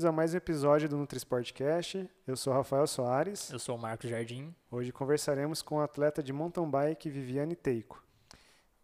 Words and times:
bem-vindos 0.00 0.04
a 0.04 0.12
mais 0.12 0.32
um 0.32 0.38
episódio 0.38 0.88
do 0.88 0.96
NutriSportcast. 0.96 2.08
Eu 2.26 2.34
sou 2.34 2.54
Rafael 2.54 2.86
Soares. 2.86 3.50
Eu 3.50 3.58
sou 3.58 3.76
o 3.76 3.78
Marcos 3.78 4.08
Jardim. 4.08 4.54
Hoje 4.70 4.90
conversaremos 4.92 5.60
com 5.60 5.78
a 5.78 5.84
atleta 5.84 6.22
de 6.22 6.32
mountain 6.32 6.70
bike 6.70 7.10
Viviane 7.10 7.54
Teico. 7.54 8.02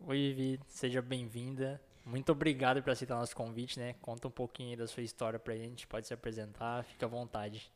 Oi, 0.01 0.35
Vivi, 0.35 0.61
seja 0.67 1.01
bem-vinda. 1.01 1.81
Muito 2.05 2.33
obrigado 2.33 2.83
por 2.83 2.91
aceitar 2.91 3.17
nosso 3.17 3.35
convite, 3.35 3.79
né? 3.79 3.95
Conta 4.03 4.29
um 4.29 4.31
pouquinho 4.31 4.77
da 4.77 4.87
sua 4.87 5.03
história 5.03 5.39
pra 5.39 5.57
gente, 5.57 5.87
pode 5.87 6.07
se 6.07 6.13
apresentar, 6.13 6.85
fica 6.85 7.07
à 7.07 7.09
vontade. 7.09 7.73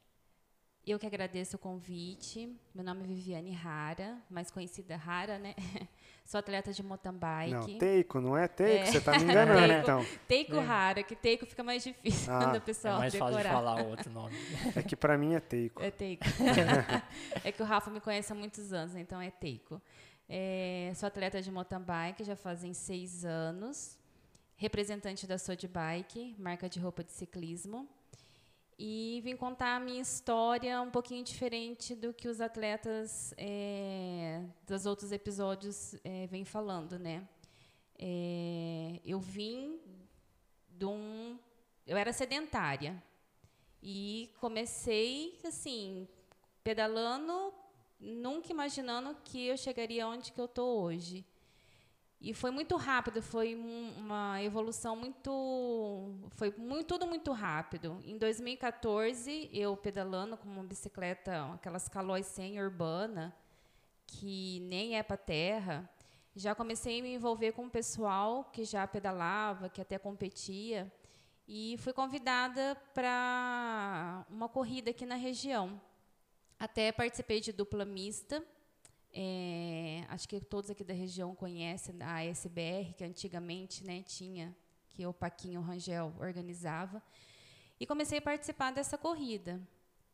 Eu 0.87 0.99
que 0.99 1.07
agradeço 1.07 1.57
o 1.57 1.59
convite. 1.59 2.55
Meu 2.75 2.85
nome 2.85 3.05
é 3.05 3.07
Viviane 3.07 3.53
Rara, 3.53 4.19
mais 4.29 4.51
conhecida 4.51 4.97
Rara, 4.97 5.39
né? 5.39 5.55
Sou 6.31 6.39
atleta 6.39 6.73
de 6.73 6.81
mountain 6.81 7.13
bike. 7.13 7.53
Não, 7.53 7.79
Teico, 7.79 8.21
não 8.21 8.37
é 8.37 8.47
Teico? 8.47 8.85
É. 8.85 8.87
Você 8.87 8.99
está 8.99 9.19
me 9.19 9.25
enganando, 9.27 9.67
teico, 9.67 9.83
então. 9.83 10.07
Teico 10.29 10.55
é. 10.55 10.61
Rara, 10.61 11.03
que 11.03 11.17
Teico 11.17 11.45
fica 11.45 11.65
mais 11.65 11.83
difícil 11.83 12.33
ah, 12.33 12.53
o 12.57 12.61
pessoal 12.61 12.95
É 12.95 12.99
mais 12.99 13.13
decorar. 13.13 13.33
fácil 13.33 13.49
de 13.49 13.53
falar 13.53 13.83
outro 13.83 14.11
nome. 14.13 14.37
É 14.77 14.81
que 14.81 14.95
para 14.95 15.19
mim 15.19 15.35
é 15.35 15.41
Teico. 15.41 15.83
É 15.83 15.91
Teico. 15.91 16.25
é 17.43 17.51
que 17.51 17.61
o 17.61 17.67
Rafa 17.67 17.91
me 17.91 18.01
conhece 18.01 18.33
há 18.33 18.37
muitos 18.37 18.73
anos, 18.73 18.95
então 18.95 19.21
é 19.21 19.29
Teico. 19.29 19.83
É, 20.29 20.93
sou 20.95 21.09
atleta 21.09 21.43
de 21.43 21.51
mountain 21.51 21.81
bike, 21.81 22.23
já 22.23 22.37
fazem 22.37 22.73
seis 22.75 23.25
anos. 23.25 23.99
Representante 24.55 25.27
da 25.27 25.37
Sod 25.37 25.67
Bike, 25.67 26.37
marca 26.39 26.69
de 26.69 26.79
roupa 26.79 27.03
de 27.03 27.11
ciclismo 27.11 27.89
e 28.83 29.21
vim 29.23 29.37
contar 29.37 29.77
a 29.77 29.79
minha 29.79 30.01
história 30.01 30.81
um 30.81 30.91
pouquinho 30.91 31.23
diferente 31.23 31.95
do 31.95 32.15
que 32.15 32.27
os 32.27 32.41
atletas 32.41 33.35
é, 33.37 34.43
dos 34.67 34.87
outros 34.87 35.13
episódios 35.13 35.95
é, 36.03 36.27
vêm 36.29 36.47
falando, 36.47 36.99
né? 36.99 37.29
É, 37.99 38.99
eu 39.05 39.21
vim 39.21 39.79
de 40.71 40.87
um, 40.87 41.39
eu 41.87 41.95
era 41.95 42.11
sedentária 42.11 43.03
e 43.83 44.33
comecei 44.41 45.39
assim 45.45 46.09
pedalando, 46.65 47.53
nunca 48.01 48.51
imaginando 48.51 49.15
que 49.23 49.49
eu 49.49 49.59
chegaria 49.59 50.09
onde 50.09 50.33
que 50.33 50.41
eu 50.41 50.49
tô 50.49 50.81
hoje. 50.81 51.23
E 52.21 52.35
foi 52.35 52.51
muito 52.51 52.77
rápido, 52.77 53.23
foi 53.23 53.55
uma 53.55 54.43
evolução 54.43 54.95
muito. 54.95 56.13
Foi 56.33 56.55
muito, 56.59 56.87
tudo 56.87 57.07
muito 57.07 57.33
rápido. 57.33 57.99
Em 58.05 58.19
2014, 58.19 59.49
eu 59.51 59.75
pedalando 59.75 60.37
com 60.37 60.47
uma 60.47 60.63
bicicleta, 60.63 61.51
aquelas 61.55 61.89
calóis 61.89 62.27
100 62.27 62.61
urbana, 62.61 63.35
que 64.07 64.61
nem 64.69 64.99
é 64.99 65.03
para 65.03 65.17
terra, 65.17 65.89
já 66.37 66.55
comecei 66.55 67.01
a 67.01 67.03
me 67.03 67.15
envolver 67.15 67.53
com 67.53 67.65
o 67.65 67.71
pessoal 67.71 68.45
que 68.53 68.67
já 68.67 68.87
pedalava, 68.87 69.71
que 69.71 69.81
até 69.81 69.99
competia. 69.99 70.93
E 71.49 71.77
fui 71.79 71.95
convidada 71.95 72.77
para 72.93 74.27
uma 74.29 74.49
corrida 74.49 74.91
aqui 74.91 75.07
na 75.07 75.17
região. 75.17 75.81
Até 76.59 76.93
participei 76.93 77.41
de 77.41 77.51
dupla 77.51 77.87
mista 77.87 78.45
é, 79.13 80.05
acho 80.09 80.29
que 80.29 80.41
todos 80.41 80.71
aqui 80.71 80.85
da 80.85 80.95
região 80.95 81.35
conhecem 81.35 81.97
a 82.01 82.25
SBR, 82.25 82.95
que 82.97 83.05
antigamente 83.05 83.85
né, 83.85 84.03
tinha, 84.03 84.55
que 84.91 85.05
o 85.07 85.13
Paquinho 85.13 85.61
Rangel 85.61 86.13
organizava. 86.19 87.03
E 87.79 87.87
comecei 87.87 88.19
a 88.19 88.23
participar 88.23 88.73
dessa 88.73 88.97
corrida. 88.97 89.61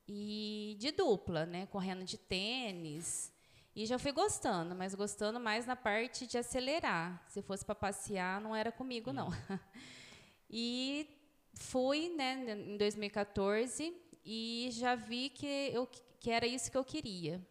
E 0.09 0.77
de 0.79 0.93
dupla, 0.93 1.45
né, 1.45 1.67
correndo 1.67 2.05
de 2.05 2.17
tênis. 2.17 3.33
E 3.75 3.85
já 3.85 3.99
fui 3.99 4.13
gostando, 4.13 4.75
mas 4.75 4.95
gostando 4.95 5.39
mais 5.39 5.67
na 5.67 5.77
parte 5.77 6.27
de 6.27 6.39
acelerar. 6.39 7.23
Se 7.29 7.43
fosse 7.43 7.65
para 7.65 7.75
passear, 7.75 8.41
não 8.41 8.57
era 8.57 8.73
comigo, 8.73 9.13
não. 9.13 9.29
Hum. 9.29 9.59
e 10.49 11.09
fui 11.53 12.09
né, 12.11 12.53
em 12.53 12.77
2014 12.77 13.95
e 14.25 14.69
já 14.73 14.95
vi 14.95 15.29
que, 15.29 15.47
eu, 15.75 15.87
que 16.21 16.31
era 16.31 16.47
isso 16.47 16.71
que 16.71 16.77
eu 16.79 16.85
queria. 16.85 17.45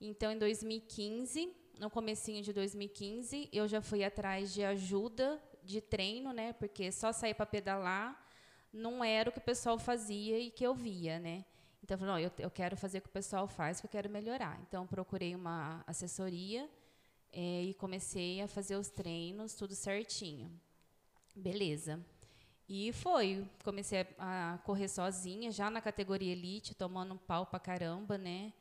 Então, 0.00 0.32
em 0.32 0.38
2015, 0.38 1.52
no 1.78 1.90
comecinho 1.90 2.42
de 2.42 2.52
2015, 2.52 3.48
eu 3.52 3.68
já 3.68 3.82
fui 3.82 4.02
atrás 4.02 4.52
de 4.52 4.64
ajuda 4.64 5.40
de 5.62 5.80
treino, 5.80 6.32
né? 6.32 6.52
Porque 6.54 6.90
só 6.90 7.12
sair 7.12 7.34
para 7.34 7.46
pedalar 7.46 8.26
não 8.72 9.04
era 9.04 9.28
o 9.28 9.32
que 9.32 9.38
o 9.38 9.42
pessoal 9.42 9.78
fazia 9.78 10.38
e 10.38 10.50
que 10.50 10.64
eu 10.64 10.74
via, 10.74 11.18
né? 11.18 11.44
Então, 11.82 11.94
eu 11.94 11.98
falei, 11.98 12.14
não, 12.14 12.20
eu, 12.20 12.32
eu 12.38 12.50
quero 12.50 12.76
fazer 12.76 12.98
o 12.98 13.02
que 13.02 13.08
o 13.08 13.12
pessoal 13.12 13.46
faz, 13.46 13.80
que 13.80 13.86
eu 13.86 13.90
quero 13.90 14.08
melhorar. 14.08 14.60
Então, 14.66 14.86
procurei 14.86 15.34
uma 15.34 15.82
assessoria 15.86 16.68
é, 17.32 17.62
e 17.64 17.74
comecei 17.74 18.40
a 18.40 18.48
fazer 18.48 18.76
os 18.76 18.88
treinos, 18.88 19.54
tudo 19.54 19.74
certinho. 19.74 20.50
Beleza. 21.34 22.04
E 22.68 22.92
foi. 22.92 23.44
Comecei 23.64 24.06
a, 24.18 24.58
correr 24.64 24.88
sozinha, 24.88 25.50
já 25.50 25.70
na 25.70 25.80
categoria 25.80 26.32
elite, 26.32 26.74
tomando 26.74 27.14
um 27.14 27.18
pau 27.18 27.46
pra 27.46 27.58
caramba, 27.58 28.16
né? 28.16 28.52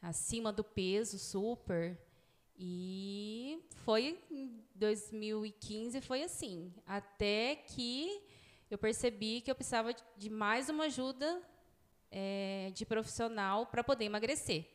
Acima 0.00 0.52
do 0.52 0.64
peso, 0.64 1.18
super. 1.18 1.98
E 2.56 3.62
foi 3.84 4.18
em 4.30 4.64
2015 4.74 6.00
foi 6.00 6.22
assim, 6.24 6.72
até 6.84 7.54
que 7.54 8.22
eu 8.70 8.76
percebi 8.76 9.40
que 9.40 9.50
eu 9.50 9.54
precisava 9.54 9.94
de 10.16 10.28
mais 10.28 10.68
uma 10.68 10.84
ajuda 10.84 11.40
é, 12.10 12.70
de 12.74 12.84
profissional 12.84 13.66
para 13.66 13.84
poder 13.84 14.06
emagrecer. 14.06 14.66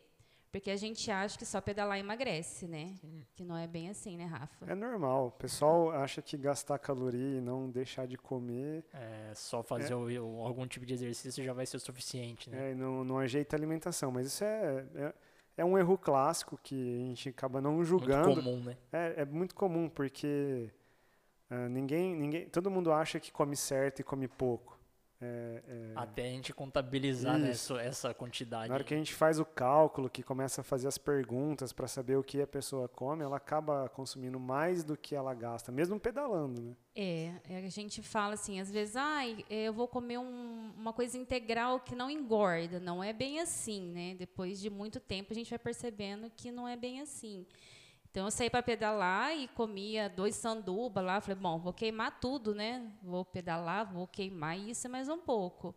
Porque 0.54 0.70
a 0.70 0.76
gente 0.78 1.10
acha 1.10 1.36
que 1.36 1.48
só 1.48 1.60
pedalar 1.60 1.98
emagrece, 1.98 2.68
né? 2.68 2.94
Sim. 3.02 3.26
Que 3.34 3.44
não 3.44 3.58
é 3.58 3.66
bem 3.66 3.90
assim, 3.90 4.16
né, 4.16 4.26
Rafa? 4.26 4.72
É 4.72 4.76
normal. 4.76 5.30
O 5.30 5.32
pessoal 5.32 5.90
acha 5.90 6.22
que 6.22 6.38
gastar 6.38 6.78
caloria 6.78 7.40
e 7.40 7.42
não 7.42 7.72
deixar 7.72 8.06
de 8.06 8.20
comer. 8.20 8.86
É, 8.94 9.32
só 9.34 9.64
fazer 9.64 9.94
é. 9.94 9.96
O, 9.96 10.46
algum 10.46 10.68
tipo 10.68 10.86
de 10.86 10.94
exercício 10.94 11.44
já 11.44 11.54
vai 11.54 11.66
ser 11.66 11.78
o 11.78 11.80
suficiente, 11.80 12.52
né? 12.52 12.70
É, 12.70 12.72
e 12.72 12.76
não, 12.76 13.04
não 13.04 13.18
ajeita 13.18 13.56
a 13.56 13.58
alimentação. 13.58 14.12
Mas 14.12 14.28
isso 14.28 14.44
é, 14.44 14.86
é, 14.94 15.14
é, 15.58 15.66
um 15.66 15.76
erro 15.76 15.98
clássico 15.98 16.56
que 16.62 16.76
a 16.76 17.00
gente 17.08 17.30
acaba 17.30 17.60
não 17.60 17.84
julgando. 17.84 18.34
Muito 18.34 18.44
comum, 18.44 18.64
né? 18.64 18.78
É, 18.92 19.22
é 19.24 19.26
muito 19.26 19.56
comum, 19.56 19.90
porque 19.90 20.70
uh, 21.50 21.68
ninguém, 21.68 22.16
ninguém. 22.16 22.48
Todo 22.48 22.70
mundo 22.70 22.92
acha 22.92 23.20
que 23.20 23.32
come 23.32 23.56
certo 23.56 24.02
e 24.02 24.04
come 24.04 24.28
pouco. 24.28 24.73
É, 25.24 25.64
é... 25.68 25.92
Até 25.96 26.24
a 26.24 26.30
gente 26.30 26.54
contabilizar 26.54 27.40
né, 27.40 27.52
essa 27.52 28.14
quantidade. 28.14 28.68
Na 28.68 28.76
hora 28.76 28.84
que 28.84 28.94
a 28.94 28.98
gente 28.98 29.14
faz 29.14 29.40
o 29.40 29.46
cálculo, 29.46 30.10
que 30.10 30.22
começa 30.22 30.60
a 30.60 30.64
fazer 30.64 30.88
as 30.88 30.98
perguntas 30.98 31.72
para 31.72 31.88
saber 31.88 32.18
o 32.18 32.24
que 32.24 32.42
a 32.42 32.48
pessoa 32.48 32.90
come, 32.90 33.24
ela 33.24 33.38
acaba 33.38 33.88
consumindo 33.90 34.38
mais 34.40 34.84
do 34.84 34.98
que 34.98 35.16
ela 35.16 35.34
gasta, 35.34 35.72
mesmo 35.72 35.98
pedalando, 35.98 36.62
né? 36.62 36.76
É, 36.96 37.32
é 37.50 37.66
a 37.66 37.70
gente 37.70 38.02
fala 38.02 38.34
assim, 38.34 38.60
às 38.60 38.70
vezes, 38.70 38.96
ah, 38.98 39.22
eu 39.50 39.74
vou 39.74 39.88
comer 39.88 40.18
um, 40.18 40.74
uma 40.78 40.92
coisa 40.92 41.18
integral 41.18 41.80
que 41.80 41.96
não 41.96 42.10
engorda. 42.10 42.80
Não 42.80 43.02
é 43.04 43.14
bem 43.14 43.40
assim, 43.40 43.82
né? 43.92 44.16
Depois 44.16 44.60
de 44.60 44.70
muito 44.70 45.00
tempo 45.00 45.32
a 45.32 45.36
gente 45.36 45.50
vai 45.50 45.60
percebendo 45.60 46.30
que 46.36 46.52
não 46.52 46.68
é 46.68 46.76
bem 46.76 47.00
assim. 47.00 47.46
Então 48.14 48.26
eu 48.26 48.32
saí 48.32 48.48
para 48.48 48.62
pedalar 48.62 49.36
e 49.36 49.48
comia 49.48 50.08
dois 50.08 50.36
sanduba 50.36 51.02
lá. 51.02 51.20
Falei, 51.20 51.36
bom, 51.36 51.58
vou 51.58 51.74
queimar 51.74 52.20
tudo, 52.20 52.54
né? 52.54 52.94
Vou 53.02 53.26
pedalar, 53.26 53.92
vou 53.92 54.06
queimar 54.06 54.56
isso 54.56 54.88
mais 54.88 55.10
um 55.10 55.18
pouco. 55.18 55.74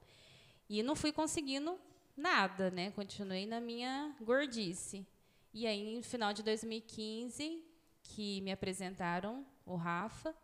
E 0.68 0.82
não 0.82 0.94
fui 0.94 1.12
conseguindo 1.12 1.78
nada, 2.14 2.70
né? 2.70 2.90
Continuei 2.90 3.46
na 3.46 3.58
minha 3.58 4.14
gordice. 4.20 5.06
E 5.54 5.66
aí, 5.66 5.96
no 5.96 6.02
final 6.02 6.34
de 6.34 6.42
2015, 6.42 7.64
que 8.02 8.42
me 8.42 8.52
apresentaram 8.52 9.42
o 9.64 9.74
Rafa, 9.74 10.34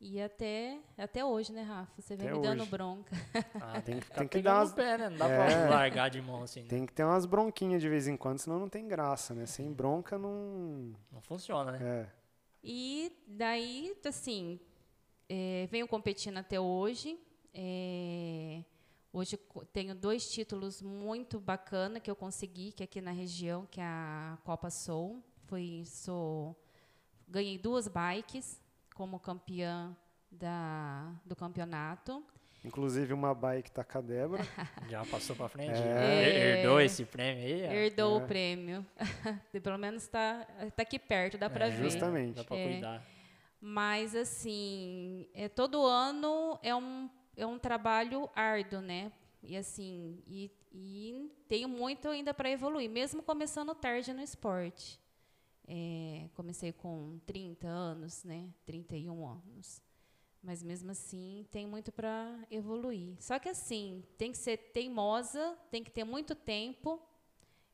e 0.00 0.20
até, 0.20 0.78
até 0.98 1.24
hoje, 1.24 1.52
né, 1.52 1.62
Rafa? 1.62 2.00
Você 2.00 2.16
vem 2.16 2.28
até 2.28 2.36
me 2.36 2.42
dando 2.42 2.60
hoje. 2.60 2.70
bronca. 2.70 3.16
Ah, 3.60 3.80
tem 3.80 3.98
que, 3.98 4.10
tem 4.10 4.28
que 4.28 4.42
dar 4.42 4.58
umas... 4.58 4.72
pé, 4.72 4.98
né? 4.98 5.08
Não 5.08 5.16
dá 5.16 5.28
é, 5.28 5.66
pra 5.66 5.70
largar 5.74 6.10
de 6.10 6.20
mão 6.20 6.42
assim. 6.42 6.62
Né? 6.62 6.68
Tem 6.68 6.84
que 6.86 6.92
ter 6.92 7.04
umas 7.04 7.24
bronquinhas 7.24 7.80
de 7.80 7.88
vez 7.88 8.06
em 8.06 8.16
quando, 8.16 8.38
senão 8.38 8.58
não 8.58 8.68
tem 8.68 8.86
graça, 8.86 9.34
né? 9.34 9.46
Sem 9.46 9.72
bronca 9.72 10.18
não... 10.18 10.94
Não 11.10 11.20
funciona, 11.20 11.72
né? 11.72 11.78
É. 11.82 12.06
E 12.62 13.12
daí, 13.26 13.96
assim, 14.04 14.60
é, 15.28 15.66
venho 15.70 15.88
competindo 15.88 16.38
até 16.38 16.60
hoje. 16.60 17.18
É, 17.54 18.62
hoje 19.12 19.38
tenho 19.72 19.94
dois 19.94 20.28
títulos 20.30 20.82
muito 20.82 21.40
bacana 21.40 22.00
que 22.00 22.10
eu 22.10 22.16
consegui, 22.16 22.72
que 22.72 22.82
é 22.82 22.84
aqui 22.84 23.00
na 23.00 23.12
região, 23.12 23.66
que 23.70 23.80
é 23.80 23.84
a 23.84 24.38
Copa 24.44 24.68
Soul. 24.68 25.22
Fui, 25.44 25.84
sou, 25.86 26.54
ganhei 27.28 27.56
duas 27.56 27.88
bikes, 27.88 28.60
como 28.96 29.20
campeã 29.20 29.94
da, 30.30 31.12
do 31.24 31.36
campeonato. 31.36 32.24
Inclusive 32.64 33.12
uma 33.12 33.32
bike 33.34 33.70
tá 33.70 33.84
com 33.84 33.98
a 33.98 34.00
Débora. 34.00 34.42
Já 34.88 35.04
passou 35.04 35.36
para 35.36 35.48
frente? 35.48 35.78
É. 35.78 36.58
Herdou 36.58 36.80
esse 36.80 37.04
prêmio 37.04 37.44
aí? 37.44 37.60
Herdou 37.62 38.18
é. 38.18 38.24
o 38.24 38.26
prêmio. 38.26 38.86
Pelo 39.62 39.78
menos 39.78 40.02
está 40.02 40.44
tá 40.74 40.82
aqui 40.82 40.98
perto, 40.98 41.38
dá 41.38 41.48
para 41.48 41.66
é, 41.66 41.70
ver. 41.70 41.84
Justamente. 41.84 42.36
Dá 42.36 42.44
para 42.44 42.56
é. 42.56 42.72
cuidar. 42.72 43.06
Mas, 43.60 44.16
assim, 44.16 45.28
é, 45.34 45.48
todo 45.48 45.84
ano 45.84 46.58
é 46.62 46.74
um, 46.74 47.10
é 47.36 47.46
um 47.46 47.58
trabalho 47.58 48.28
árduo, 48.34 48.80
né? 48.80 49.12
E, 49.42 49.56
assim, 49.56 50.22
e, 50.26 50.50
e 50.72 51.30
tenho 51.48 51.68
muito 51.68 52.08
ainda 52.08 52.32
para 52.32 52.50
evoluir, 52.50 52.88
mesmo 52.90 53.22
começando 53.22 53.74
tarde 53.74 54.12
no 54.12 54.22
esporte. 54.22 54.98
É, 55.68 56.28
comecei 56.34 56.72
com 56.72 57.18
30 57.26 57.66
anos, 57.66 58.22
né? 58.24 58.48
31 58.64 59.26
anos. 59.26 59.82
Mas 60.42 60.62
mesmo 60.62 60.92
assim, 60.92 61.44
tem 61.50 61.66
muito 61.66 61.90
para 61.90 62.38
evoluir. 62.50 63.16
Só 63.18 63.38
que 63.38 63.48
assim, 63.48 64.04
tem 64.16 64.30
que 64.30 64.38
ser 64.38 64.56
teimosa, 64.72 65.58
tem 65.70 65.82
que 65.82 65.90
ter 65.90 66.04
muito 66.04 66.34
tempo 66.36 67.02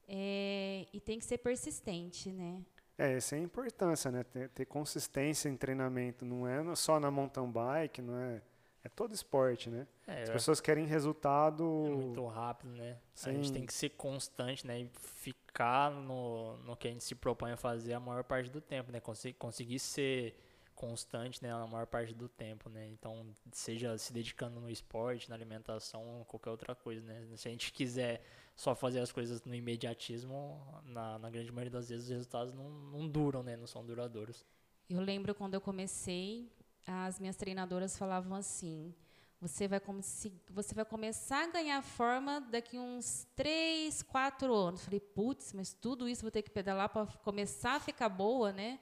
é, 0.08 0.86
e 0.92 1.00
tem 1.00 1.18
que 1.18 1.24
ser 1.24 1.38
persistente, 1.38 2.32
né? 2.32 2.64
É, 2.96 3.14
essa 3.14 3.36
é 3.36 3.38
a 3.38 3.42
importância, 3.42 4.10
né? 4.10 4.22
Ter, 4.22 4.48
ter, 4.50 4.64
consistência 4.66 5.48
em 5.48 5.56
treinamento. 5.56 6.24
Não 6.24 6.46
é 6.46 6.74
só 6.74 7.00
na 7.00 7.10
mountain 7.10 7.50
bike, 7.50 8.00
não 8.00 8.16
é. 8.16 8.42
É 8.84 8.88
todo 8.88 9.14
esporte, 9.14 9.70
né? 9.70 9.86
É, 10.06 10.24
As 10.24 10.30
pessoas 10.30 10.60
querem 10.60 10.86
resultado. 10.86 11.62
É 11.86 11.90
muito 11.90 12.26
rápido, 12.26 12.70
né? 12.70 12.98
Sim. 13.14 13.30
A 13.30 13.32
gente 13.34 13.52
tem 13.52 13.64
que 13.64 13.72
ser 13.72 13.90
constante, 13.90 14.66
né? 14.66 14.80
E 14.80 14.90
ficar 14.96 15.90
no, 15.90 16.56
no 16.58 16.76
que 16.76 16.88
a 16.88 16.90
gente 16.90 17.04
se 17.04 17.14
propõe 17.14 17.52
a 17.52 17.56
fazer 17.56 17.92
a 17.94 18.00
maior 18.00 18.24
parte 18.24 18.50
do 18.50 18.60
tempo, 18.60 18.90
né? 18.90 18.98
Conseguir, 18.98 19.34
conseguir 19.34 19.78
ser 19.78 20.34
constante, 20.74 21.40
né, 21.40 21.52
a 21.52 21.64
maior 21.64 21.86
parte 21.86 22.12
do 22.12 22.28
tempo, 22.28 22.68
né? 22.68 22.88
Então, 22.88 23.24
seja 23.52 23.96
se 23.96 24.12
dedicando 24.12 24.60
no 24.60 24.68
esporte, 24.68 25.28
na 25.28 25.36
alimentação, 25.36 26.24
qualquer 26.26 26.50
outra 26.50 26.74
coisa, 26.74 27.00
né? 27.06 27.24
Se 27.36 27.46
a 27.46 27.50
gente 27.52 27.72
quiser 27.72 28.20
só 28.56 28.74
fazer 28.74 28.98
as 28.98 29.12
coisas 29.12 29.44
no 29.44 29.54
imediatismo, 29.54 30.60
na, 30.84 31.20
na 31.20 31.30
grande 31.30 31.52
maioria 31.52 31.70
das 31.70 31.88
vezes 31.88 32.06
os 32.06 32.10
resultados 32.10 32.52
não, 32.52 32.68
não 32.68 33.08
duram, 33.08 33.44
né? 33.44 33.56
Não 33.56 33.66
são 33.66 33.84
duradouros. 33.84 34.44
Eu 34.90 35.00
lembro 35.00 35.34
quando 35.36 35.54
eu 35.54 35.60
comecei, 35.60 36.50
as 36.86 37.18
minhas 37.20 37.36
treinadoras 37.36 37.96
falavam 37.96 38.36
assim: 38.36 38.94
você 39.40 39.66
vai, 39.66 39.80
você 40.50 40.74
vai 40.74 40.84
começar 40.84 41.44
a 41.44 41.50
ganhar 41.50 41.82
forma 41.82 42.40
daqui 42.40 42.78
uns 42.78 43.26
3, 43.34 44.02
4 44.02 44.54
anos. 44.54 44.84
Falei, 44.84 45.00
putz, 45.00 45.52
mas 45.52 45.74
tudo 45.74 46.08
isso 46.08 46.22
vou 46.22 46.30
ter 46.30 46.42
que 46.42 46.50
pedalar 46.50 46.88
para 46.88 47.06
começar 47.06 47.74
a 47.74 47.80
ficar 47.80 48.08
boa, 48.08 48.52
né? 48.52 48.78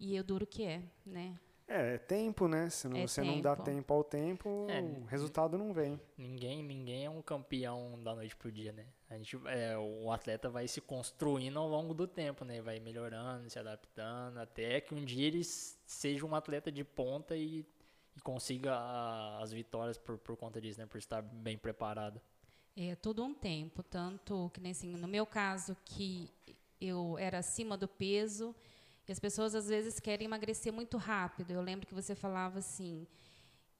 E 0.00 0.16
eu 0.16 0.24
duro 0.24 0.46
que 0.46 0.64
é, 0.64 0.82
né? 1.04 1.38
É, 1.66 1.94
é 1.94 1.98
tempo, 1.98 2.48
né? 2.48 2.68
Se 2.70 2.88
não, 2.88 2.98
é 2.98 3.06
você 3.06 3.20
tempo. 3.20 3.34
não 3.34 3.40
dá 3.40 3.56
tempo 3.56 3.94
ao 3.94 4.04
tempo, 4.04 4.66
é, 4.68 4.80
o 4.80 5.04
resultado 5.04 5.56
não 5.56 5.72
vem. 5.72 6.00
Ninguém, 6.16 6.62
ninguém 6.62 7.04
é 7.04 7.10
um 7.10 7.22
campeão 7.22 8.02
da 8.02 8.14
noite 8.14 8.36
pro 8.36 8.50
dia, 8.50 8.72
né? 8.72 8.86
A 9.08 9.16
gente, 9.16 9.38
é, 9.46 9.76
o 9.76 10.10
atleta 10.10 10.48
vai 10.48 10.66
se 10.66 10.80
construindo 10.80 11.58
ao 11.58 11.68
longo 11.68 11.94
do 11.94 12.06
tempo, 12.06 12.44
né? 12.44 12.60
Vai 12.60 12.80
melhorando, 12.80 13.48
se 13.48 13.58
adaptando, 13.58 14.38
até 14.38 14.80
que 14.80 14.94
um 14.94 15.04
dia 15.04 15.26
ele 15.26 15.44
seja 15.44 16.24
um 16.24 16.34
atleta 16.34 16.70
de 16.70 16.84
ponta 16.84 17.36
e, 17.36 17.66
e 18.16 18.20
consiga 18.20 18.74
a, 18.74 19.42
as 19.42 19.52
vitórias 19.52 19.98
por, 19.98 20.18
por 20.18 20.36
conta 20.36 20.60
disso, 20.60 20.80
né? 20.80 20.86
Por 20.86 20.98
estar 20.98 21.22
bem 21.22 21.56
preparado. 21.58 22.20
É 22.74 22.94
todo 22.96 23.22
um 23.22 23.34
tempo, 23.34 23.82
tanto 23.82 24.50
que 24.54 24.60
nem 24.60 24.72
assim, 24.72 24.88
no 24.88 25.06
meu 25.06 25.26
caso 25.26 25.76
que 25.84 26.30
eu 26.80 27.18
era 27.18 27.38
acima 27.38 27.76
do 27.76 27.86
peso, 27.86 28.54
e 29.06 29.12
as 29.12 29.18
pessoas 29.18 29.54
às 29.54 29.68
vezes 29.68 29.98
querem 29.98 30.26
emagrecer 30.26 30.72
muito 30.72 30.96
rápido. 30.96 31.50
Eu 31.50 31.60
lembro 31.60 31.86
que 31.86 31.94
você 31.94 32.14
falava 32.14 32.58
assim: 32.58 33.06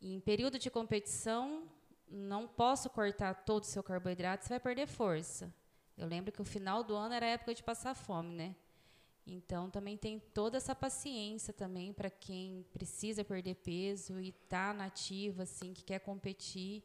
em 0.01 0.21
período 0.21 0.59
de 0.59 0.71
competição, 0.71 1.69
não 2.09 2.47
posso 2.47 2.91
cortar 2.91 3.45
todo 3.45 3.63
o 3.63 3.67
seu 3.67 3.83
carboidrato, 3.83 4.45
você 4.45 4.51
vai 4.51 4.61
perder 4.61 4.87
força. 4.87 5.53
Eu 5.97 6.07
lembro 6.07 6.33
que 6.33 6.43
o 6.43 6.45
final 6.45 6.83
do 6.83 6.95
ano 6.95 7.15
era 7.15 7.27
a 7.27 7.31
época 7.31 7.55
de 7.55 7.63
passar 7.63 7.95
fome, 7.95 8.35
né? 8.35 8.57
Então 9.27 9.71
também 9.71 9.97
tem 9.97 10.19
toda 10.19 10.57
essa 10.57 10.75
paciência 10.75 11.53
também 11.53 11.93
para 11.93 12.11
quem 12.11 12.67
precisa 12.73 13.25
perder 13.25 13.55
peso 13.57 14.19
e 14.19 14.31
está 14.31 14.75
nativa 14.75 15.45
assim, 15.45 15.73
que 15.73 15.85
quer 15.85 16.01
competir. 16.01 16.83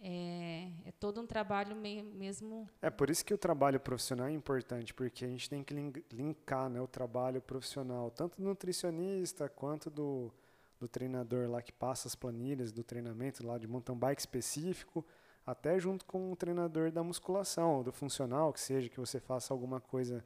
É, 0.00 0.70
é, 0.86 0.92
todo 0.92 1.20
um 1.20 1.26
trabalho 1.26 1.74
mesmo. 1.74 2.68
É 2.80 2.88
por 2.88 3.10
isso 3.10 3.24
que 3.24 3.34
o 3.34 3.38
trabalho 3.38 3.80
profissional 3.80 4.28
é 4.28 4.32
importante, 4.32 4.94
porque 4.94 5.24
a 5.24 5.28
gente 5.28 5.50
tem 5.50 5.64
que 5.64 5.74
linkar 6.12 6.70
né, 6.70 6.80
o 6.80 6.86
trabalho 6.86 7.40
profissional, 7.40 8.10
tanto 8.10 8.40
do 8.40 8.44
nutricionista 8.44 9.48
quanto 9.48 9.90
do, 9.90 10.32
do 10.78 10.86
treinador 10.86 11.50
lá 11.50 11.60
que 11.60 11.72
passa 11.72 12.06
as 12.06 12.14
planilhas 12.14 12.70
do 12.70 12.84
treinamento 12.84 13.44
lá 13.44 13.58
de 13.58 13.66
mountain 13.66 13.96
bike 13.96 14.20
específico, 14.20 15.04
até 15.44 15.80
junto 15.80 16.04
com 16.04 16.30
o 16.30 16.36
treinador 16.36 16.92
da 16.92 17.02
musculação, 17.02 17.82
do 17.82 17.90
funcional, 17.90 18.52
que 18.52 18.60
seja 18.60 18.88
que 18.88 19.00
você 19.00 19.18
faça 19.18 19.52
alguma 19.52 19.80
coisa 19.80 20.24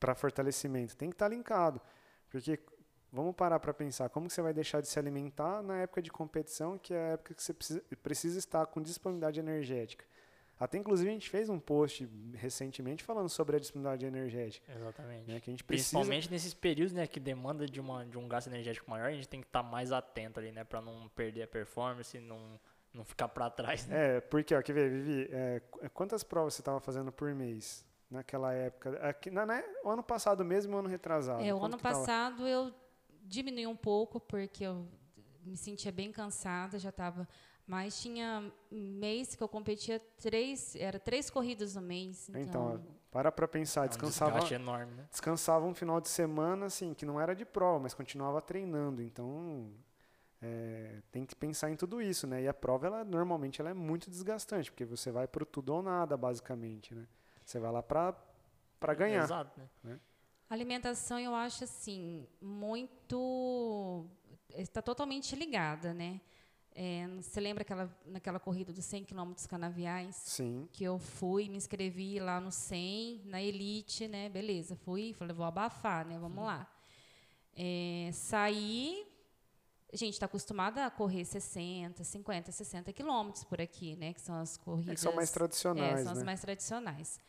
para 0.00 0.14
fortalecimento. 0.14 0.96
Tem 0.96 1.08
que 1.08 1.14
estar 1.14 1.28
tá 1.28 1.34
linkado, 1.34 1.80
porque 2.28 2.58
Vamos 3.12 3.34
parar 3.34 3.58
para 3.58 3.72
pensar 3.72 4.08
como 4.10 4.28
você 4.28 4.42
vai 4.42 4.52
deixar 4.52 4.80
de 4.80 4.88
se 4.88 4.98
alimentar 4.98 5.62
na 5.62 5.78
época 5.78 6.02
de 6.02 6.10
competição, 6.10 6.78
que 6.78 6.92
é 6.92 6.98
a 6.98 7.08
época 7.12 7.34
que 7.34 7.42
você 7.42 7.54
precisa, 7.54 7.82
precisa 8.02 8.38
estar 8.38 8.66
com 8.66 8.82
disponibilidade 8.82 9.40
energética. 9.40 10.04
Até 10.60 10.76
inclusive 10.76 11.08
a 11.08 11.12
gente 11.12 11.30
fez 11.30 11.48
um 11.48 11.58
post 11.58 12.08
recentemente 12.34 13.04
falando 13.04 13.28
sobre 13.28 13.56
a 13.56 13.60
disponibilidade 13.60 14.04
energética. 14.04 14.70
Exatamente. 14.72 15.30
Né, 15.30 15.40
que 15.40 15.50
a 15.50 15.52
gente 15.52 15.62
precisa... 15.62 15.96
Principalmente 15.96 16.30
nesses 16.30 16.52
períodos 16.52 16.92
né, 16.92 17.06
que 17.06 17.20
demanda 17.20 17.64
de, 17.64 17.80
uma, 17.80 18.04
de 18.04 18.18
um 18.18 18.26
gasto 18.26 18.48
energético 18.48 18.90
maior, 18.90 19.06
a 19.06 19.12
gente 19.12 19.28
tem 19.28 19.40
que 19.40 19.46
estar 19.46 19.62
mais 19.62 19.92
atento 19.92 20.40
ali, 20.40 20.50
né? 20.50 20.64
Para 20.64 20.82
não 20.82 21.08
perder 21.10 21.44
a 21.44 21.46
performance, 21.46 22.18
não, 22.18 22.58
não 22.92 23.04
ficar 23.04 23.28
para 23.28 23.48
trás. 23.48 23.86
Né? 23.86 24.16
É, 24.16 24.20
porque, 24.20 24.52
ó, 24.52 24.60
quer 24.60 24.72
ver, 24.72 24.90
Vivi, 24.90 25.28
é, 25.30 25.62
quantas 25.94 26.24
provas 26.24 26.54
você 26.54 26.60
estava 26.60 26.80
fazendo 26.80 27.12
por 27.12 27.32
mês? 27.34 27.86
Naquela 28.10 28.52
época. 28.54 28.98
Aqui, 29.06 29.30
na, 29.30 29.44
né, 29.44 29.62
o 29.84 29.90
ano 29.90 30.02
passado 30.02 30.44
mesmo, 30.44 30.74
o 30.74 30.78
ano 30.78 30.88
retrasado. 30.88 31.44
É, 31.44 31.54
o 31.54 31.62
ano 31.62 31.78
passado 31.78 32.38
tava? 32.38 32.48
eu 32.48 32.74
diminuiu 33.28 33.70
um 33.70 33.76
pouco, 33.76 34.18
porque 34.18 34.64
eu 34.64 34.86
me 35.44 35.56
sentia 35.56 35.92
bem 35.92 36.10
cansada, 36.10 36.78
já 36.78 36.90
estava. 36.90 37.28
Mas 37.66 38.00
tinha 38.00 38.50
mês 38.70 39.34
que 39.34 39.42
eu 39.42 39.48
competia 39.48 40.00
três, 40.20 40.74
era 40.74 40.98
três 40.98 41.28
corridas 41.28 41.74
no 41.74 41.82
mês. 41.82 42.28
Então, 42.30 42.42
então 42.42 42.86
para 43.10 43.30
para 43.30 43.46
pensar, 43.46 43.84
é 43.84 43.88
descansava, 43.88 44.42
um 44.42 44.46
enorme, 44.48 44.94
né? 44.94 45.06
descansava 45.10 45.66
um 45.66 45.74
final 45.74 46.00
de 46.00 46.08
semana, 46.08 46.66
assim, 46.66 46.94
que 46.94 47.04
não 47.04 47.20
era 47.20 47.34
de 47.34 47.44
prova, 47.44 47.78
mas 47.78 47.94
continuava 47.94 48.40
treinando. 48.40 49.02
Então, 49.02 49.70
é, 50.40 51.02
tem 51.10 51.26
que 51.26 51.34
pensar 51.34 51.70
em 51.70 51.76
tudo 51.76 52.00
isso, 52.00 52.26
né? 52.26 52.42
E 52.42 52.48
a 52.48 52.54
prova, 52.54 52.86
ela 52.86 53.04
normalmente, 53.04 53.60
ela 53.60 53.70
é 53.70 53.74
muito 53.74 54.08
desgastante, 54.08 54.70
porque 54.70 54.84
você 54.84 55.10
vai 55.10 55.26
para 55.26 55.44
tudo 55.44 55.74
ou 55.74 55.82
nada, 55.82 56.16
basicamente, 56.16 56.94
né? 56.94 57.06
Você 57.44 57.58
vai 57.58 57.72
lá 57.72 57.82
para 57.82 58.14
para 58.78 58.94
ganhar. 58.94 59.24
Exato, 59.24 59.58
né? 59.58 59.68
né? 59.82 60.00
Alimentação, 60.50 61.20
eu 61.20 61.34
acho 61.34 61.64
assim, 61.64 62.26
muito. 62.40 64.06
está 64.56 64.80
totalmente 64.80 65.36
ligada, 65.36 65.92
né? 65.92 66.20
É, 66.74 67.06
você 67.20 67.38
lembra 67.38 67.62
aquela, 67.62 67.94
naquela 68.06 68.40
corrida 68.40 68.72
dos 68.72 68.84
100 68.86 69.04
quilômetros 69.04 69.46
canaviais? 69.46 70.16
Sim. 70.16 70.66
Que 70.72 70.84
eu 70.84 70.98
fui, 70.98 71.50
me 71.50 71.56
inscrevi 71.58 72.18
lá 72.18 72.40
no 72.40 72.50
100, 72.50 73.24
na 73.26 73.42
Elite, 73.42 74.08
né? 74.08 74.30
Beleza, 74.30 74.74
fui, 74.74 75.12
falei, 75.12 75.34
vou 75.34 75.44
abafar, 75.44 76.06
né? 76.06 76.18
Vamos 76.18 76.42
lá. 76.42 76.66
É, 77.54 78.10
saí. 78.14 79.06
A 79.92 79.96
gente 79.96 80.14
está 80.14 80.26
acostumada 80.26 80.86
a 80.86 80.90
correr 80.90 81.24
60, 81.26 82.04
50, 82.04 82.52
60 82.52 82.92
quilômetros 82.92 83.44
por 83.44 83.60
aqui, 83.60 83.96
né? 83.96 84.14
Que 84.14 84.20
são 84.20 84.36
as 84.36 84.56
corridas. 84.56 84.92
É 84.92 84.94
que 84.94 85.00
são 85.00 85.14
mais 85.14 85.30
tradicionais. 85.30 86.00
É, 86.00 86.04
são 86.04 86.14
né? 86.14 86.18
as 86.20 86.24
mais 86.24 86.40
tradicionais 86.40 87.20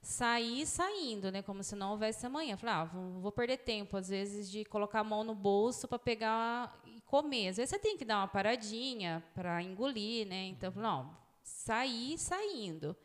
sair 0.00 0.66
saindo, 0.66 1.30
né? 1.30 1.42
Como 1.42 1.62
se 1.62 1.76
não 1.76 1.92
houvesse 1.92 2.24
amanhã. 2.26 2.56
Falei, 2.56 2.74
ah, 2.74 2.84
vou 2.84 3.32
perder 3.32 3.58
tempo, 3.58 3.96
às 3.96 4.08
vezes, 4.08 4.50
de 4.50 4.64
colocar 4.64 5.00
a 5.00 5.04
mão 5.04 5.22
no 5.24 5.34
bolso 5.34 5.86
para 5.86 5.98
pegar 5.98 6.80
e 6.86 7.00
comer. 7.02 7.48
Às 7.48 7.56
vezes 7.58 7.70
você 7.70 7.78
tem 7.78 7.96
que 7.96 8.04
dar 8.04 8.18
uma 8.18 8.28
paradinha 8.28 9.22
para 9.34 9.62
engolir, 9.62 10.26
né? 10.26 10.46
Então, 10.46 10.72
não, 10.74 11.16
sair 11.42 12.18
saindo. 12.18 12.96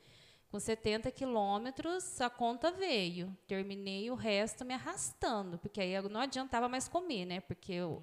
Com 0.49 0.59
70 0.59 1.11
quilômetros, 1.11 2.21
a 2.21 2.29
conta 2.29 2.71
veio. 2.71 3.35
Terminei 3.45 4.09
o 4.09 4.15
resto 4.15 4.63
me 4.63 4.73
arrastando, 4.73 5.57
porque 5.57 5.81
aí 5.81 6.01
não 6.09 6.21
adiantava 6.21 6.69
mais 6.69 6.87
comer, 6.87 7.25
né? 7.25 7.41
Porque 7.41 7.73
eu 7.73 8.01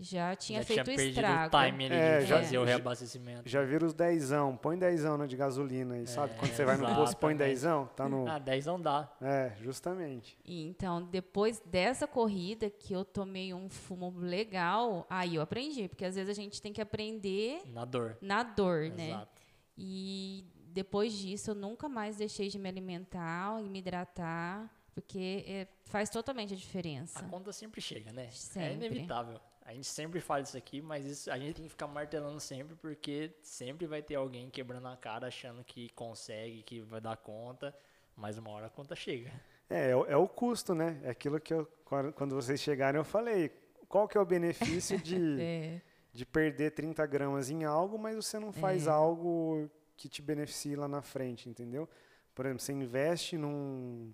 já 0.00 0.34
tinha 0.34 0.60
já 0.60 0.64
feito 0.64 0.84
tinha 0.84 0.96
o 0.96 1.00
estrago. 1.00 1.56
o 1.56 1.60
time 1.60 1.88
é, 1.90 2.20
de 2.20 2.26
fazer 2.26 2.58
o 2.58 2.64
reabastecimento. 2.64 3.46
Já 3.46 3.62
viram 3.62 3.86
os 3.86 3.92
dezão, 3.92 4.56
põe 4.56 4.78
dezão 4.78 5.18
né, 5.18 5.26
de 5.26 5.36
gasolina 5.36 5.94
aí, 5.94 6.04
é, 6.04 6.06
sabe? 6.06 6.34
Quando 6.38 6.52
você 6.52 6.64
vai 6.64 6.78
no 6.78 6.86
posto, 6.94 7.16
põe 7.18 7.36
dezão, 7.36 7.86
tá 7.94 8.08
no... 8.08 8.26
Ah, 8.26 8.38
dezão 8.38 8.80
dá. 8.80 9.12
É, 9.20 9.52
justamente. 9.60 10.38
E, 10.42 10.66
então, 10.66 11.02
depois 11.02 11.60
dessa 11.66 12.06
corrida 12.06 12.70
que 12.70 12.94
eu 12.94 13.04
tomei 13.04 13.52
um 13.52 13.68
fumo 13.68 14.10
legal, 14.18 15.06
aí 15.10 15.34
eu 15.34 15.42
aprendi, 15.42 15.86
porque 15.86 16.06
às 16.06 16.14
vezes 16.14 16.30
a 16.30 16.40
gente 16.40 16.62
tem 16.62 16.72
que 16.72 16.80
aprender... 16.80 17.60
Na 17.66 17.84
dor. 17.84 18.16
Na 18.22 18.42
dor, 18.42 18.88
né? 18.88 19.10
Exato. 19.10 19.42
E 19.76 20.46
depois 20.72 21.12
disso, 21.12 21.50
eu 21.50 21.54
nunca 21.54 21.90
mais 21.90 22.16
deixei 22.16 22.48
de 22.48 22.58
me 22.58 22.70
alimentar 22.70 23.62
e 23.62 23.68
me 23.68 23.80
hidratar, 23.80 24.70
porque 24.94 25.44
é, 25.46 25.66
faz 25.84 26.08
totalmente 26.08 26.54
a 26.54 26.56
diferença. 26.56 27.18
A 27.18 27.22
conta 27.24 27.52
sempre 27.52 27.82
chega, 27.82 28.12
né? 28.12 28.26
É 28.26 28.30
sempre. 28.30 28.86
É 28.86 28.88
inevitável. 28.88 29.38
A 29.70 29.72
gente 29.72 29.86
sempre 29.86 30.20
fala 30.20 30.40
isso 30.40 30.56
aqui, 30.56 30.82
mas 30.82 31.06
isso, 31.06 31.30
a 31.30 31.38
gente 31.38 31.54
tem 31.54 31.64
que 31.64 31.70
ficar 31.70 31.86
martelando 31.86 32.40
sempre, 32.40 32.74
porque 32.74 33.32
sempre 33.40 33.86
vai 33.86 34.02
ter 34.02 34.16
alguém 34.16 34.50
quebrando 34.50 34.88
a 34.88 34.96
cara 34.96 35.28
achando 35.28 35.62
que 35.62 35.90
consegue, 35.90 36.64
que 36.64 36.80
vai 36.80 37.00
dar 37.00 37.16
conta, 37.16 37.72
mas 38.16 38.36
uma 38.36 38.50
hora 38.50 38.66
a 38.66 38.68
conta 38.68 38.96
chega. 38.96 39.30
É, 39.70 39.90
é, 39.90 39.90
é 39.90 40.16
o 40.16 40.26
custo, 40.26 40.74
né? 40.74 41.00
É 41.04 41.10
aquilo 41.10 41.38
que 41.38 41.54
eu, 41.54 41.70
quando 42.16 42.34
vocês 42.34 42.60
chegarem, 42.60 42.98
eu 42.98 43.04
falei. 43.04 43.52
Qual 43.88 44.08
que 44.08 44.18
é 44.18 44.20
o 44.20 44.26
benefício 44.26 45.00
de, 45.00 45.14
é. 45.40 45.80
de 46.12 46.26
perder 46.26 46.72
30 46.72 47.06
gramas 47.06 47.48
em 47.48 47.62
algo, 47.62 47.96
mas 47.96 48.16
você 48.16 48.40
não 48.40 48.52
faz 48.52 48.88
é. 48.88 48.90
algo 48.90 49.70
que 49.96 50.08
te 50.08 50.20
beneficie 50.20 50.74
lá 50.74 50.88
na 50.88 51.00
frente, 51.00 51.48
entendeu? 51.48 51.88
Por 52.34 52.44
exemplo, 52.44 52.60
você 52.60 52.72
investe 52.72 53.38
num, 53.38 54.12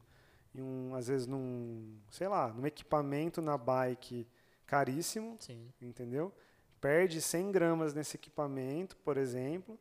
em 0.55 0.61
um, 0.61 0.95
às 0.95 1.09
vezes 1.09 1.27
num, 1.27 1.99
sei 2.11 2.29
lá, 2.29 2.53
num 2.53 2.67
equipamento 2.67 3.41
na 3.41 3.57
bike 3.57 4.29
caríssimo, 4.66 5.37
Sim. 5.38 5.73
entendeu? 5.80 6.32
perde 6.80 7.20
100 7.20 7.50
gramas 7.50 7.94
nesse 7.94 8.16
equipamento, 8.16 8.96
por 8.99 9.16
exemplo, 9.16 9.78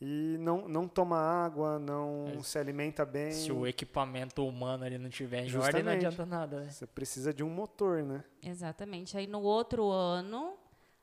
e 0.00 0.36
não, 0.40 0.68
não 0.68 0.88
toma 0.88 1.18
água, 1.18 1.78
não 1.78 2.24
é. 2.38 2.42
se 2.42 2.58
alimenta 2.58 3.04
bem. 3.04 3.32
Se 3.32 3.52
o 3.52 3.66
equipamento 3.66 4.46
humano 4.46 4.84
ali 4.84 4.98
não 4.98 5.10
tiver 5.10 5.44
em 5.44 5.48
Justamente. 5.48 5.66
ordem, 5.66 5.82
não 5.82 5.92
adianta 5.92 6.26
nada. 6.26 6.60
Né? 6.60 6.70
Você 6.70 6.86
precisa 6.86 7.32
de 7.32 7.42
um 7.42 7.50
motor, 7.50 8.02
né? 8.02 8.24
Exatamente. 8.42 9.16
Aí 9.16 9.26
no 9.26 9.42
outro 9.42 9.90
ano, 9.90 10.56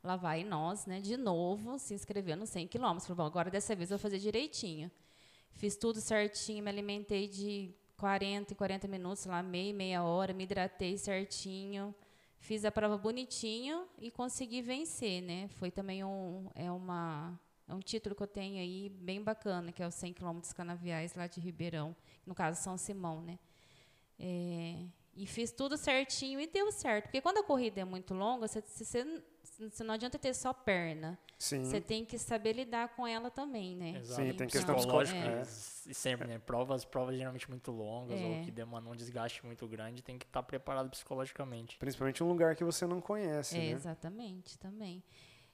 lá 0.03 0.15
vai 0.15 0.43
nós, 0.43 0.85
né, 0.85 0.99
de 0.99 1.17
novo, 1.17 1.77
se 1.77 1.93
inscrever 1.93 2.35
nos 2.35 2.49
100 2.49 2.67
quilômetros. 2.67 3.15
Bom, 3.15 3.23
agora 3.23 3.49
dessa 3.49 3.75
vez 3.75 3.89
eu 3.91 3.97
vou 3.97 4.01
fazer 4.01 4.19
direitinho. 4.19 4.91
Fiz 5.53 5.75
tudo 5.75 6.01
certinho, 6.01 6.63
me 6.63 6.69
alimentei 6.69 7.27
de 7.27 7.75
40 7.97 8.53
em 8.53 8.55
40 8.55 8.87
minutos, 8.87 9.25
lá 9.25 9.43
meia, 9.43 9.73
meia 9.73 10.03
hora, 10.03 10.33
me 10.33 10.43
hidratei 10.43 10.97
certinho. 10.97 11.93
Fiz 12.43 12.65
a 12.65 12.71
prova 12.73 12.97
bonitinho 12.97 13.87
e 13.97 14.11
consegui 14.11 14.61
vencer, 14.61 15.21
né? 15.21 15.47
Foi 15.47 15.71
também 15.71 16.03
um, 16.03 16.49
é 16.53 16.69
uma 16.69 17.39
é 17.65 17.73
um 17.73 17.79
título 17.79 18.13
que 18.13 18.21
eu 18.21 18.27
tenho 18.27 18.59
aí 18.59 18.89
bem 18.89 19.23
bacana, 19.23 19.71
que 19.71 19.81
é 19.81 19.87
os 19.87 19.95
100 19.95 20.11
quilômetros 20.11 20.51
canaviais 20.51 21.15
lá 21.15 21.25
de 21.25 21.39
Ribeirão, 21.39 21.95
no 22.25 22.35
caso 22.35 22.61
São 22.61 22.77
Simão, 22.77 23.21
né? 23.21 23.39
É, 24.19 24.75
e 25.15 25.25
fiz 25.27 25.51
tudo 25.51 25.77
certinho 25.77 26.39
e 26.39 26.47
deu 26.47 26.71
certo. 26.71 27.05
Porque 27.05 27.21
quando 27.21 27.37
a 27.37 27.43
corrida 27.43 27.81
é 27.81 27.85
muito 27.85 28.13
longa, 28.13 28.47
você, 28.47 28.61
você, 28.61 29.23
você 29.59 29.83
não 29.83 29.93
adianta 29.93 30.17
ter 30.17 30.33
só 30.33 30.53
perna. 30.53 31.17
Sim. 31.37 31.63
Você 31.65 31.79
tem 31.79 32.03
que 32.05 32.17
saber 32.17 32.53
lidar 32.53 32.95
com 32.95 33.05
ela 33.05 33.29
também, 33.29 33.75
né? 33.75 33.99
Exato. 33.99 34.21
Sim, 34.21 34.33
tem 34.33 34.47
questão 34.47 34.75
psicológica. 34.75 35.17
É. 35.17 35.41
é. 35.41 35.43
E 35.87 35.93
sempre, 35.93 36.27
né? 36.27 36.39
Provas, 36.39 36.85
provas 36.85 37.15
geralmente 37.15 37.49
muito 37.49 37.71
longas 37.71 38.19
é. 38.19 38.25
ou 38.25 38.43
que 38.43 38.51
demandam 38.51 38.91
um 38.91 38.95
desgaste 38.95 39.45
muito 39.45 39.67
grande, 39.67 40.01
tem 40.01 40.17
que 40.17 40.25
estar 40.25 40.41
preparado 40.41 40.89
psicologicamente. 40.89 41.77
Principalmente 41.77 42.23
um 42.23 42.27
lugar 42.27 42.55
que 42.55 42.63
você 42.63 42.87
não 42.87 43.01
conhece, 43.01 43.55
é, 43.55 43.59
né? 43.59 43.71
Exatamente, 43.71 44.57
também. 44.57 45.03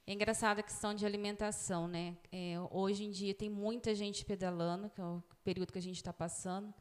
É 0.07 0.13
engraçado 0.13 0.59
a 0.59 0.63
questão 0.63 0.93
de 0.93 1.05
alimentação, 1.05 1.87
né? 1.87 2.17
É, 2.31 2.55
hoje 2.71 3.03
em 3.03 3.11
dia 3.11 3.33
tem 3.33 3.49
muita 3.49 3.93
gente 3.93 4.23
pedalando, 4.25 4.89
que 4.89 5.01
é 5.01 5.03
o 5.03 5.21
período 5.43 5.71
que 5.71 5.77
a 5.77 5.81
gente 5.81 5.97
está 5.97 6.13
passando. 6.13 6.73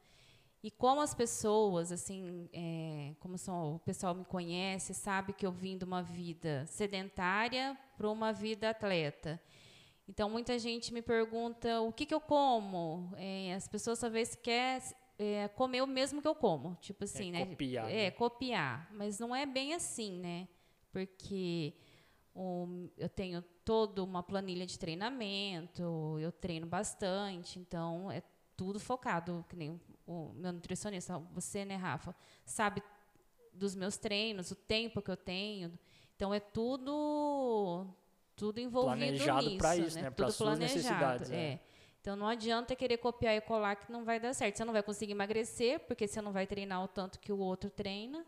E 0.62 0.70
como 0.70 1.00
as 1.00 1.14
pessoas, 1.14 1.92
assim, 1.92 2.48
é, 2.52 3.14
como 3.20 3.38
são, 3.38 3.76
o 3.76 3.78
pessoal 3.78 4.14
me 4.14 4.24
conhece, 4.24 4.92
sabe 4.92 5.32
que 5.32 5.46
eu 5.46 5.52
vim 5.52 5.78
de 5.78 5.84
uma 5.84 6.02
vida 6.02 6.66
sedentária 6.66 7.78
para 7.96 8.10
uma 8.10 8.32
vida 8.32 8.70
atleta. 8.70 9.40
Então, 10.08 10.28
muita 10.28 10.58
gente 10.58 10.92
me 10.92 11.02
pergunta 11.02 11.80
o 11.80 11.92
que, 11.92 12.06
que 12.06 12.14
eu 12.14 12.20
como. 12.20 13.12
É, 13.16 13.54
as 13.54 13.68
pessoas 13.68 14.00
talvez 14.00 14.34
querem 14.34 14.82
é, 15.18 15.48
comer 15.48 15.82
o 15.82 15.86
mesmo 15.86 16.22
que 16.22 16.26
eu 16.26 16.34
como. 16.34 16.76
Tipo 16.80 17.04
assim, 17.04 17.28
é 17.28 17.32
né? 17.32 17.46
Copiar. 17.46 17.90
É, 17.90 18.04
né? 18.04 18.10
copiar. 18.10 18.88
Mas 18.92 19.18
não 19.18 19.36
é 19.36 19.44
bem 19.44 19.74
assim, 19.74 20.18
né? 20.18 20.48
Porque 20.90 21.74
um, 22.34 22.88
eu 22.96 23.08
tenho 23.08 23.42
toda 23.64 24.02
uma 24.02 24.22
planilha 24.22 24.64
de 24.64 24.78
treinamento, 24.78 26.16
eu 26.20 26.32
treino 26.32 26.66
bastante, 26.66 27.58
então 27.58 28.10
é 28.10 28.22
tudo 28.56 28.80
focado, 28.80 29.44
que 29.48 29.56
nem 29.56 29.78
o 30.08 30.32
meu 30.34 30.52
nutricionista, 30.52 31.18
você, 31.32 31.66
né, 31.66 31.76
Rafa, 31.76 32.16
sabe 32.44 32.82
dos 33.52 33.74
meus 33.74 33.98
treinos, 33.98 34.50
o 34.50 34.54
tempo 34.54 35.02
que 35.02 35.10
eu 35.10 35.16
tenho. 35.16 35.78
Então 36.16 36.32
é 36.32 36.40
tudo 36.40 37.86
tudo 38.34 38.58
envolvido 38.58 38.96
planejado 38.96 39.50
nisso, 39.50 39.86
isso, 39.86 39.96
né? 39.96 40.02
né? 40.02 40.10
Tudo 40.10 40.32
planejado, 40.32 41.32
é. 41.32 41.36
é. 41.36 41.60
Então 42.00 42.16
não 42.16 42.26
adianta 42.26 42.74
querer 42.74 42.96
copiar 42.98 43.36
e 43.36 43.40
colar 43.40 43.76
que 43.76 43.92
não 43.92 44.04
vai 44.04 44.18
dar 44.18 44.32
certo. 44.32 44.56
Você 44.56 44.64
não 44.64 44.72
vai 44.72 44.82
conseguir 44.82 45.12
emagrecer 45.12 45.80
porque 45.80 46.06
você 46.06 46.22
não 46.22 46.32
vai 46.32 46.46
treinar 46.46 46.82
o 46.82 46.88
tanto 46.88 47.18
que 47.18 47.32
o 47.32 47.38
outro 47.38 47.68
treina. 47.68 48.24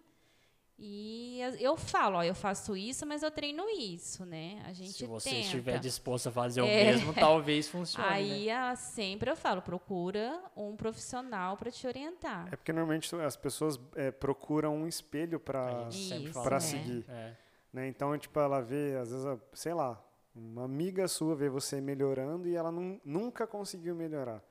E 0.82 1.38
eu 1.60 1.76
falo, 1.76 2.16
ó, 2.16 2.24
eu 2.24 2.34
faço 2.34 2.74
isso, 2.74 3.04
mas 3.04 3.22
eu 3.22 3.30
treino 3.30 3.68
isso, 3.68 4.24
né? 4.24 4.62
A 4.64 4.72
gente 4.72 4.94
Se 4.94 5.04
você 5.04 5.28
tenta. 5.28 5.42
estiver 5.42 5.78
disposto 5.78 6.28
a 6.30 6.32
fazer 6.32 6.60
é. 6.60 6.64
o 6.64 6.66
mesmo, 6.66 7.12
talvez 7.12 7.68
funcione. 7.68 8.08
Aí 8.08 8.46
né? 8.46 8.74
sempre 8.76 9.30
eu 9.30 9.36
falo, 9.36 9.60
procura 9.60 10.42
um 10.56 10.74
profissional 10.74 11.54
para 11.58 11.70
te 11.70 11.86
orientar. 11.86 12.48
É 12.50 12.56
porque 12.56 12.72
normalmente 12.72 13.14
as 13.16 13.36
pessoas 13.36 13.78
é, 13.94 14.10
procuram 14.10 14.74
um 14.74 14.86
espelho 14.86 15.38
para 15.38 15.86
para 16.32 16.56
é. 16.56 16.60
seguir. 16.60 17.04
É. 17.10 17.36
Né? 17.70 17.86
Então, 17.88 18.16
tipo, 18.16 18.40
ela 18.40 18.62
vê, 18.62 18.96
às 18.96 19.10
vezes, 19.10 19.38
sei 19.52 19.74
lá, 19.74 20.02
uma 20.34 20.64
amiga 20.64 21.06
sua 21.08 21.36
vê 21.36 21.50
você 21.50 21.78
melhorando 21.78 22.48
e 22.48 22.56
ela 22.56 22.72
não, 22.72 22.98
nunca 23.04 23.46
conseguiu 23.46 23.94
melhorar. 23.94 24.42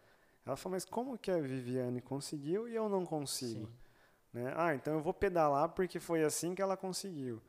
Ela 0.45 0.55
fala, 0.55 0.75
mas 0.75 0.85
como 0.85 1.17
que 1.17 1.31
a 1.31 1.39
Viviane 1.39 2.01
conseguiu 2.01 2.67
e 2.67 2.75
eu 2.75 2.87
não 2.87 3.03
consigo? 3.03 3.65
Sim. 3.65 3.88
Né? 4.33 4.53
Ah, 4.55 4.75
então 4.75 4.93
eu 4.93 5.01
vou 5.01 5.13
pedalar 5.13 5.69
porque 5.69 5.99
foi 5.99 6.23
assim 6.23 6.53
que 6.53 6.61
ela 6.61 6.77
conseguiu. 6.77 7.41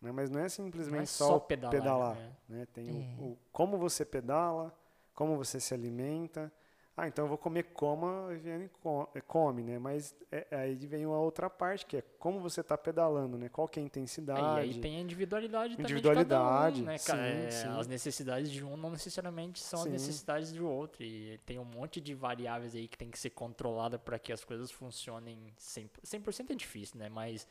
Né? 0.00 0.12
Mas 0.12 0.30
não 0.30 0.40
é 0.40 0.48
simplesmente 0.48 0.94
não 0.94 1.02
é 1.02 1.06
só, 1.06 1.26
só, 1.28 1.38
pedalar. 1.38 1.70
pedalar 1.70 2.16
né? 2.16 2.32
né? 2.48 2.66
Tem 2.72 2.88
é. 2.88 3.22
o, 3.22 3.24
o, 3.24 3.38
como 3.52 3.78
você 3.78 4.04
pedala, 4.04 4.76
como 5.14 5.36
você 5.36 5.58
se 5.58 5.72
alimenta, 5.72 6.52
ah, 6.96 7.06
então 7.06 7.26
eu 7.26 7.28
vou 7.28 7.36
comer 7.36 7.64
como 7.74 8.06
a 8.06 8.28
Viviane 8.28 8.70
é, 9.14 9.20
come, 9.20 9.62
né? 9.62 9.78
Mas 9.78 10.14
é, 10.32 10.46
aí 10.50 10.74
vem 10.76 11.04
a 11.04 11.10
outra 11.10 11.50
parte, 11.50 11.84
que 11.84 11.98
é 11.98 12.02
como 12.18 12.40
você 12.40 12.62
está 12.62 12.78
pedalando, 12.78 13.36
né? 13.36 13.50
Qual 13.50 13.68
que 13.68 13.78
é 13.78 13.82
a 13.82 13.86
intensidade. 13.86 14.40
É, 14.40 14.66
e 14.66 14.70
aí 14.70 14.80
tem 14.80 14.96
a 14.96 15.00
individualidade, 15.00 15.74
individualidade 15.74 16.80
também 16.80 16.96
de 16.96 17.04
cada 17.04 17.20
um, 17.20 17.22
né? 17.22 17.42
Sim, 17.42 17.46
é, 17.46 17.50
sim. 17.50 17.78
As 17.78 17.86
necessidades 17.86 18.50
de 18.50 18.64
um 18.64 18.78
não 18.78 18.88
necessariamente 18.88 19.60
são 19.60 19.80
sim. 19.80 19.88
as 19.88 19.92
necessidades 19.92 20.52
do 20.52 20.66
outro. 20.66 21.02
E 21.02 21.38
tem 21.44 21.58
um 21.58 21.66
monte 21.66 22.00
de 22.00 22.14
variáveis 22.14 22.74
aí 22.74 22.88
que 22.88 22.96
tem 22.96 23.10
que 23.10 23.18
ser 23.18 23.30
controlada 23.30 23.98
para 23.98 24.18
que 24.18 24.32
as 24.32 24.42
coisas 24.42 24.70
funcionem 24.70 25.52
100%. 25.58 25.90
100% 26.02 26.50
é 26.50 26.54
difícil, 26.54 26.98
né? 26.98 27.10
Mas 27.10 27.46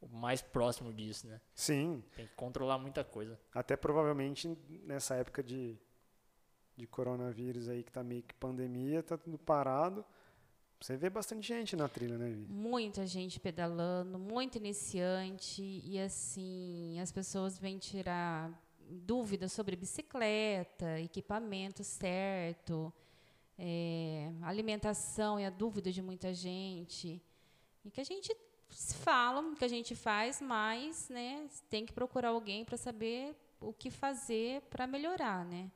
o 0.00 0.08
mais 0.08 0.40
próximo 0.40 0.90
disso, 0.90 1.26
né? 1.26 1.38
Sim. 1.54 2.02
Tem 2.16 2.26
que 2.26 2.34
controlar 2.34 2.78
muita 2.78 3.04
coisa. 3.04 3.38
Até 3.54 3.76
provavelmente 3.76 4.56
nessa 4.84 5.16
época 5.16 5.42
de 5.42 5.78
de 6.76 6.86
coronavírus 6.86 7.68
aí, 7.68 7.82
que 7.82 7.90
tá 7.90 8.02
meio 8.02 8.22
que 8.22 8.34
pandemia, 8.34 9.02
tá 9.02 9.16
tudo 9.16 9.38
parado. 9.38 10.04
Você 10.80 10.96
vê 10.96 11.08
bastante 11.08 11.48
gente 11.48 11.74
na 11.74 11.88
trilha, 11.88 12.18
né, 12.18 12.28
Vi? 12.28 12.46
Muita 12.48 13.06
gente 13.06 13.40
pedalando, 13.40 14.18
muito 14.18 14.58
iniciante. 14.58 15.82
E 15.84 15.98
assim, 15.98 17.00
as 17.00 17.10
pessoas 17.10 17.58
vêm 17.58 17.78
tirar 17.78 18.50
dúvidas 18.88 19.52
sobre 19.52 19.74
bicicleta, 19.74 21.00
equipamento 21.00 21.82
certo, 21.82 22.92
é, 23.58 24.30
alimentação 24.42 25.38
é 25.38 25.46
a 25.46 25.50
dúvida 25.50 25.90
de 25.90 26.02
muita 26.02 26.34
gente. 26.34 27.22
E 27.84 27.90
que 27.90 28.00
a 28.00 28.04
gente 28.04 28.36
fala, 29.02 29.54
que 29.54 29.64
a 29.64 29.68
gente 29.68 29.94
faz, 29.94 30.40
mas 30.40 31.08
né, 31.08 31.48
tem 31.70 31.86
que 31.86 31.92
procurar 31.92 32.28
alguém 32.28 32.64
para 32.64 32.76
saber 32.76 33.34
o 33.60 33.72
que 33.72 33.90
fazer 33.90 34.60
para 34.62 34.86
melhorar, 34.86 35.44
né? 35.44 35.70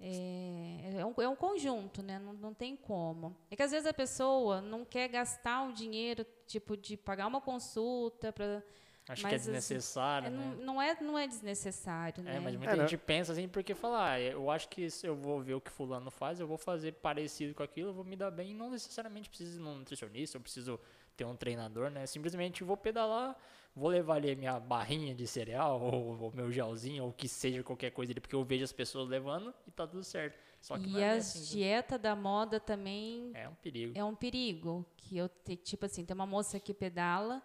É, 0.00 0.98
é, 0.98 1.06
um, 1.06 1.14
é 1.20 1.28
um 1.28 1.36
conjunto, 1.36 2.02
né? 2.02 2.18
Não, 2.18 2.32
não 2.32 2.54
tem 2.54 2.76
como. 2.76 3.36
É 3.50 3.56
que 3.56 3.62
às 3.62 3.70
vezes 3.70 3.86
a 3.86 3.94
pessoa 3.94 4.60
não 4.60 4.84
quer 4.84 5.08
gastar 5.08 5.62
um 5.62 5.72
dinheiro, 5.72 6.26
tipo, 6.46 6.76
de 6.76 6.96
pagar 6.96 7.26
uma 7.26 7.40
consulta 7.40 8.32
para 8.32 8.62
Acho 9.08 9.22
mas, 9.24 9.30
que 9.30 9.34
é 9.34 9.38
desnecessário, 9.38 10.28
assim, 10.28 10.36
né? 10.36 10.56
Não 10.60 10.80
é, 10.80 10.96
não 11.00 11.18
é 11.18 11.26
desnecessário, 11.26 12.20
é, 12.20 12.34
né? 12.34 12.40
mas 12.40 12.54
muita 12.54 12.72
é, 12.72 12.76
gente 12.76 12.94
né? 12.94 13.02
pensa 13.04 13.32
assim, 13.32 13.48
porque 13.48 13.74
falar, 13.74 14.12
ah, 14.12 14.20
eu 14.20 14.48
acho 14.48 14.68
que 14.68 14.88
se 14.88 15.06
eu 15.06 15.16
vou 15.16 15.40
ver 15.40 15.54
o 15.54 15.60
que 15.60 15.72
fulano 15.72 16.08
faz, 16.08 16.38
eu 16.38 16.46
vou 16.46 16.56
fazer 16.56 16.92
parecido 16.92 17.52
com 17.52 17.64
aquilo, 17.64 17.88
eu 17.88 17.94
vou 17.94 18.04
me 18.04 18.14
dar 18.14 18.30
bem, 18.30 18.54
não 18.54 18.70
necessariamente 18.70 19.28
preciso 19.28 19.58
de 19.58 19.64
um 19.64 19.78
nutricionista, 19.78 20.36
eu 20.36 20.40
preciso 20.40 20.78
ter 21.16 21.24
um 21.24 21.34
treinador, 21.34 21.90
né? 21.90 22.06
Simplesmente 22.06 22.62
vou 22.62 22.76
pedalar, 22.76 23.36
vou 23.74 23.88
levar 23.90 24.16
ali 24.16 24.30
a 24.30 24.36
minha 24.36 24.60
barrinha 24.60 25.14
de 25.14 25.26
cereal, 25.26 25.80
ou 25.80 26.28
o 26.28 26.32
meu 26.34 26.50
gelzinho, 26.50 27.04
ou 27.04 27.10
o 27.10 27.12
que 27.12 27.28
seja, 27.28 27.62
qualquer 27.62 27.90
coisa 27.90 28.12
ali, 28.12 28.20
porque 28.20 28.34
eu 28.34 28.44
vejo 28.44 28.64
as 28.64 28.72
pessoas 28.72 29.08
levando 29.08 29.54
e 29.66 29.70
tá 29.70 29.86
tudo 29.86 30.04
certo. 30.04 30.38
Só 30.60 30.78
que 30.78 30.88
e 30.88 31.00
é 31.00 31.12
as 31.12 31.36
assim, 31.36 31.56
dieta 31.56 31.98
da 31.98 32.14
moda 32.14 32.60
também 32.60 33.32
é 33.34 33.48
um 33.48 33.54
perigo. 33.54 33.92
É 33.96 34.04
um 34.04 34.14
perigo. 34.14 34.86
Que 34.96 35.18
eu 35.18 35.28
te, 35.28 35.56
tipo 35.56 35.86
assim, 35.86 36.04
tem 36.04 36.14
uma 36.14 36.26
moça 36.26 36.60
que 36.60 36.72
pedala 36.72 37.42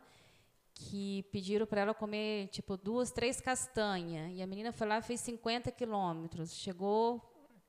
que 0.74 1.24
pediram 1.31 1.65
para 1.65 1.81
ela 1.81 1.93
comer 1.93 2.50
tipo 2.50 2.77
duas, 2.77 3.12
três 3.12 3.41
castanhas. 3.41 4.31
E 4.36 4.41
a 4.41 4.46
menina 4.46 4.72
foi 4.72 4.86
lá 4.86 5.00
e 5.00 5.01
fez 5.01 5.19
50 5.22 5.72
quilômetros. 5.72 6.53
Chegou 6.53 7.19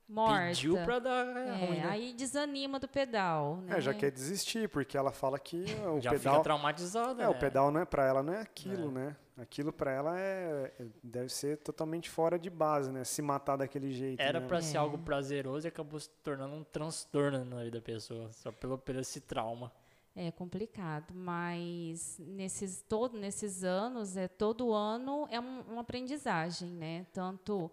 morta. 0.09 0.47
Pediu 0.47 0.75
pra 0.85 0.99
dar 0.99 1.27
é, 1.37 1.67
ruim, 1.67 1.79
né? 1.79 1.89
Aí 1.91 2.13
desanima 2.13 2.79
do 2.81 2.89
pedal, 2.89 3.59
né? 3.59 3.77
É, 3.77 3.81
já 3.81 3.93
quer 3.93 4.11
desistir, 4.11 4.69
porque 4.69 4.97
ela 4.97 5.13
fala 5.13 5.39
que 5.39 5.65
o 5.95 6.01
já 6.01 6.11
pedal... 6.11 6.35
fica 6.35 6.45
traumatizada, 6.45 7.23
É, 7.23 7.27
né? 7.27 7.29
o 7.29 7.39
pedal 7.39 7.71
não 7.71 7.81
é 7.81 7.85
pra 7.85 8.07
ela, 8.07 8.23
não 8.23 8.33
é 8.33 8.41
aquilo, 8.41 8.89
é. 8.91 8.93
né? 8.93 9.17
Aquilo 9.37 9.73
pra 9.73 9.93
ela 9.93 10.19
é, 10.19 10.73
é, 10.81 10.87
deve 11.01 11.29
ser 11.29 11.59
totalmente 11.59 12.11
fora 12.11 12.39
de 12.39 12.51
base, 12.51 12.91
né? 12.91 13.05
Se 13.05 13.23
matar 13.23 13.57
daquele 13.57 13.93
jeito. 13.93 14.21
Era 14.21 14.41
né? 14.41 14.47
pra 14.49 14.61
ser 14.61 14.79
algo 14.79 14.99
prazeroso 14.99 15.67
e 15.67 15.69
acabou 15.69 16.01
se 16.01 16.11
tornando 16.25 16.55
um 16.55 16.65
transtorno 16.65 17.45
na 17.45 17.63
vida 17.63 17.79
da 17.79 17.83
pessoa, 17.83 18.33
só 18.33 18.51
pelo, 18.51 18.77
pelo 18.79 19.01
esse 19.01 19.21
trauma. 19.21 19.71
É 20.17 20.33
complicado, 20.33 21.15
mas 21.15 22.19
nesses, 22.19 22.83
todo, 22.89 23.17
nesses 23.17 23.63
anos, 23.63 24.17
é, 24.17 24.27
todo 24.27 24.73
ano 24.73 25.29
é 25.31 25.39
um, 25.39 25.61
uma 25.61 25.83
aprendizagem, 25.83 26.71
né? 26.71 27.07
Tanto 27.13 27.71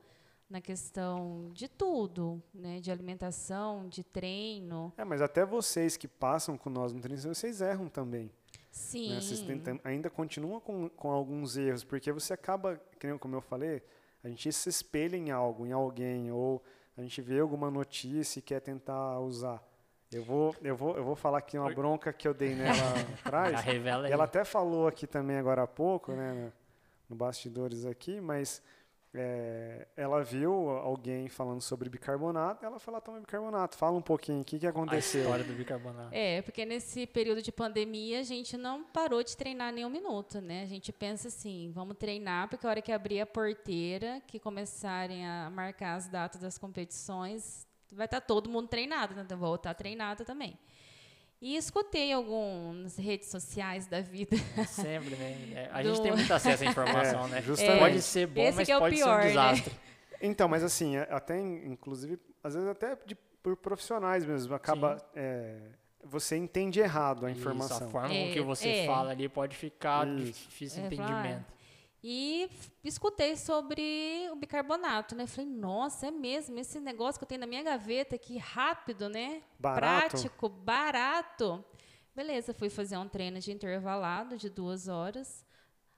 na 0.49 0.61
questão 0.61 1.49
de 1.53 1.67
tudo, 1.67 2.41
né? 2.53 2.79
De 2.79 2.91
alimentação, 2.91 3.87
de 3.87 4.03
treino. 4.03 4.93
É, 4.97 5.03
mas 5.03 5.21
até 5.21 5.45
vocês 5.45 5.97
que 5.97 6.07
passam 6.07 6.57
com 6.57 6.69
nós 6.69 6.93
no 6.93 7.01
treino, 7.01 7.21
vocês 7.21 7.61
erram 7.61 7.87
também. 7.87 8.31
Sim. 8.71 9.15
Né? 9.15 9.21
Vocês 9.21 9.41
tentam, 9.41 9.79
ainda 9.83 10.09
continuam 10.09 10.59
com, 10.59 10.89
com 10.89 11.09
alguns 11.09 11.55
erros, 11.57 11.83
porque 11.83 12.11
você 12.11 12.33
acaba, 12.33 12.79
como 13.19 13.35
eu 13.35 13.41
falei, 13.41 13.81
a 14.23 14.27
gente 14.27 14.51
se 14.51 14.69
espelha 14.69 15.15
em 15.15 15.31
algo, 15.31 15.65
em 15.65 15.71
alguém, 15.71 16.31
ou 16.31 16.61
a 16.97 17.01
gente 17.01 17.21
vê 17.21 17.39
alguma 17.39 17.71
notícia 17.71 18.39
e 18.39 18.41
quer 18.41 18.59
tentar 18.59 19.19
usar. 19.19 19.63
Eu 20.11 20.23
vou, 20.23 20.55
eu 20.61 20.75
vou, 20.75 20.95
eu 20.95 21.03
vou 21.03 21.15
falar 21.15 21.39
aqui 21.39 21.57
uma 21.57 21.73
bronca 21.73 22.13
que 22.13 22.27
eu 22.27 22.33
dei 22.33 22.53
nela 22.53 22.73
atrás. 23.23 23.65
E 23.65 24.11
ela 24.11 24.25
até 24.25 24.45
falou 24.45 24.87
aqui 24.87 25.07
também 25.07 25.37
agora 25.37 25.63
há 25.63 25.67
pouco, 25.67 26.11
né, 26.11 26.51
no 27.09 27.15
bastidores 27.15 27.85
aqui, 27.85 28.21
mas 28.21 28.61
é, 29.15 29.87
ela 29.95 30.23
viu 30.23 30.69
alguém 30.69 31.27
falando 31.27 31.61
sobre 31.61 31.89
bicarbonato, 31.89 32.65
ela 32.65 32.79
foi 32.79 32.93
lá 32.93 33.01
tomar 33.01 33.19
bicarbonato. 33.19 33.77
Fala 33.77 33.97
um 33.97 34.01
pouquinho, 34.01 34.41
o 34.41 34.45
que, 34.45 34.59
que 34.59 34.67
aconteceu? 34.67 35.21
A 35.21 35.23
história 35.23 35.45
do 35.45 35.53
bicarbonato. 35.53 36.09
É, 36.11 36.41
porque 36.41 36.65
nesse 36.65 37.05
período 37.07 37.41
de 37.41 37.51
pandemia 37.51 38.19
a 38.19 38.23
gente 38.23 38.57
não 38.57 38.83
parou 38.83 39.23
de 39.23 39.35
treinar 39.35 39.73
nem 39.73 39.85
um 39.85 39.89
minuto, 39.89 40.41
né? 40.41 40.63
A 40.63 40.67
gente 40.67 40.91
pensa 40.91 41.27
assim, 41.27 41.71
vamos 41.73 41.97
treinar, 41.97 42.49
porque 42.49 42.65
a 42.65 42.69
hora 42.69 42.81
que 42.81 42.91
abrir 42.91 43.21
a 43.21 43.25
porteira, 43.25 44.21
que 44.27 44.39
começarem 44.39 45.25
a 45.25 45.49
marcar 45.49 45.95
as 45.95 46.07
datas 46.07 46.41
das 46.41 46.57
competições, 46.57 47.67
vai 47.91 48.05
estar 48.05 48.21
tá 48.21 48.25
todo 48.27 48.49
mundo 48.49 48.67
treinado, 48.67 49.15
né? 49.15 49.21
Então, 49.23 49.37
vou 49.37 49.55
estar 49.55 49.73
treinada 49.73 50.25
também. 50.25 50.57
E 51.41 51.55
escutei 51.57 52.11
algumas 52.13 52.97
redes 52.97 53.29
sociais 53.29 53.87
da 53.87 54.01
vida. 54.01 54.35
Sempre, 54.67 55.15
né? 55.15 55.35
É, 55.55 55.69
a 55.71 55.81
do... 55.81 55.89
gente 55.89 56.01
tem 56.01 56.11
muito 56.11 56.33
acesso 56.33 56.63
à 56.63 56.67
informação, 56.67 57.25
é, 57.25 57.29
né? 57.29 57.41
Justamente. 57.41 57.79
Pode 57.79 58.01
ser 58.01 58.27
bom, 58.27 58.41
Esse 58.41 58.57
mas 58.57 58.69
é 58.69 58.79
pode 58.79 58.95
pior, 58.95 59.21
ser 59.21 59.25
um 59.25 59.27
desastre. 59.27 59.73
Né? 59.73 59.79
Então, 60.21 60.47
mas 60.47 60.63
assim, 60.63 60.97
é, 60.97 61.07
até 61.11 61.39
inclusive, 61.39 62.19
às 62.43 62.53
vezes 62.53 62.69
até 62.69 62.97
de, 63.05 63.15
por 63.43 63.55
profissionais 63.57 64.25
mesmo, 64.25 64.53
acaba. 64.55 64.97
É, 65.15 65.57
você 66.07 66.37
entende 66.37 66.79
errado 66.79 67.25
a 67.25 67.31
informação. 67.31 67.77
Isso, 67.77 67.85
a 67.85 67.89
forma 67.89 68.13
é, 68.13 68.27
com 68.27 68.33
que 68.33 68.41
você 68.41 68.69
é. 68.69 68.85
fala 68.85 69.11
ali 69.11 69.27
pode 69.27 69.55
ficar 69.55 70.07
Isso. 70.07 70.43
difícil 70.49 70.87
de 70.87 70.95
entendimento. 70.95 71.54
E 72.07 72.47
escutei 72.83 73.35
sobre 73.35 74.29
o 74.31 74.35
bicarbonato, 74.35 75.15
né? 75.15 75.25
Falei, 75.25 75.49
nossa, 75.49 76.05
é 76.05 76.11
mesmo, 76.11 76.59
esse 76.59 76.79
negócio 76.79 77.17
que 77.17 77.23
eu 77.23 77.27
tenho 77.27 77.41
na 77.41 77.47
minha 77.47 77.63
gaveta 77.63 78.13
aqui, 78.13 78.37
rápido, 78.37 79.09
né? 79.09 79.41
Barato. 79.57 80.09
Prático, 80.11 80.47
barato. 80.47 81.65
Beleza, 82.15 82.53
fui 82.53 82.69
fazer 82.69 82.95
um 82.95 83.09
treino 83.09 83.39
de 83.39 83.51
intervalado 83.51 84.37
de 84.37 84.51
duas 84.51 84.87
horas. 84.87 85.43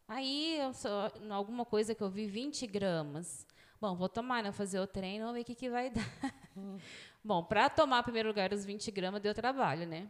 Aí, 0.08 0.58
só, 0.76 1.12
alguma 1.30 1.66
coisa 1.66 1.94
que 1.94 2.02
eu 2.02 2.10
vi, 2.10 2.26
20 2.26 2.66
gramas. 2.68 3.46
Bom, 3.82 3.94
vou 3.94 4.08
tomar, 4.08 4.42
né? 4.42 4.54
Fazer 4.54 4.80
o 4.80 4.88
treino, 4.88 5.26
vamos 5.26 5.36
ver 5.36 5.42
o 5.42 5.46
que, 5.46 5.56
que 5.56 5.70
vai 5.70 5.90
dar. 5.92 6.10
Bom, 7.22 7.44
para 7.44 7.70
tomar, 7.70 8.00
em 8.00 8.04
primeiro 8.04 8.30
lugar, 8.30 8.54
os 8.54 8.64
20 8.64 8.90
gramas 8.92 9.22
deu 9.22 9.34
trabalho, 9.34 9.86
né? 9.86 10.10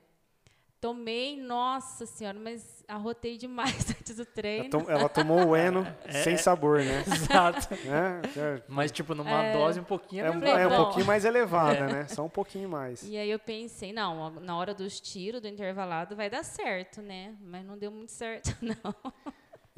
Tomei, 0.79 1.35
nossa 1.41 2.05
senhora, 2.05 2.37
mas 2.39 2.83
arrotei 2.87 3.35
demais 3.35 3.89
antes 3.89 4.15
do 4.15 4.25
treino. 4.25 4.65
Ela, 4.65 4.69
tom, 4.69 4.91
ela 4.91 5.09
tomou 5.09 5.47
o 5.47 5.55
Eno 5.55 5.85
é, 6.05 6.23
sem 6.23 6.37
sabor, 6.37 6.79
né? 6.79 7.03
Exato. 7.11 7.73
É, 7.73 8.61
mas, 8.67 8.91
tipo, 8.91 9.15
numa 9.15 9.43
é, 9.43 9.53
dose 9.53 9.79
um 9.79 9.83
pouquinho... 9.83 10.25
É, 10.25 10.31
um, 10.31 10.43
é 10.43 10.67
um 10.67 10.85
pouquinho 10.85 11.05
mais 11.05 11.25
elevada, 11.25 11.87
né? 11.87 12.07
Só 12.07 12.23
um 12.23 12.29
pouquinho 12.29 12.69
mais. 12.69 13.01
E 13.01 13.17
aí 13.17 13.29
eu 13.29 13.39
pensei, 13.39 13.91
não, 13.91 14.29
na 14.29 14.55
hora 14.55 14.73
dos 14.73 14.99
tiros, 14.99 15.41
do 15.41 15.47
intervalado, 15.47 16.15
vai 16.15 16.29
dar 16.29 16.43
certo, 16.43 17.01
né? 17.01 17.35
Mas 17.41 17.65
não 17.65 17.77
deu 17.77 17.89
muito 17.91 18.11
certo, 18.11 18.55
não. 18.61 18.93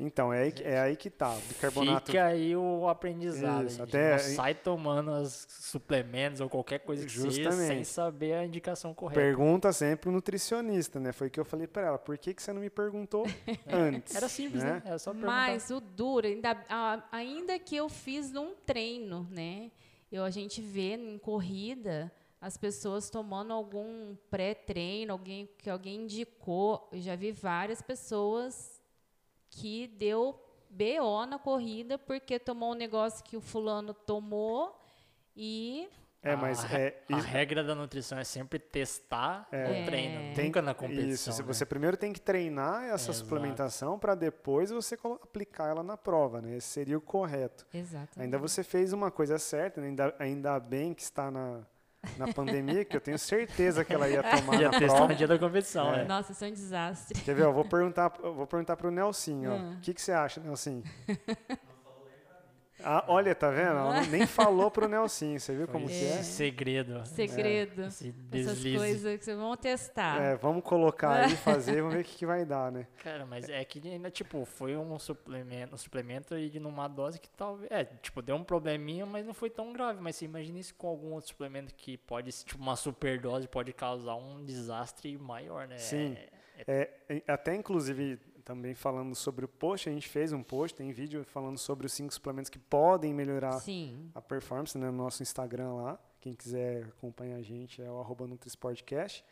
Então, 0.01 0.31
é 0.31 0.43
aí, 0.43 0.53
é 0.63 0.79
aí 0.79 0.95
que 0.95 1.09
tá. 1.09 1.33
O 1.33 1.41
bicarbonato. 1.41 2.05
Fica 2.05 2.25
aí 2.25 2.55
o 2.55 2.87
aprendizado. 2.87 3.67
Isso, 3.67 3.83
até... 3.83 4.13
Não 4.13 4.19
sai 4.19 4.55
tomando 4.55 5.11
os 5.11 5.45
suplementos 5.49 6.39
ou 6.39 6.49
qualquer 6.49 6.79
coisa 6.79 7.05
que 7.05 7.11
Justamente. 7.11 7.43
seja 7.43 7.67
sem 7.67 7.83
saber 7.83 8.33
a 8.33 8.45
indicação 8.45 8.93
correta. 8.93 9.19
Pergunta 9.19 9.73
sempre 9.73 10.09
o 10.09 10.11
nutricionista, 10.11 11.01
né? 11.01 11.11
Foi 11.11 11.27
o 11.27 11.29
que 11.29 11.39
eu 11.39 11.43
falei 11.43 11.67
para 11.67 11.87
ela. 11.87 11.97
Por 11.97 12.17
que, 12.17 12.33
que 12.33 12.41
você 12.41 12.53
não 12.53 12.61
me 12.61 12.69
perguntou 12.69 13.25
antes? 13.67 14.15
Era 14.15 14.29
simples, 14.29 14.63
né? 14.63 14.73
né? 14.73 14.83
Era 14.85 14.97
só 14.97 15.11
perguntar. 15.11 15.33
Mas 15.33 15.69
o 15.69 15.81
duro, 15.81 16.25
ainda, 16.25 16.65
ainda 17.11 17.59
que 17.59 17.75
eu 17.75 17.89
fiz 17.89 18.31
num 18.31 18.55
treino, 18.65 19.27
né? 19.29 19.69
Eu, 20.09 20.23
a 20.23 20.29
gente 20.29 20.62
vê 20.62 20.95
em 20.95 21.17
corrida 21.17 22.12
as 22.41 22.55
pessoas 22.55 23.09
tomando 23.09 23.51
algum 23.51 24.15
pré-treino, 24.29 25.12
alguém 25.12 25.49
que 25.57 25.69
alguém 25.69 26.03
indicou. 26.03 26.88
Eu 26.91 27.01
já 27.01 27.15
vi 27.15 27.33
várias 27.33 27.81
pessoas 27.81 28.68
que 29.49 29.88
deu 29.88 30.39
BO 30.69 31.25
na 31.25 31.39
corrida 31.39 31.97
porque 31.97 32.38
tomou 32.39 32.71
um 32.71 32.75
negócio 32.75 33.23
que 33.23 33.35
o 33.35 33.41
fulano 33.41 33.93
tomou 33.93 34.79
e 35.35 35.89
é, 36.21 36.35
mas 36.35 36.65
a, 36.65 36.77
é, 36.77 37.01
a 37.09 37.17
regra 37.17 37.63
da 37.63 37.73
nutrição 37.73 38.19
é 38.19 38.25
sempre 38.25 38.59
testar 38.59 39.47
é, 39.51 39.63
o 39.63 39.85
treino, 39.85 40.35
tem, 40.35 40.45
nunca 40.45 40.62
na 40.62 40.73
competição. 40.73 41.31
Isso, 41.33 41.41
né? 41.41 41.47
você 41.47 41.65
primeiro 41.65 41.95
tem 41.95 42.12
que 42.12 42.19
treinar 42.19 42.83
essa 42.83 43.12
é, 43.12 43.13
suplementação 43.13 43.97
para 43.97 44.15
depois 44.15 44.69
você 44.69 44.97
aplicar 45.23 45.69
ela 45.69 45.81
na 45.81 45.95
prova, 45.95 46.41
né? 46.41 46.57
Esse 46.57 46.67
seria 46.67 46.97
o 46.97 47.01
correto. 47.01 47.65
Exatamente. 47.73 48.19
Ainda 48.19 48.38
você 48.38 48.65
fez 48.65 48.91
uma 48.91 49.09
coisa 49.09 49.39
certa, 49.39 49.79
né? 49.79 49.88
ainda, 49.88 50.15
ainda 50.19 50.59
bem 50.59 50.93
que 50.93 51.03
está 51.03 51.31
na, 51.31 51.62
na 52.17 52.31
pandemia, 52.33 52.85
que 52.85 52.95
eu 52.95 53.01
tenho 53.01 53.19
certeza 53.19 53.83
que 53.83 53.93
ela 53.93 54.07
ia 54.07 54.23
tomar 54.23 54.59
ia 54.59 54.69
na 54.69 54.77
prova. 54.77 55.07
no 55.07 55.15
dia 55.15 55.27
da 55.27 55.38
competição, 55.38 55.93
é. 55.93 56.01
é. 56.01 56.05
Nossa, 56.05 56.31
isso 56.31 56.45
é 56.45 56.47
um 56.47 56.51
desastre. 56.51 57.21
Quer 57.21 57.35
ver? 57.35 57.43
Eu 57.43 57.53
vou 57.53 57.65
perguntar, 57.65 58.13
eu 58.23 58.33
vou 58.33 58.47
perguntar 58.47 58.77
pro 58.77 58.91
Nelson, 58.91 59.43
ó. 59.47 59.55
Hum. 59.55 59.73
O 59.73 59.79
que, 59.81 59.93
que 59.93 60.01
você 60.01 60.12
acha, 60.12 60.39
Nelson? 60.39 60.81
Ah, 62.83 63.03
olha, 63.07 63.35
tá 63.35 63.49
vendo? 63.49 63.77
Ela 63.77 64.01
nem 64.07 64.25
falou 64.25 64.71
pro 64.71 64.87
Nelson, 64.87 65.37
você 65.37 65.55
viu 65.55 65.67
como 65.67 65.85
é. 65.85 65.87
que 65.89 66.05
é? 66.05 66.23
Segredo. 66.23 67.05
Segredo. 67.05 67.83
É. 67.83 67.85
Essas 67.85 68.63
coisas 68.63 69.19
que 69.19 69.25
vocês 69.25 69.37
vão 69.37 69.55
testar. 69.57 70.21
É, 70.21 70.35
vamos 70.35 70.63
colocar 70.63 71.25
aí, 71.25 71.35
fazer, 71.37 71.81
vamos 71.81 71.95
ver 71.95 72.01
o 72.01 72.03
que, 72.03 72.17
que 72.17 72.25
vai 72.25 72.45
dar, 72.45 72.71
né? 72.71 72.87
Cara, 73.03 73.25
mas 73.25 73.49
é 73.49 73.63
que 73.65 73.85
ainda, 73.87 74.09
tipo, 74.09 74.45
foi 74.45 74.77
um 74.77 74.97
suplemento, 74.97 75.75
um 75.75 75.77
suplemento 75.77 76.37
e 76.37 76.49
de 76.49 76.59
numa 76.59 76.87
dose 76.87 77.19
que 77.19 77.29
talvez, 77.29 77.69
é, 77.71 77.83
tipo, 77.83 78.21
deu 78.21 78.35
um 78.35 78.43
probleminha, 78.43 79.05
mas 79.05 79.25
não 79.25 79.33
foi 79.33 79.49
tão 79.49 79.73
grave. 79.73 80.01
Mas 80.01 80.15
você 80.15 80.25
imagina 80.25 80.59
isso 80.59 80.75
com 80.75 80.87
algum 80.87 81.13
outro 81.13 81.29
suplemento 81.29 81.73
que 81.75 81.97
pode, 81.97 82.31
tipo, 82.31 82.61
uma 82.61 82.75
superdose 82.75 83.47
pode 83.47 83.73
causar 83.73 84.15
um 84.15 84.43
desastre 84.43 85.17
maior, 85.17 85.67
né? 85.67 85.77
Sim. 85.77 86.15
É, 86.67 86.89
é, 87.07 87.23
até 87.27 87.55
inclusive 87.55 88.19
também 88.49 88.73
falando 88.73 89.13
sobre 89.13 89.45
o 89.45 89.47
post, 89.47 89.88
a 89.88 89.91
gente 89.91 90.09
fez 90.09 90.33
um 90.33 90.41
post, 90.41 90.75
tem 90.75 90.91
vídeo 90.91 91.23
falando 91.23 91.59
sobre 91.59 91.85
os 91.85 91.93
cinco 91.93 92.12
suplementos 92.12 92.49
que 92.49 92.57
podem 92.57 93.13
melhorar 93.13 93.59
Sim. 93.59 94.09
a 94.15 94.19
performance 94.19 94.75
né, 94.75 94.88
no 94.88 94.97
nosso 94.97 95.21
Instagram 95.21 95.73
lá. 95.73 95.99
Quem 96.19 96.33
quiser 96.33 96.85
acompanhar 96.85 97.35
a 97.35 97.43
gente 97.43 97.79
é 97.79 97.91
o 97.91 97.99
arroba 97.99 98.25
Nutrisportcast. 98.25 99.23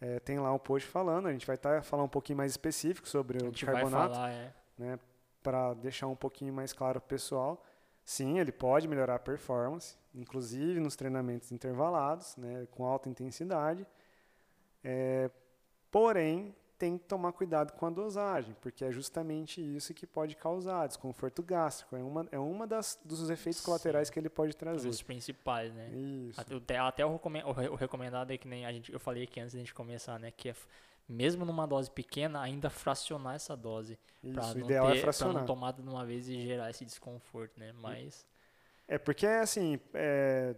É, 0.00 0.20
tem 0.20 0.38
lá 0.38 0.50
um 0.54 0.58
post 0.58 0.88
falando, 0.88 1.26
a 1.28 1.32
gente 1.32 1.46
vai 1.46 1.58
tá, 1.58 1.82
falar 1.82 2.02
um 2.02 2.08
pouquinho 2.08 2.38
mais 2.38 2.50
específico 2.50 3.06
sobre 3.06 3.46
o 3.46 3.50
bicarbonato, 3.50 4.14
falar, 4.14 4.30
é. 4.30 4.54
né, 4.78 4.98
para 5.42 5.74
deixar 5.74 6.06
um 6.06 6.16
pouquinho 6.16 6.54
mais 6.54 6.72
claro 6.72 6.98
para 6.98 7.06
o 7.06 7.08
pessoal. 7.10 7.62
Sim, 8.06 8.38
ele 8.38 8.52
pode 8.52 8.88
melhorar 8.88 9.16
a 9.16 9.18
performance, 9.18 9.98
inclusive 10.14 10.80
nos 10.80 10.96
treinamentos 10.96 11.52
intervalados, 11.52 12.34
né, 12.38 12.66
com 12.70 12.86
alta 12.86 13.06
intensidade. 13.10 13.86
É, 14.82 15.30
porém, 15.90 16.54
tem 16.78 16.98
que 16.98 17.04
tomar 17.04 17.32
cuidado 17.32 17.72
com 17.72 17.86
a 17.86 17.90
dosagem, 17.90 18.54
porque 18.60 18.84
é 18.84 18.90
justamente 18.90 19.60
isso 19.60 19.94
que 19.94 20.06
pode 20.06 20.36
causar 20.36 20.86
desconforto 20.86 21.42
gástrico. 21.42 21.96
É 21.96 22.02
uma, 22.02 22.28
é 22.30 22.38
uma 22.38 22.66
das, 22.66 22.98
dos 23.04 23.30
efeitos 23.30 23.60
Sim. 23.60 23.66
colaterais 23.66 24.10
que 24.10 24.18
ele 24.18 24.28
pode 24.28 24.54
trazer. 24.54 24.88
Os 24.88 25.02
principais, 25.02 25.72
né? 25.72 25.88
Isso. 25.90 26.40
Até, 26.40 26.78
até 26.78 27.06
o, 27.06 27.20
o, 27.70 27.74
recomendado 27.74 28.30
é 28.30 28.38
que 28.38 28.46
nem 28.46 28.66
a 28.66 28.72
gente, 28.72 28.92
eu 28.92 29.00
falei 29.00 29.24
aqui 29.24 29.40
antes 29.40 29.54
da 29.54 29.58
gente 29.58 29.72
começar, 29.72 30.18
né? 30.18 30.30
Que 30.30 30.50
é, 30.50 30.54
mesmo 31.08 31.44
numa 31.44 31.66
dose 31.66 31.90
pequena, 31.90 32.40
ainda 32.40 32.68
fracionar 32.68 33.36
essa 33.36 33.56
dose. 33.56 33.98
Isso, 34.22 34.56
o 34.56 34.58
ideal 34.60 34.88
ter, 34.88 34.98
é 34.98 35.00
fracionar. 35.00 35.32
Pra 35.32 35.40
não 35.40 35.46
tomar 35.46 35.72
de 35.72 35.80
uma 35.80 36.04
vez 36.04 36.28
e 36.28 36.42
gerar 36.42 36.68
esse 36.70 36.84
desconforto, 36.84 37.58
né? 37.58 37.72
Mas... 37.72 38.26
É 38.88 38.98
porque, 38.98 39.26
assim, 39.26 39.80
é, 39.94 40.54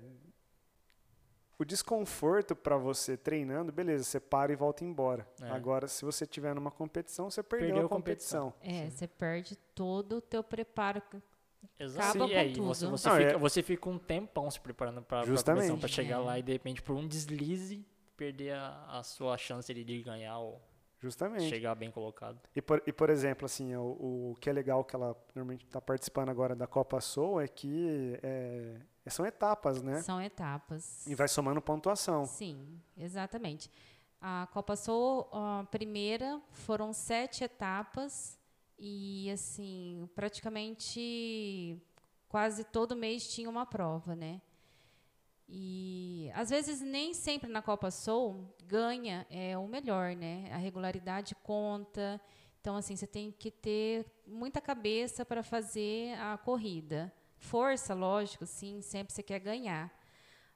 o 1.59 1.65
desconforto 1.65 2.55
para 2.55 2.77
você 2.77 3.17
treinando, 3.17 3.73
beleza, 3.73 4.05
você 4.05 4.21
para 4.21 4.53
e 4.53 4.57
volta 4.57 4.85
embora. 4.85 5.29
É. 5.43 5.51
Agora, 5.51 5.89
se 5.89 6.05
você 6.05 6.25
tiver 6.25 6.55
numa 6.55 6.71
competição, 6.71 7.29
você 7.31 7.43
perdeu, 7.43 7.69
perdeu 7.69 7.87
a 7.87 7.89
competição. 7.89 8.51
competição. 8.53 8.85
É, 8.85 8.89
Sim. 8.89 8.97
você 8.97 9.07
perde 9.09 9.57
todo 9.75 10.17
o 10.17 10.21
teu 10.21 10.45
preparo. 10.45 11.03
Exato. 11.79 12.23
Acaba 12.23 12.33
é, 12.33 12.53
tudo. 12.53 12.67
Você, 12.67 12.87
você, 12.87 13.09
Não, 13.09 13.17
fica, 13.17 13.31
é... 13.31 13.37
você 13.37 13.63
fica 13.63 13.89
um 13.89 13.99
tempão 13.99 14.51
se 14.51 14.61
preparando 14.61 15.03
para 15.03 15.23
a 15.23 15.27
competição, 15.27 15.79
para 15.79 15.89
chegar 15.89 16.17
é. 16.17 16.19
lá 16.19 16.39
e 16.39 16.43
de 16.43 16.53
repente 16.53 16.81
por 16.81 16.95
um 16.95 17.07
deslize 17.07 17.85
perder 18.17 18.55
a, 18.55 18.99
a 18.99 19.03
sua 19.03 19.37
chance 19.37 19.73
de 19.73 20.03
ganhar 20.03 20.39
ou 20.39 20.61
Justamente. 21.01 21.49
chegar 21.49 21.75
bem 21.77 21.91
colocado. 21.91 22.41
E 22.55 22.61
por, 22.61 22.83
e 22.87 22.93
por 22.93 23.11
exemplo, 23.11 23.47
assim, 23.47 23.75
o, 23.77 24.33
o 24.33 24.37
que 24.41 24.51
é 24.51 24.53
legal 24.53 24.85
que 24.85 24.97
ela 24.97 25.17
normalmente 25.35 25.65
está 25.65 25.81
participando 25.81 26.29
agora 26.29 26.57
da 26.57 26.67
Copa 26.67 27.01
Soul 27.01 27.41
é 27.41 27.47
que 27.47 28.19
é, 28.23 28.77
são 29.11 29.27
etapas, 29.27 29.83
né? 29.83 30.01
São 30.03 30.21
etapas. 30.21 31.07
E 31.07 31.15
vai 31.15 31.29
somando 31.29 31.61
pontuação. 31.61 32.27
Sim, 32.27 32.81
exatamente. 32.97 33.71
A 34.21 34.49
Copa 34.53 34.75
Soul, 34.75 35.29
a 35.33 35.65
primeira, 35.71 36.41
foram 36.51 36.93
sete 36.93 37.45
etapas 37.45 38.39
e, 38.79 39.31
assim, 39.31 40.09
praticamente 40.15 41.81
quase 42.29 42.65
todo 42.65 42.95
mês 42.97 43.33
tinha 43.33 43.49
uma 43.49 43.65
prova, 43.65 44.15
né? 44.15 44.41
E 45.49 46.31
às 46.35 46.51
vezes 46.51 46.83
nem 46.83 47.15
sempre 47.15 47.49
na 47.49 47.63
Copa 47.63 47.91
Soul 47.91 48.55
ganha 48.67 49.27
é 49.31 49.57
o 49.57 49.67
melhor, 49.67 50.15
né? 50.15 50.51
A 50.53 50.59
regularidade 50.59 51.35
conta. 51.37 52.21
Então 52.61 52.77
assim, 52.77 52.95
você 52.95 53.07
tem 53.07 53.33
que 53.33 53.51
ter 53.51 54.05
muita 54.27 54.61
cabeça 54.61 55.25
para 55.25 55.43
fazer 55.43 56.19
a 56.19 56.37
corrida 56.37 57.11
força, 57.39 57.95
lógico, 57.95 58.45
sim, 58.47 58.81
sempre 58.83 59.13
você 59.13 59.23
quer 59.23 59.39
ganhar. 59.39 59.93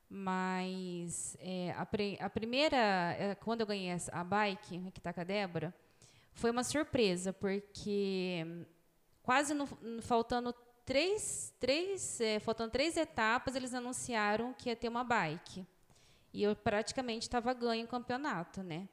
Mas 0.09 1.37
é, 1.41 1.73
a, 1.73 1.87
a, 2.27 2.31
primeira, 2.31 2.77
é, 3.19 3.35
quando 3.37 3.63
eu 3.63 3.67
ganhei 3.67 3.97
a 4.13 4.23
bike, 4.23 4.91
que 4.91 5.01
está 5.01 5.13
com 5.13 5.21
a 5.21 5.25
Débora, 5.25 5.75
foi 6.35 6.51
uma 6.51 6.63
surpresa, 6.63 7.33
porque 7.33 8.45
quase 9.23 9.55
no, 9.55 9.67
faltando 10.03 10.55
três, 10.85 11.55
três, 11.59 12.21
é, 12.21 12.39
faltando 12.39 12.71
três 12.71 12.97
etapas, 12.97 13.55
eles 13.57 13.73
anunciaram 13.73 14.53
que 14.53 14.69
ia 14.69 14.77
ter 14.77 14.89
uma 14.89 15.03
bike. 15.03 15.67
E 16.33 16.43
eu 16.43 16.55
praticamente 16.57 17.27
estava 17.27 17.53
ganho 17.55 17.85
o 17.85 17.89
campeonato, 17.89 18.63
né? 18.63 18.89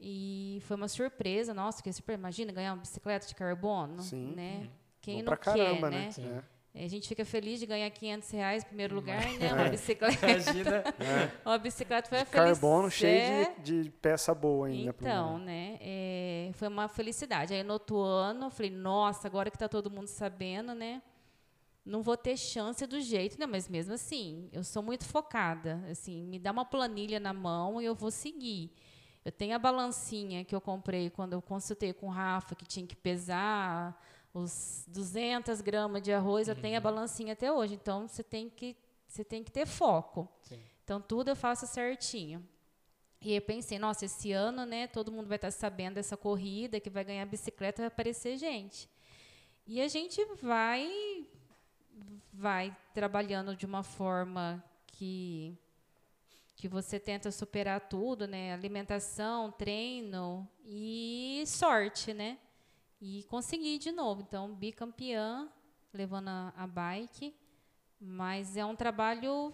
E 0.00 0.62
foi 0.62 0.76
uma 0.76 0.88
surpresa, 0.88 1.52
nossa, 1.52 1.82
que 1.82 1.92
super, 1.92 2.14
imagina 2.14 2.52
ganhar 2.52 2.72
uma 2.72 2.80
bicicleta 2.80 3.26
de 3.26 3.34
carbono, 3.34 4.00
Sim. 4.02 4.34
né? 4.34 4.60
Uhum. 4.60 4.70
Quem 5.00 5.24
Bom 5.24 5.30
não 5.30 5.36
caramba, 5.36 5.90
quer, 5.90 5.96
né? 5.96 6.10
né? 6.18 6.44
É. 6.74 6.84
A 6.84 6.88
gente 6.88 7.08
fica 7.08 7.24
feliz 7.24 7.58
de 7.58 7.66
ganhar 7.66 7.90
500 7.90 8.30
reais 8.30 8.62
em 8.62 8.66
primeiro 8.66 8.94
lugar, 8.94 9.24
né? 9.38 9.52
Uma 9.52 9.66
é. 9.66 9.70
bicicleta. 9.70 10.30
Imagina. 10.30 10.76
É. 10.76 11.30
Uma 11.44 11.58
bicicleta 11.58 12.08
foi 12.08 12.18
a 12.18 12.24
felicidade. 12.24 12.60
Carbono 12.60 12.90
cheio 12.90 13.54
de, 13.62 13.84
de, 13.84 13.90
peça 13.90 14.34
boa 14.34 14.68
ainda. 14.68 14.94
Então, 14.98 15.38
né? 15.38 15.78
É, 15.80 16.50
foi 16.54 16.68
uma 16.68 16.88
felicidade. 16.88 17.54
Aí 17.54 17.62
no 17.62 17.74
outro 17.74 17.98
ano, 17.98 18.46
eu 18.46 18.50
falei, 18.50 18.70
nossa, 18.70 19.26
agora 19.26 19.50
que 19.50 19.56
está 19.56 19.68
todo 19.68 19.90
mundo 19.90 20.08
sabendo, 20.08 20.74
né? 20.74 21.02
Não 21.84 22.02
vou 22.02 22.16
ter 22.16 22.36
chance 22.36 22.86
do 22.86 23.00
jeito, 23.00 23.40
né? 23.40 23.46
Mas 23.46 23.68
mesmo 23.68 23.94
assim, 23.94 24.48
eu 24.52 24.62
sou 24.62 24.82
muito 24.82 25.04
focada. 25.04 25.82
Assim, 25.90 26.22
me 26.24 26.38
dá 26.38 26.52
uma 26.52 26.64
planilha 26.64 27.18
na 27.18 27.32
mão 27.32 27.80
e 27.80 27.86
eu 27.86 27.94
vou 27.94 28.10
seguir. 28.10 28.70
Eu 29.24 29.32
tenho 29.32 29.54
a 29.54 29.58
balancinha 29.58 30.44
que 30.44 30.54
eu 30.54 30.60
comprei 30.60 31.10
quando 31.10 31.32
eu 31.32 31.42
consultei 31.42 31.92
com 31.92 32.06
o 32.06 32.10
Rafa, 32.10 32.54
que 32.54 32.66
tinha 32.66 32.86
que 32.86 32.94
pesar 32.94 33.98
os 34.40 34.84
200 34.88 35.60
gramas 35.60 36.02
de 36.02 36.12
arroz, 36.12 36.48
uhum. 36.48 36.54
eu 36.54 36.60
tenho 36.60 36.74
a 36.74 36.78
uhum. 36.78 36.82
balancinha 36.82 37.32
até 37.32 37.52
hoje. 37.52 37.74
Então, 37.74 38.08
você 38.08 38.22
tem 38.22 38.48
que, 38.48 38.76
você 39.06 39.24
tem 39.24 39.42
que 39.42 39.50
ter 39.50 39.66
foco. 39.66 40.28
Sim. 40.42 40.60
Então, 40.84 41.00
tudo 41.00 41.28
eu 41.28 41.36
faço 41.36 41.66
certinho. 41.66 42.46
E 43.20 43.34
eu 43.34 43.42
pensei, 43.42 43.78
nossa, 43.78 44.04
esse 44.04 44.32
ano, 44.32 44.64
né, 44.64 44.86
todo 44.86 45.10
mundo 45.10 45.26
vai 45.26 45.36
estar 45.36 45.50
sabendo 45.50 45.94
dessa 45.94 46.16
corrida, 46.16 46.78
que 46.78 46.88
vai 46.88 47.04
ganhar 47.04 47.26
bicicleta, 47.26 47.82
vai 47.82 47.88
aparecer 47.88 48.36
gente. 48.36 48.88
E 49.66 49.80
a 49.80 49.88
gente 49.88 50.24
vai 50.40 51.26
vai 52.32 52.74
trabalhando 52.94 53.56
de 53.56 53.66
uma 53.66 53.82
forma 53.82 54.64
que 54.86 55.58
que 56.54 56.66
você 56.66 56.98
tenta 56.98 57.30
superar 57.30 57.88
tudo, 57.88 58.26
né? 58.26 58.52
Alimentação, 58.52 59.52
treino 59.52 60.48
e 60.64 61.44
sorte, 61.46 62.12
né? 62.12 62.36
E 63.00 63.22
consegui 63.24 63.78
de 63.78 63.92
novo. 63.92 64.22
Então, 64.22 64.54
bicampeã, 64.54 65.48
levando 65.92 66.28
a, 66.28 66.52
a 66.56 66.66
bike. 66.66 67.34
Mas 68.00 68.56
é 68.56 68.64
um 68.64 68.76
trabalho 68.76 69.52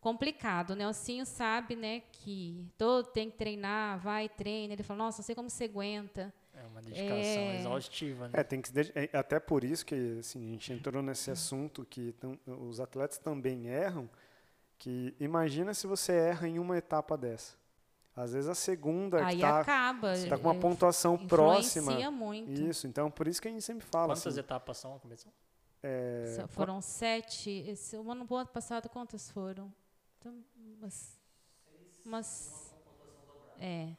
complicado, 0.00 0.76
né? 0.76 0.86
O 0.86 0.92
Cinho 0.92 1.26
sabe, 1.26 1.74
né, 1.74 2.00
que 2.12 2.70
todo 2.76 3.08
tem 3.08 3.30
que 3.30 3.36
treinar, 3.36 3.98
vai, 3.98 4.28
treina. 4.28 4.72
Ele 4.72 4.82
fala, 4.82 5.04
nossa, 5.04 5.18
não 5.18 5.24
sei 5.24 5.34
como 5.34 5.50
você 5.50 5.64
aguenta. 5.64 6.32
É 6.54 6.66
uma 6.66 6.82
dedicação 6.82 7.16
é... 7.16 7.60
exaustiva, 7.60 8.28
né? 8.28 8.40
É, 8.40 8.44
tem 8.44 8.60
que 8.60 8.70
é, 8.94 9.16
até 9.16 9.38
por 9.38 9.62
isso 9.62 9.86
que 9.86 10.18
assim, 10.18 10.48
a 10.48 10.52
gente 10.52 10.72
entrou 10.72 11.02
nesse 11.02 11.30
assunto 11.30 11.84
que 11.84 12.14
os 12.46 12.80
atletas 12.80 13.18
também 13.18 13.68
erram, 13.68 14.10
que 14.76 15.14
imagina 15.20 15.72
se 15.72 15.86
você 15.86 16.12
erra 16.12 16.48
em 16.48 16.58
uma 16.58 16.76
etapa 16.76 17.16
dessa. 17.16 17.56
Às 18.18 18.32
vezes 18.32 18.50
a 18.50 18.54
segunda 18.54 19.24
Aí 19.24 19.40
tá, 19.40 19.60
acaba. 19.60 20.12
Está 20.12 20.36
com 20.36 20.48
uma 20.48 20.56
é, 20.56 20.58
pontuação 20.58 21.16
próxima. 21.16 22.10
muito. 22.10 22.50
Isso, 22.50 22.88
então 22.88 23.08
por 23.08 23.28
isso 23.28 23.40
que 23.40 23.46
a 23.46 23.50
gente 23.50 23.62
sempre 23.62 23.86
fala. 23.86 24.08
Quantas 24.08 24.26
assim, 24.26 24.40
etapas 24.40 24.76
são 24.76 24.96
a 24.96 24.98
competição? 24.98 25.32
É, 25.80 26.44
foram 26.48 26.80
sete. 26.80 27.48
Esse, 27.68 27.96
o 27.96 28.10
ano 28.10 28.26
passado 28.52 28.88
quantas 28.88 29.30
foram? 29.30 29.72
Então, 30.18 30.34
umas, 30.56 31.16
umas 32.04 32.74
é. 33.60 33.90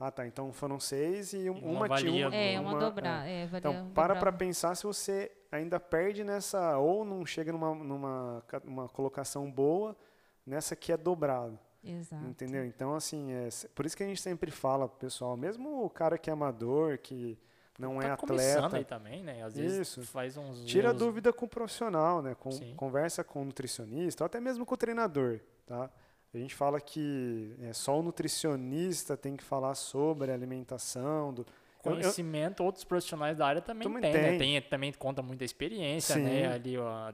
Ah, 0.00 0.10
tá. 0.10 0.26
Então 0.26 0.52
foram 0.52 0.80
seis 0.80 1.32
e, 1.32 1.48
um, 1.48 1.58
e 1.58 1.60
uma, 1.60 1.86
uma 1.86 1.96
tinha 1.96 2.26
uma, 2.26 2.34
É, 2.34 2.58
uma, 2.58 2.70
uma 2.72 2.80
dobrar. 2.80 3.24
É. 3.28 3.44
É, 3.44 3.50
então, 3.54 3.92
para 3.94 4.16
para 4.16 4.32
pensar 4.32 4.74
se 4.74 4.82
você 4.82 5.30
ainda 5.52 5.78
perde 5.78 6.24
nessa, 6.24 6.76
ou 6.76 7.04
não 7.04 7.24
chega 7.24 7.52
numa, 7.52 7.72
numa 7.72 8.44
uma 8.64 8.88
colocação 8.88 9.48
boa, 9.48 9.96
nessa 10.44 10.74
que 10.74 10.90
é 10.90 10.96
dobrado. 10.96 11.56
Exato. 11.82 12.26
Entendeu? 12.26 12.64
Então, 12.64 12.94
assim, 12.94 13.32
é, 13.32 13.48
por 13.74 13.86
isso 13.86 13.96
que 13.96 14.02
a 14.02 14.06
gente 14.06 14.20
sempre 14.20 14.50
fala 14.50 14.88
pro 14.88 14.98
pessoal, 14.98 15.36
mesmo 15.36 15.84
o 15.84 15.90
cara 15.90 16.18
que 16.18 16.28
é 16.28 16.32
amador, 16.32 16.98
que 16.98 17.38
não 17.78 17.98
tá 17.98 18.06
é 18.06 18.10
atleta. 18.10 18.76
aí 18.76 18.84
também, 18.84 19.22
né? 19.22 19.42
Às 19.42 19.56
vezes 19.56 19.88
isso. 19.88 20.02
faz 20.02 20.36
uns. 20.36 20.64
Tira 20.64 20.88
erros... 20.88 20.98
dúvida 20.98 21.32
com 21.32 21.46
o 21.46 21.48
profissional, 21.48 22.20
né? 22.20 22.36
Com, 22.38 22.50
conversa 22.74 23.24
com 23.24 23.42
o 23.42 23.44
nutricionista, 23.44 24.24
ou 24.24 24.26
até 24.26 24.38
mesmo 24.38 24.66
com 24.66 24.74
o 24.74 24.76
treinador, 24.78 25.40
tá? 25.66 25.90
A 26.32 26.38
gente 26.38 26.54
fala 26.54 26.80
que 26.80 27.56
é, 27.60 27.72
só 27.72 27.98
o 27.98 28.02
nutricionista 28.02 29.16
tem 29.16 29.36
que 29.36 29.42
falar 29.42 29.74
sobre 29.74 30.30
a 30.30 30.34
alimentação. 30.34 31.32
Do, 31.32 31.46
Conhecimento, 31.82 32.62
eu, 32.62 32.66
outros 32.66 32.84
profissionais 32.84 33.38
da 33.38 33.46
área 33.46 33.62
também, 33.62 33.88
também 33.88 34.02
tem, 34.02 34.12
tem. 34.12 34.22
Né? 34.22 34.38
tem, 34.38 34.60
Também 34.62 34.92
conta 34.92 35.22
muita 35.22 35.44
experiência, 35.44 36.14
Sim. 36.14 36.22
né? 36.22 36.52
Ali, 36.52 36.76
ó, 36.76 37.12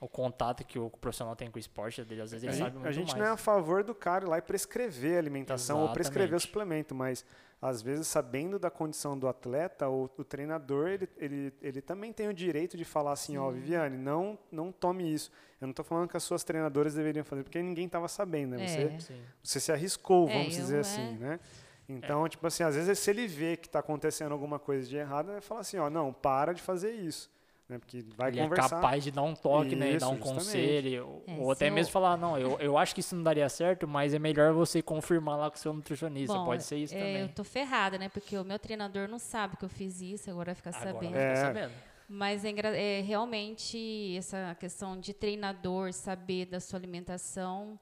o 0.00 0.08
contato 0.08 0.64
que 0.64 0.78
o 0.78 0.88
profissional 0.88 1.36
tem 1.36 1.50
com 1.50 1.58
o 1.58 1.60
esporte 1.60 2.02
dele, 2.02 2.22
às 2.22 2.30
vezes 2.30 2.44
ele 2.44 2.54
a 2.54 2.58
sabe 2.58 2.76
muito 2.76 2.88
A 2.88 2.92
gente 2.92 3.08
mais. 3.08 3.18
não 3.18 3.26
é 3.26 3.30
a 3.30 3.36
favor 3.36 3.84
do 3.84 3.94
cara 3.94 4.24
ir 4.24 4.28
lá 4.28 4.38
e 4.38 4.42
prescrever 4.42 5.16
a 5.16 5.18
alimentação 5.18 5.76
Exatamente. 5.76 5.88
ou 5.88 5.94
prescrever 5.94 6.36
o 6.36 6.40
suplemento, 6.40 6.94
mas 6.94 7.24
às 7.60 7.82
vezes 7.82 8.06
sabendo 8.06 8.58
da 8.58 8.70
condição 8.70 9.18
do 9.18 9.28
atleta, 9.28 9.90
o, 9.90 10.10
o 10.16 10.24
treinador 10.24 10.88
ele, 10.88 11.08
ele, 11.18 11.52
ele 11.60 11.82
também 11.82 12.14
tem 12.14 12.28
o 12.28 12.32
direito 12.32 12.78
de 12.78 12.84
falar 12.84 13.12
assim, 13.12 13.36
ó, 13.36 13.48
oh, 13.48 13.52
Viviane, 13.52 13.98
não 13.98 14.38
não 14.50 14.72
tome 14.72 15.12
isso. 15.12 15.30
Eu 15.60 15.66
não 15.66 15.72
estou 15.72 15.84
falando 15.84 16.08
que 16.08 16.16
as 16.16 16.22
suas 16.22 16.42
treinadoras 16.42 16.94
deveriam 16.94 17.22
fazer, 17.22 17.42
porque 17.42 17.60
ninguém 17.60 17.84
estava 17.84 18.08
sabendo, 18.08 18.56
né? 18.56 18.64
É. 18.64 18.98
Você, 18.98 19.14
você 19.42 19.60
se 19.60 19.70
arriscou, 19.70 20.26
é, 20.30 20.32
vamos 20.32 20.54
dizer 20.54 20.76
eu, 20.76 20.80
assim, 20.80 21.16
é. 21.16 21.18
né? 21.18 21.40
Então, 21.86 22.26
tipo 22.26 22.46
assim, 22.46 22.62
às 22.62 22.74
vezes 22.74 22.98
se 22.98 23.10
ele 23.10 23.26
vê 23.26 23.56
que 23.58 23.66
está 23.66 23.80
acontecendo 23.80 24.32
alguma 24.32 24.58
coisa 24.58 24.88
de 24.88 24.96
errado, 24.96 25.26
ele 25.26 25.32
vai 25.32 25.40
falar 25.42 25.60
assim, 25.60 25.76
ó, 25.76 25.90
não, 25.90 26.10
para 26.10 26.54
de 26.54 26.62
fazer 26.62 26.92
isso. 26.92 27.30
Né? 27.70 27.78
Porque 27.78 28.04
vai 28.16 28.30
ele 28.30 28.42
conversar. 28.42 28.66
é 28.66 28.68
capaz 28.68 29.04
de 29.04 29.12
dar 29.12 29.22
um 29.22 29.32
toque, 29.32 29.68
isso, 29.68 29.76
né? 29.76 29.92
E 29.92 29.98
dar 29.98 30.08
um 30.08 30.16
justamente. 30.16 30.34
conselho. 30.34 31.22
É, 31.24 31.36
ou 31.38 31.52
até 31.52 31.70
mesmo 31.70 31.88
eu... 31.88 31.92
falar, 31.92 32.16
não, 32.16 32.36
eu, 32.36 32.58
eu 32.58 32.76
acho 32.76 32.92
que 32.92 33.00
isso 33.00 33.14
não 33.14 33.22
daria 33.22 33.48
certo, 33.48 33.86
mas 33.86 34.12
é 34.12 34.18
melhor 34.18 34.52
você 34.52 34.82
confirmar 34.82 35.38
lá 35.38 35.48
com 35.48 35.56
o 35.56 35.58
seu 35.60 35.72
nutricionista. 35.72 36.34
Bom, 36.34 36.46
Pode 36.46 36.64
ser 36.64 36.78
isso 36.78 36.94
é, 36.94 36.98
também. 36.98 37.22
Eu 37.22 37.28
tô 37.28 37.44
ferrada, 37.44 37.96
né? 37.96 38.08
Porque 38.08 38.36
o 38.36 38.44
meu 38.44 38.58
treinador 38.58 39.06
não 39.06 39.20
sabe 39.20 39.56
que 39.56 39.64
eu 39.64 39.68
fiz 39.68 40.00
isso, 40.00 40.28
agora 40.28 40.46
vai 40.46 40.54
ficar 40.56 40.70
agora 40.70 40.92
sabendo. 40.92 41.12
Vai 41.12 41.36
ficar 41.36 41.46
sabendo. 41.46 41.72
Mas 42.08 42.44
é, 42.44 42.50
é, 42.50 43.00
realmente 43.02 44.16
essa 44.16 44.56
questão 44.58 44.98
de 44.98 45.14
treinador, 45.14 45.92
saber 45.92 46.46
da 46.46 46.58
sua 46.58 46.76
alimentação. 46.76 47.78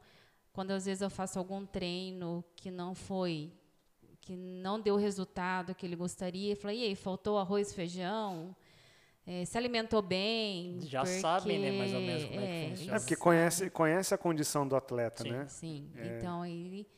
Quando 0.52 0.72
às 0.72 0.84
vezes 0.84 1.00
eu 1.00 1.08
faço 1.08 1.38
algum 1.38 1.64
treino 1.64 2.44
que 2.54 2.70
não 2.70 2.94
foi, 2.94 3.50
que 4.20 4.36
não 4.36 4.78
deu 4.78 4.96
o 4.96 4.98
resultado 4.98 5.74
que 5.74 5.86
ele 5.86 5.96
gostaria, 5.96 6.52
eu 6.52 6.56
falo, 6.56 6.74
e 6.74 6.84
aí, 6.84 6.94
faltou 6.94 7.38
arroz, 7.38 7.72
feijão? 7.72 8.54
É, 9.30 9.44
se 9.44 9.58
alimentou 9.58 10.00
bem. 10.00 10.78
Já 10.80 11.02
porque, 11.02 11.20
sabem, 11.20 11.58
né, 11.58 11.70
mais 11.70 11.92
ou 11.92 12.00
menos 12.00 12.24
como 12.24 12.40
é, 12.40 12.44
é 12.44 12.64
que 12.64 12.70
funciona. 12.70 12.96
É 12.96 12.98
porque 12.98 13.16
conhece, 13.16 13.70
conhece 13.70 14.14
a 14.14 14.18
condição 14.18 14.66
do 14.66 14.74
atleta, 14.74 15.22
sim, 15.22 15.30
né? 15.30 15.46
Sim, 15.48 15.90
é. 15.96 16.16
então 16.16 16.46
ele. 16.46 16.88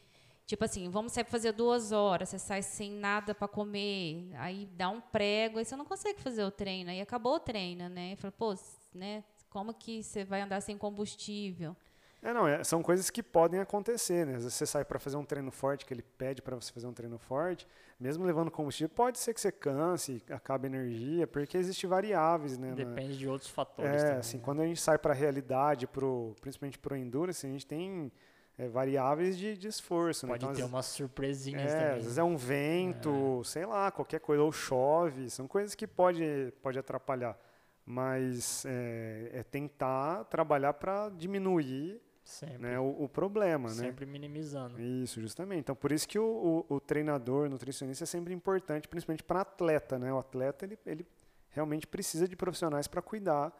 Tipo 0.46 0.64
assim, 0.64 0.88
vamos 0.88 1.12
sair 1.12 1.24
fazer 1.24 1.52
duas 1.52 1.90
horas, 1.90 2.28
você 2.28 2.38
sai 2.38 2.62
sem 2.62 2.92
nada 2.92 3.34
para 3.34 3.48
comer, 3.48 4.30
aí 4.36 4.66
dá 4.76 4.88
um 4.88 5.00
prego, 5.00 5.58
aí 5.58 5.64
você 5.64 5.74
não 5.74 5.84
consegue 5.84 6.20
fazer 6.20 6.44
o 6.44 6.50
treino, 6.50 6.90
aí 6.90 7.00
acabou 7.00 7.34
o 7.34 7.40
treino, 7.40 7.88
né? 7.88 8.12
E 8.12 8.16
fala, 8.16 8.32
pô, 8.32 8.54
né, 8.94 9.24
como 9.48 9.74
que 9.74 10.02
você 10.02 10.24
vai 10.24 10.40
andar 10.40 10.60
sem 10.60 10.78
combustível? 10.78 11.76
É, 12.22 12.34
não, 12.34 12.46
é, 12.46 12.62
são 12.62 12.82
coisas 12.82 13.08
que 13.08 13.22
podem 13.22 13.60
acontecer, 13.60 14.26
né? 14.26 14.34
Às 14.36 14.42
vezes 14.42 14.54
você 14.54 14.66
sai 14.66 14.84
para 14.84 14.98
fazer 14.98 15.16
um 15.16 15.24
treino 15.24 15.50
forte, 15.50 15.86
que 15.86 15.94
ele 15.94 16.02
pede 16.02 16.42
para 16.42 16.54
você 16.54 16.70
fazer 16.70 16.86
um 16.86 16.92
treino 16.92 17.18
forte, 17.18 17.66
mesmo 17.98 18.24
levando 18.24 18.50
combustível, 18.50 18.90
pode 18.90 19.18
ser 19.18 19.32
que 19.32 19.40
você 19.40 19.50
canse, 19.50 20.22
acabe 20.30 20.66
energia, 20.66 21.26
porque 21.26 21.56
existem 21.56 21.88
variáveis, 21.88 22.58
né? 22.58 22.72
Depende 22.72 23.16
de 23.16 23.26
outros 23.26 23.50
fatores. 23.50 23.90
É, 23.90 24.04
também, 24.04 24.18
assim, 24.18 24.36
né? 24.36 24.42
quando 24.44 24.60
a 24.60 24.66
gente 24.66 24.80
sai 24.80 24.98
para 24.98 25.12
a 25.12 25.16
realidade, 25.16 25.86
pro, 25.86 26.34
principalmente 26.42 26.78
para 26.78 26.92
o 26.92 26.96
endurance, 26.96 27.46
a 27.46 27.50
gente 27.50 27.66
tem 27.66 28.12
é, 28.58 28.68
variáveis 28.68 29.38
de, 29.38 29.56
de 29.56 29.68
esforço. 29.68 30.26
Pode 30.26 30.44
né? 30.44 30.52
então, 30.52 30.62
ter 30.62 30.70
umas 30.70 30.86
surpresinhas 30.86 31.72
é, 31.72 31.74
também. 31.74 31.96
Às 31.96 32.02
vezes 32.02 32.18
é 32.18 32.22
um 32.22 32.36
vento, 32.36 33.40
é. 33.40 33.44
sei 33.44 33.64
lá, 33.64 33.90
qualquer 33.90 34.20
coisa, 34.20 34.42
ou 34.42 34.52
chove, 34.52 35.30
são 35.30 35.48
coisas 35.48 35.74
que 35.74 35.86
pode, 35.86 36.52
pode 36.62 36.78
atrapalhar. 36.78 37.38
Mas 37.86 38.64
é, 38.66 39.30
é 39.32 39.42
tentar 39.42 40.24
trabalhar 40.24 40.74
para 40.74 41.08
diminuir 41.08 41.98
Sempre. 42.30 42.58
Né, 42.58 42.78
o, 42.78 43.04
o 43.04 43.08
problema, 43.08 43.68
sempre 43.70 43.82
né? 43.82 43.88
Sempre 43.88 44.06
minimizando. 44.06 44.80
Isso, 44.80 45.20
justamente. 45.20 45.58
Então, 45.60 45.74
por 45.74 45.90
isso 45.90 46.06
que 46.06 46.16
o, 46.16 46.64
o, 46.68 46.76
o 46.76 46.80
treinador, 46.80 47.50
nutricionista 47.50 48.04
é 48.04 48.06
sempre 48.06 48.32
importante, 48.32 48.86
principalmente 48.86 49.24
para 49.24 49.40
atleta, 49.40 49.98
né? 49.98 50.12
O 50.12 50.18
atleta, 50.18 50.64
ele, 50.64 50.78
ele 50.86 51.04
realmente 51.48 51.88
precisa 51.88 52.28
de 52.28 52.36
profissionais 52.36 52.86
para 52.86 53.02
cuidar 53.02 53.52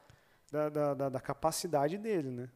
da, 0.52 0.68
da, 0.68 0.94
da, 0.94 1.09
da, 1.09 1.20
capacidade 1.20 1.98
dele, 1.98 2.30
né? 2.30 2.48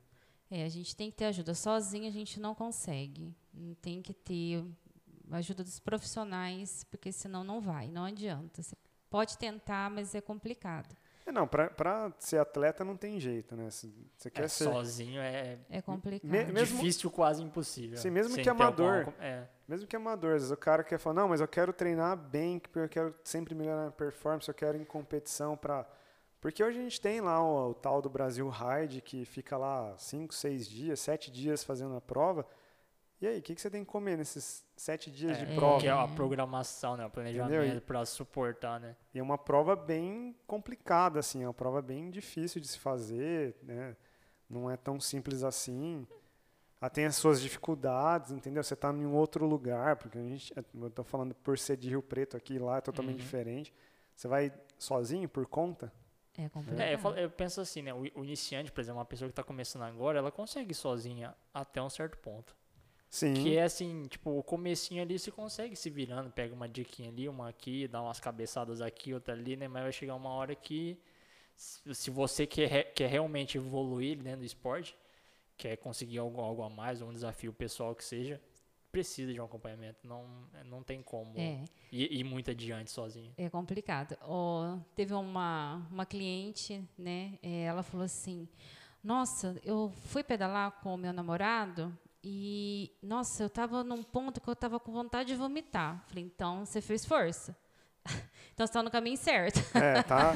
É, 0.49 0.65
a 0.65 0.69
gente 0.69 0.95
tem 0.95 1.11
que 1.11 1.17
ter 1.17 1.25
ajuda. 1.25 1.53
Sozinho 1.53 2.07
a 2.07 2.13
gente 2.13 2.39
não 2.39 2.55
consegue. 2.55 3.35
Tem 3.83 4.01
que 4.01 4.15
ter 4.15 4.65
a 5.33 5.39
ajuda 5.39 5.65
dos 5.65 5.81
profissionais, 5.81 6.85
porque 6.85 7.11
senão 7.11 7.43
não 7.43 7.61
vai, 7.61 7.89
não 7.89 8.05
adianta. 8.05 8.63
Você 8.63 8.77
pode 9.11 9.37
tentar, 9.37 9.91
mas 9.91 10.15
é 10.15 10.21
complicado. 10.21 10.95
É, 11.27 11.33
não, 11.33 11.47
para 11.49 12.13
ser 12.19 12.39
atleta 12.39 12.85
não 12.85 12.97
tem 12.97 13.19
jeito, 13.19 13.57
né? 13.57 13.71
Você 13.71 14.31
quer 14.31 14.45
é, 14.45 14.49
ser 14.49 14.65
sozinho 14.65 15.21
é 15.23 15.59
É 15.71 15.81
complicado. 15.81 16.31
Me- 16.31 16.45
mesmo- 16.45 16.77
difícil, 16.79 17.11
quase 17.11 17.43
impossível. 17.43 17.97
Sim, 17.97 18.11
mesmo 18.11 18.35
que 18.37 18.43
ter 18.43 18.51
algum- 18.51 18.63
amador. 18.63 19.13
É, 19.21 19.45
Mesmo 19.67 19.87
que 19.87 19.97
amador, 19.97 20.33
às 20.35 20.43
vezes 20.43 20.51
o 20.51 20.57
cara 20.59 20.85
quer 20.85 20.99
falar, 20.99 21.15
não, 21.23 21.29
mas 21.29 21.41
eu 21.41 21.49
quero 21.49 21.73
treinar 21.73 22.15
bem, 22.15 22.59
porque 22.59 22.79
eu 22.79 22.89
quero 22.89 23.15
sempre 23.25 23.55
melhorar 23.55 23.81
minha 23.81 23.91
performance, 23.93 24.47
eu 24.47 24.55
quero 24.55 24.77
ir 24.77 24.83
em 24.83 24.85
competição 24.85 25.57
para 25.57 25.87
Porque 26.43 26.63
hoje 26.63 26.79
a 26.79 26.83
gente 26.83 27.01
tem 27.01 27.23
lá 27.23 27.43
o, 27.43 27.71
o 27.71 27.75
tal 27.75 28.03
do 28.03 28.11
Brasil 28.11 28.47
Ride, 28.51 29.01
que 29.01 29.25
fica 29.25 29.57
lá 29.57 29.97
5, 29.97 30.35
6 30.35 30.69
dias, 30.69 31.01
7 31.01 31.31
dias 31.31 31.65
fazendo 31.65 31.97
a 31.97 32.01
prova. 32.03 32.45
E 33.21 33.27
aí, 33.27 33.39
o 33.39 33.43
que, 33.43 33.55
que 33.55 33.61
você 33.61 33.71
tem 33.71 33.85
que 33.85 33.91
comer 33.91 34.19
nesses 34.19 34.65
7 34.77 35.11
dias 35.11 35.39
é, 35.39 35.41
de 35.45 35.55
prova? 35.55 35.81
Que 35.81 35.87
é 35.87 35.91
a 35.91 36.07
programação, 36.07 36.97
né? 36.97 37.07
O 37.07 37.11
planejamento 37.11 37.81
para 37.83 38.05
suportar, 38.05 38.79
né? 38.81 38.97
E 39.15 39.19
é 39.19 39.23
uma 39.23 39.39
prova 39.39 39.75
bem 39.77 40.37
complicada, 40.47 41.21
assim, 41.21 41.43
é 41.43 41.47
uma 41.47 41.55
prova 41.55 41.81
bem 41.81 42.11
difícil 42.11 42.61
de 42.61 42.69
se 42.69 42.79
fazer, 42.79 43.57
né? 43.63 43.97
Não 44.51 44.71
é 44.71 44.77
tão 44.77 45.01
simples 45.01 45.43
assim. 45.43 46.07
Ela 46.81 46.91
tem 46.91 47.07
as 47.07 47.17
suas 47.17 47.41
dificuldades, 47.41 48.31
entendeu? 48.31 48.63
Você 48.63 48.75
está 48.75 48.91
em 48.93 49.07
um 49.07 49.15
outro 49.15 49.47
lugar, 49.47 49.97
porque 49.97 50.19
a 50.19 50.23
gente, 50.23 50.53
eu 50.75 50.91
tô 50.91 51.03
falando 51.03 51.35
por 51.37 51.59
ser 51.59 51.79
de 51.79 51.89
Rio 51.89 52.03
Preto 52.03 52.37
aqui, 52.37 52.59
lá 52.59 52.77
é 52.77 52.81
totalmente 52.83 53.15
Uhum. 53.21 53.25
diferente. 53.25 53.73
Você 54.15 54.29
vai 54.29 54.53
sozinho, 54.79 55.29
por 55.29 55.47
conta? 55.47 55.91
É 56.37 56.49
complicado. 56.49 56.81
É, 56.87 56.93
eu, 56.95 56.99
falo- 56.99 57.17
eu 57.17 57.31
penso 57.31 57.61
assim, 57.61 57.81
né? 57.81 57.95
O, 57.95 58.01
o 58.17 58.25
iniciante, 58.25 58.71
por 58.71 58.81
exemplo, 58.83 58.99
uma 58.99 59.05
pessoa 59.07 59.29
que 59.29 59.33
está 59.33 59.43
começando 59.43 59.83
agora, 59.83 60.19
ela 60.19 60.31
consegue 60.31 60.73
ir 60.73 60.75
sozinha 60.75 61.35
até 61.55 61.81
um 61.81 61.89
certo 61.89 62.19
ponto. 62.19 62.55
Sim. 63.15 63.33
Que 63.35 63.57
é 63.57 63.63
assim, 63.63 64.09
tipo, 64.09 64.37
o 64.37 64.43
comecinho 64.43 65.01
ali 65.01 65.17
você 65.17 65.31
consegue 65.31 65.77
se 65.77 65.89
virando, 65.89 66.33
pega 66.33 66.53
uma 66.53 66.69
diquinha 66.69 67.11
ali, 67.11 67.29
uma 67.29 67.49
aqui, 67.49 67.87
dá 67.87 68.03
umas 68.03 68.19
cabeçadas 68.19 68.81
aqui, 68.81 69.15
outra 69.15 69.35
ali, 69.35 69.55
né? 69.55 69.69
Mas 69.69 69.85
vai 69.85 69.93
chegar 69.93 70.17
uma 70.17 70.31
hora 70.31 70.53
que 70.57 70.99
se 71.57 72.11
você 72.11 72.45
quer, 72.45 72.93
quer 72.93 73.09
realmente 73.09 73.57
evoluir 73.57 74.19
dentro 74.21 74.41
do 74.41 74.45
esporte, 74.45 74.97
quer 75.57 75.77
conseguir 75.77 76.19
algo, 76.19 76.41
algo 76.41 76.65
a 76.65 76.69
mais, 76.69 77.01
um 77.03 77.13
desafio 77.13 77.53
pessoal 77.53 77.95
que 77.95 78.03
seja, 78.05 78.41
precisa 78.91 79.33
de 79.33 79.41
um 79.41 79.45
acompanhamento. 79.45 80.01
Não, 80.03 80.27
não 80.65 80.83
tem 80.83 81.01
como 81.01 81.39
É. 81.39 81.63
ir, 81.93 82.13
ir 82.13 82.25
muito 82.25 82.51
adiante 82.51 82.91
sozinho. 82.91 83.33
É 83.37 83.49
complicado. 83.49 84.19
Ó, 84.23 84.77
teve 84.97 85.15
uma, 85.15 85.87
uma 85.89 86.05
cliente, 86.05 86.83
né? 86.99 87.39
eh, 87.41 87.63
Ela 87.63 87.85
falou 87.85 88.05
assim: 88.07 88.49
Nossa, 89.05 89.57
eu 89.65 89.93
fui 90.07 90.25
pedalar 90.25 90.73
com 90.81 90.95
o 90.95 90.99
meu 90.99 91.13
namorado 91.13 91.97
e, 92.27 92.91
nossa, 93.03 93.43
eu 93.43 93.51
tava 93.51 93.85
num 93.85 94.03
ponto 94.03 94.41
que 94.41 94.49
eu 94.49 94.57
tava 94.57 94.81
com 94.81 94.91
vontade 94.91 95.29
de 95.29 95.35
vomitar. 95.37 96.03
Falei: 96.09 96.25
Então 96.25 96.65
você 96.65 96.81
fez 96.81 97.05
força. 97.05 97.55
então 98.55 98.67
você 98.67 98.73
tá 98.73 98.83
no 98.83 98.91
caminho 98.91 99.17
certo. 99.19 99.61
É, 99.77 100.03
tá, 100.03 100.33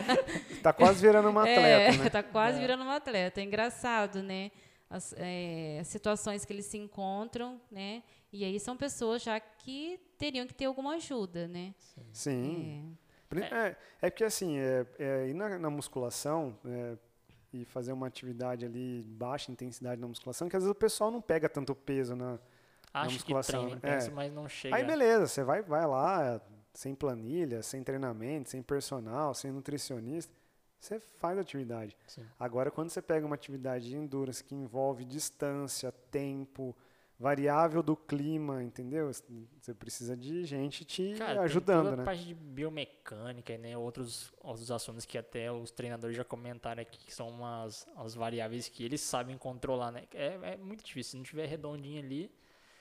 tá 0.62 0.72
quase 0.72 1.00
virando 1.02 1.28
uma 1.28 1.42
atleta, 1.42 1.60
é, 1.94 1.96
né? 1.98 2.10
tá 2.10 2.22
quase 2.22 2.56
É. 2.58 2.60
virando 2.62 2.82
uma 2.82 2.96
atleta. 2.96 3.40
É 3.40 3.44
engraçado, 3.44 4.22
né? 4.22 4.50
As, 4.88 5.14
é, 5.18 5.78
as 5.80 5.88
situações 5.88 6.46
que 6.46 6.52
eles 6.52 6.64
se 6.64 6.78
encontram, 6.78 7.60
né? 7.70 8.02
E 8.32 8.42
aí 8.44 8.58
são 8.58 8.74
pessoas 8.76 9.22
já 9.22 9.38
que 9.38 10.00
teriam 10.16 10.46
que 10.46 10.54
ter 10.54 10.64
alguma 10.64 10.94
ajuda, 10.94 11.46
né? 11.46 11.74
Sim. 12.12 12.94
É. 13.04 13.08
Pri- 13.28 13.42
É, 13.42 13.76
é 14.00 14.10
porque 14.10 14.24
assim, 14.24 14.58
é, 14.58 14.86
é, 14.98 15.32
na, 15.34 15.58
na 15.58 15.68
musculação 15.68 16.58
é, 16.64 16.96
e 17.52 17.64
fazer 17.64 17.92
uma 17.92 18.06
atividade 18.06 18.64
ali, 18.64 19.02
baixa 19.06 19.50
intensidade 19.50 20.00
na 20.00 20.06
musculação, 20.06 20.48
que 20.48 20.56
às 20.56 20.62
vezes 20.62 20.72
o 20.72 20.78
pessoal 20.78 21.10
não 21.10 21.20
pega 21.20 21.48
tanto 21.48 21.74
peso 21.74 22.14
na. 22.14 22.38
Acho 22.92 23.08
que 23.08 23.14
musculação, 23.14 23.60
treina 23.66 23.80
né? 23.82 23.94
intenso, 23.96 24.10
É. 24.10 24.14
mas 24.14 24.32
não 24.32 24.48
chega. 24.48 24.76
Aí 24.76 24.84
beleza, 24.84 25.26
você 25.26 25.44
vai, 25.44 25.62
vai 25.62 25.86
lá, 25.86 26.40
sem 26.72 26.94
planilha, 26.94 27.62
sem 27.62 27.82
treinamento, 27.82 28.48
sem 28.50 28.62
personal, 28.62 29.34
sem 29.34 29.50
nutricionista, 29.52 30.32
você 30.80 30.98
faz 31.00 31.36
a 31.36 31.40
atividade. 31.40 31.96
Sim. 32.06 32.22
Agora, 32.38 32.70
quando 32.70 32.90
você 32.90 33.02
pega 33.02 33.26
uma 33.26 33.34
atividade 33.34 33.88
de 33.88 33.96
endurance 33.96 34.42
que 34.42 34.54
envolve 34.54 35.04
distância, 35.04 35.92
tempo, 36.10 36.74
variável 37.18 37.82
do 37.82 37.96
clima, 37.96 38.62
entendeu? 38.62 39.10
Você 39.12 39.74
precisa 39.74 40.16
de 40.16 40.44
gente 40.44 40.84
te 40.84 41.14
Cara, 41.18 41.42
ajudando, 41.42 41.84
toda 41.84 41.94
a 41.94 41.96
né? 41.96 42.04
parte 42.04 42.24
de 42.24 42.34
biomecânica, 42.34 43.58
né? 43.58 43.76
Outros, 43.76 44.32
outros 44.40 44.70
assuntos 44.70 45.04
que 45.04 45.18
até 45.18 45.50
os 45.50 45.70
treinadores 45.72 46.16
já 46.16 46.24
comentaram 46.24 46.80
aqui, 46.80 47.04
que 47.04 47.12
são 47.12 47.28
umas 47.28 47.86
as 47.96 48.14
variáveis 48.14 48.68
que 48.68 48.84
eles 48.84 49.00
sabem 49.00 49.36
controlar, 49.36 49.90
né? 49.90 50.04
É, 50.14 50.38
é 50.52 50.56
muito 50.56 50.84
difícil. 50.84 51.10
Se 51.12 51.16
não 51.16 51.24
tiver 51.24 51.46
redondinho 51.46 52.00
ali, 52.00 52.30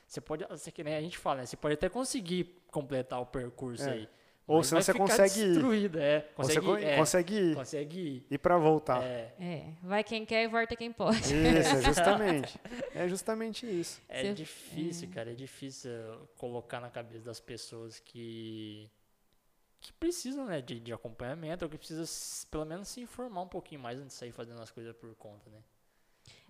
você 0.06 0.22
pode, 0.22 0.46
você, 0.46 0.72
né, 0.84 0.98
a 0.98 1.02
gente 1.02 1.18
fala, 1.18 1.40
né? 1.40 1.46
Você 1.48 1.58
pode 1.58 1.74
até 1.74 1.90
conseguir 1.90 2.62
completar 2.72 3.20
o 3.20 3.26
percurso 3.26 3.90
É. 3.90 3.94
aí. 3.94 4.10
Ou 4.48 4.64
senão 4.64 4.78
vai 4.78 4.84
você 4.84 4.94
consegue 4.94 5.40
ir. 5.42 5.48
destruído, 5.54 6.00
é. 6.00 6.20
Você 6.22 6.34
Consegue, 6.36 6.66
co- 6.66 6.78
é, 6.78 6.96
consegue 6.98 7.36
ir. 7.36 7.56
consegue 7.56 8.00
ir. 8.00 8.26
E 8.32 8.38
para 8.38 8.58
voltar. 8.58 9.04
É, 9.04 9.34
É, 9.40 9.74
vai 9.84 10.04
quem 10.06 10.26
quer 10.26 10.44
e 10.44 10.48
volta 10.48 10.74
quem 10.76 10.92
pode. 10.92 11.20
Isso, 11.20 11.34
é 11.34 11.82
justamente. 11.84 12.60
É 12.96 13.08
justamente 13.10 13.66
isso. 13.66 14.02
é 14.08 14.22
Você- 14.24 14.34
difícil, 14.34 15.10
cara. 15.10 15.32
É 15.32 15.36
difícil 15.36 15.92
colocar 16.38 16.80
na 16.80 16.90
cabeça 16.90 17.26
das 17.26 17.40
pessoas 17.42 18.00
que 18.00 18.90
que 19.80 19.94
precisam 19.94 20.46
né, 20.46 20.60
de, 20.60 20.80
de 20.80 20.92
acompanhamento 20.92 21.64
ou 21.64 21.70
que 21.70 21.78
precisam 21.78 22.04
pelo 22.50 22.66
menos 22.66 22.88
se 22.88 23.00
informar 23.00 23.42
um 23.44 23.48
pouquinho 23.48 23.80
mais 23.80 23.98
antes 24.00 24.10
de 24.10 24.14
sair 24.16 24.32
fazendo 24.32 24.60
as 24.62 24.72
coisas 24.72 24.94
por 24.96 25.14
conta, 25.16 25.50
né? 25.52 25.60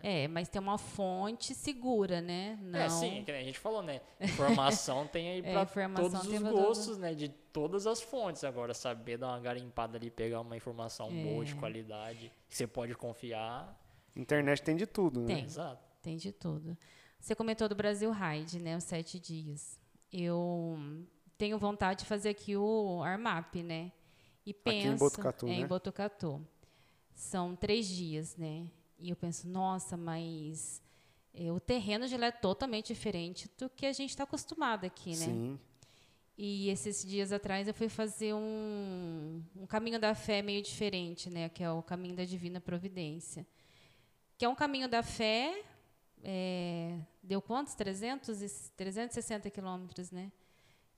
É, 0.02 0.28
mas 0.28 0.48
tem 0.48 0.62
uma 0.62 0.78
fonte 0.78 1.56
segura, 1.56 2.22
né? 2.22 2.58
Não. 2.62 2.80
É, 2.80 2.88
sim, 2.90 3.24
que 3.24 3.32
a 3.32 3.42
gente 3.44 3.58
falou, 3.58 3.82
né? 3.82 4.00
Informação 4.22 5.08
tem 5.08 5.30
aí 5.30 5.40
É, 5.46 5.52
pra 5.54 5.64
informação 5.64 6.12
todos 6.22 6.28
os 6.28 6.40
gostos, 6.42 6.98
né? 6.98 7.16
De 7.16 7.30
todas 7.30 7.88
as 7.88 8.02
fontes. 8.02 8.44
Agora, 8.44 8.74
saber 8.74 9.18
dar 9.18 9.30
uma 9.30 9.40
garimpada 9.40 9.98
ali, 9.98 10.12
pegar 10.12 10.42
uma 10.42 10.56
informação 10.56 11.10
boa, 11.10 11.44
de 11.44 11.54
É. 11.54 11.56
qualidade, 11.56 12.32
que 12.48 12.56
você 12.56 12.68
pode 12.68 12.94
confiar. 12.96 13.76
Internet 14.16 14.62
tem 14.62 14.76
de 14.76 14.86
tudo, 14.86 15.22
né? 15.22 15.36
Tem. 15.36 15.44
Exato. 15.46 15.84
Tem 16.02 16.16
de 16.16 16.32
tudo. 16.32 16.78
Você 17.20 17.34
comentou 17.34 17.68
do 17.68 17.76
Brasil 17.76 18.12
Ride, 18.12 18.60
né? 18.60 18.78
Os 18.78 18.84
sete 18.84 19.20
dias. 19.20 19.80
Eu 20.14 20.78
tenho 21.38 21.58
vontade 21.58 22.02
de 22.02 22.06
fazer 22.06 22.30
aqui 22.30 22.56
o 22.56 23.02
Armap, 23.04 23.56
né? 23.56 23.92
E 24.46 24.54
penso. 24.54 24.88
em 24.88 24.96
Botucatu, 24.96 25.48
é, 25.48 25.52
em 25.52 25.62
né? 25.62 25.68
Botucatu. 25.68 26.48
São 27.14 27.56
três 27.56 27.88
dias, 27.88 28.38
né? 28.38 28.68
E 29.00 29.10
eu 29.10 29.16
penso, 29.16 29.48
nossa, 29.48 29.96
mas 29.96 30.82
eh, 31.34 31.52
o 31.52 31.60
terreno 31.60 32.08
de 32.08 32.18
lá 32.18 32.28
é 32.28 32.32
totalmente 32.32 32.88
diferente 32.88 33.50
do 33.58 33.70
que 33.70 33.86
a 33.86 33.94
gente 33.94 34.10
está 34.10 34.24
acostumado 34.24 34.86
aqui, 34.86 35.12
né? 35.12 35.26
Sim. 35.26 35.60
E 36.38 36.70
esses 36.70 37.04
dias 37.04 37.32
atrás 37.32 37.68
eu 37.68 37.74
fui 37.74 37.90
fazer 37.90 38.34
um, 38.34 39.44
um 39.56 39.66
caminho 39.66 40.00
da 40.00 40.14
fé 40.14 40.42
meio 40.42 40.62
diferente, 40.62 41.30
né? 41.30 41.50
Que 41.50 41.64
é 41.64 41.72
o 41.72 41.82
caminho 41.82 42.16
da 42.16 42.26
divina 42.26 42.62
providência. 42.62 43.46
Que 44.38 44.46
é 44.46 44.50
um 44.50 44.54
caminho 44.54 44.88
da 44.88 45.02
fé, 45.02 45.64
é, 46.24 47.00
deu 47.24 47.42
quantos? 47.42 47.74
300 47.74 48.42
e, 48.42 48.72
360 48.76 49.50
quilômetros, 49.50 50.12
né? 50.12 50.32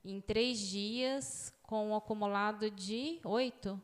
Em 0.04 0.20
três 0.20 0.58
dias, 0.58 1.54
com 1.62 1.88
um 1.88 1.96
acumulado 1.96 2.70
de 2.70 3.18
oito? 3.24 3.80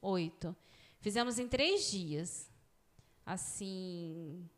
Oito. 0.00 0.54
Fizemos 1.00 1.38
em 1.38 1.48
três 1.48 1.90
dias. 1.90 2.50
Assim, 3.24 4.48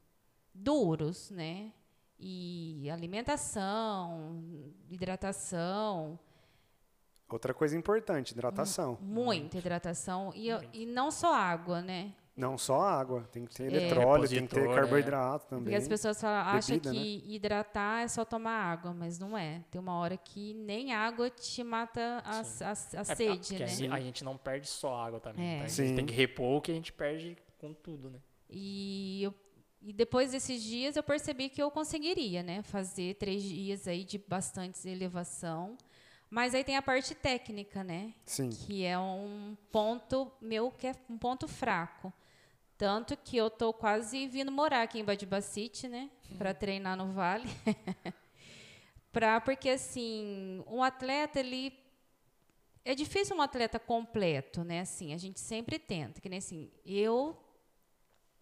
duros, 0.55 1.31
né? 1.31 1.72
E 2.18 2.88
alimentação, 2.90 4.42
hidratação, 4.90 6.18
Outra 7.29 7.52
coisa 7.52 7.76
importante, 7.76 8.31
hidratação. 8.31 8.96
muita 9.00 9.59
hidratação. 9.59 10.33
E, 10.35 10.48
e 10.72 10.87
não 10.87 11.11
só 11.11 11.35
água, 11.35 11.83
né? 11.83 12.14
Não 12.37 12.57
só 12.57 12.81
água, 12.83 13.22
tem 13.33 13.44
que 13.46 13.55
ter 13.55 13.64
É. 13.64 13.76
eletrólito, 13.76 14.35
tem 14.35 14.46
que 14.46 14.55
ter 14.55 14.72
carboidrato 14.74 15.46
também. 15.46 15.64
Porque 15.64 15.74
as 15.76 15.88
pessoas 15.88 16.20
falam, 16.20 16.38
acham 16.55 16.76
né? 16.76 16.83
que 16.83 17.24
hidratar 17.35 18.02
é 18.02 18.09
só 18.09 18.24
tomar 18.24 18.52
água, 18.52 18.92
mas 18.94 19.18
não 19.18 19.37
é. 19.37 19.64
Tem 19.70 19.81
uma 19.81 19.94
hora 19.98 20.16
que 20.16 20.55
nem 20.55 20.92
água 20.94 21.29
te 21.31 21.64
mata 21.64 22.22
a, 22.24 22.40
a, 22.40 22.40
a 22.40 22.40
É, 23.00 23.05
sede, 23.16 23.48
porque 23.64 23.87
né? 23.88 23.94
a 23.94 24.00
gente 24.00 24.22
não 24.22 24.37
perde 24.37 24.68
só 24.68 24.94
água 24.96 25.18
também. 25.18 25.44
É. 25.57 25.59
Tá? 25.59 25.64
A 25.64 25.68
gente 25.68 25.88
Sim. 25.88 25.96
tem 25.96 26.07
que 26.07 26.14
repor 26.14 26.59
o 26.59 26.61
que 26.61 26.70
a 26.70 26.74
gente 26.74 26.92
perde 26.92 27.37
com 27.59 27.72
tudo, 27.72 28.09
né? 28.11 28.18
E, 28.50 29.22
eu- 29.22 29.35
e 29.82 29.92
depois 29.92 30.32
desses 30.32 30.62
dias 30.62 30.96
eu 30.96 31.02
percebi 31.02 31.48
que 31.48 31.62
eu 31.62 31.70
conseguiria, 31.70 32.42
né? 32.42 32.62
Fazer 32.62 33.14
três 33.14 33.42
dias 33.42 33.87
aí 33.88 34.04
de 34.04 34.18
bastante 34.18 34.88
elevação. 34.88 35.76
Mas 36.28 36.54
aí 36.54 36.64
tem 36.64 36.76
a 36.76 36.82
parte 36.82 37.14
técnica, 37.14 37.85
né? 37.85 38.12
Sim. 38.24 38.50
que 38.50 38.85
é 38.85 38.98
um 38.98 39.56
ponto 39.70 40.30
meu 40.40 40.70
que 40.70 40.88
é 40.88 40.94
um 41.09 41.16
ponto 41.18 41.46
fraco. 41.46 42.12
Tanto 42.76 43.16
que 43.16 43.37
eu 43.37 43.48
tô 43.48 43.72
quase 43.72 44.26
vindo 44.26 44.52
morar 44.52 44.82
aqui 44.82 44.98
em 44.98 45.04
Badibacite, 45.04 45.88
né, 45.88 46.11
para 46.37 46.52
treinar 46.52 46.94
no 46.96 47.11
Vale. 47.12 47.48
pra, 49.12 49.40
porque 49.40 49.70
assim, 49.70 50.62
um 50.66 50.82
atleta 50.82 51.40
ele 51.40 51.72
é 52.85 52.94
difícil 52.94 53.35
um 53.37 53.40
atleta 53.40 53.78
completo, 53.78 54.62
né? 54.62 54.80
Assim, 54.80 55.14
a 55.14 55.16
gente 55.18 55.40
sempre 55.40 55.78
tenta, 55.78 56.20
que 56.20 56.28
nem 56.28 56.38
assim, 56.38 56.70
eu 56.85 57.37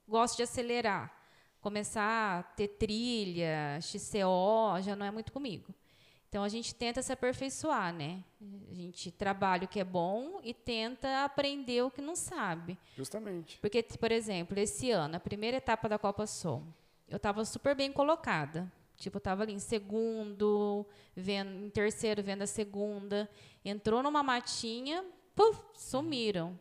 gosto 0.07 0.37
de 0.37 0.43
acelerar, 0.43 1.13
começar 1.61 2.41
a 2.41 2.43
ter 2.43 2.69
trilha, 2.69 3.79
XCO, 3.81 4.81
já 4.83 4.95
não 4.95 5.07
é 5.07 5.11
muito 5.11 5.33
comigo. 5.33 5.75
Então 6.29 6.43
a 6.43 6.49
gente 6.49 6.75
tenta 6.75 7.01
se 7.01 7.13
aperfeiçoar, 7.13 7.93
né? 7.93 8.25
A 8.69 8.75
gente 8.75 9.13
trabalha 9.13 9.67
o 9.67 9.69
que 9.69 9.79
é 9.79 9.85
bom 9.85 10.41
e 10.43 10.53
tenta 10.53 11.25
aprender 11.25 11.83
o 11.83 11.91
que 11.93 12.03
não 12.03 12.17
sabe. 12.17 12.77
Justamente. 12.97 13.57
Porque, 13.61 13.83
por 13.83 14.11
exemplo, 14.11 14.59
esse 14.59 14.91
ano, 14.91 15.15
a 15.15 15.21
primeira 15.21 15.59
etapa 15.59 15.89
da 15.89 15.97
Copa 15.97 16.27
Sul, 16.27 16.65
eu 17.09 17.19
estava 17.19 17.45
super 17.45 17.77
bem 17.77 17.93
colocada. 17.93 18.71
Tipo, 18.97 19.17
eu 19.17 19.19
estava 19.19 19.45
ali 19.45 19.53
em 19.53 19.61
segundo, 19.61 20.85
vendo, 21.15 21.67
em 21.67 21.71
terceiro, 21.71 22.21
vendo 22.21 22.43
a 22.43 22.49
segunda. 22.49 23.31
Entrou 23.65 24.03
numa 24.03 24.23
matinha, 24.25 25.05
puf, 25.37 25.61
sumiram. 25.77 26.59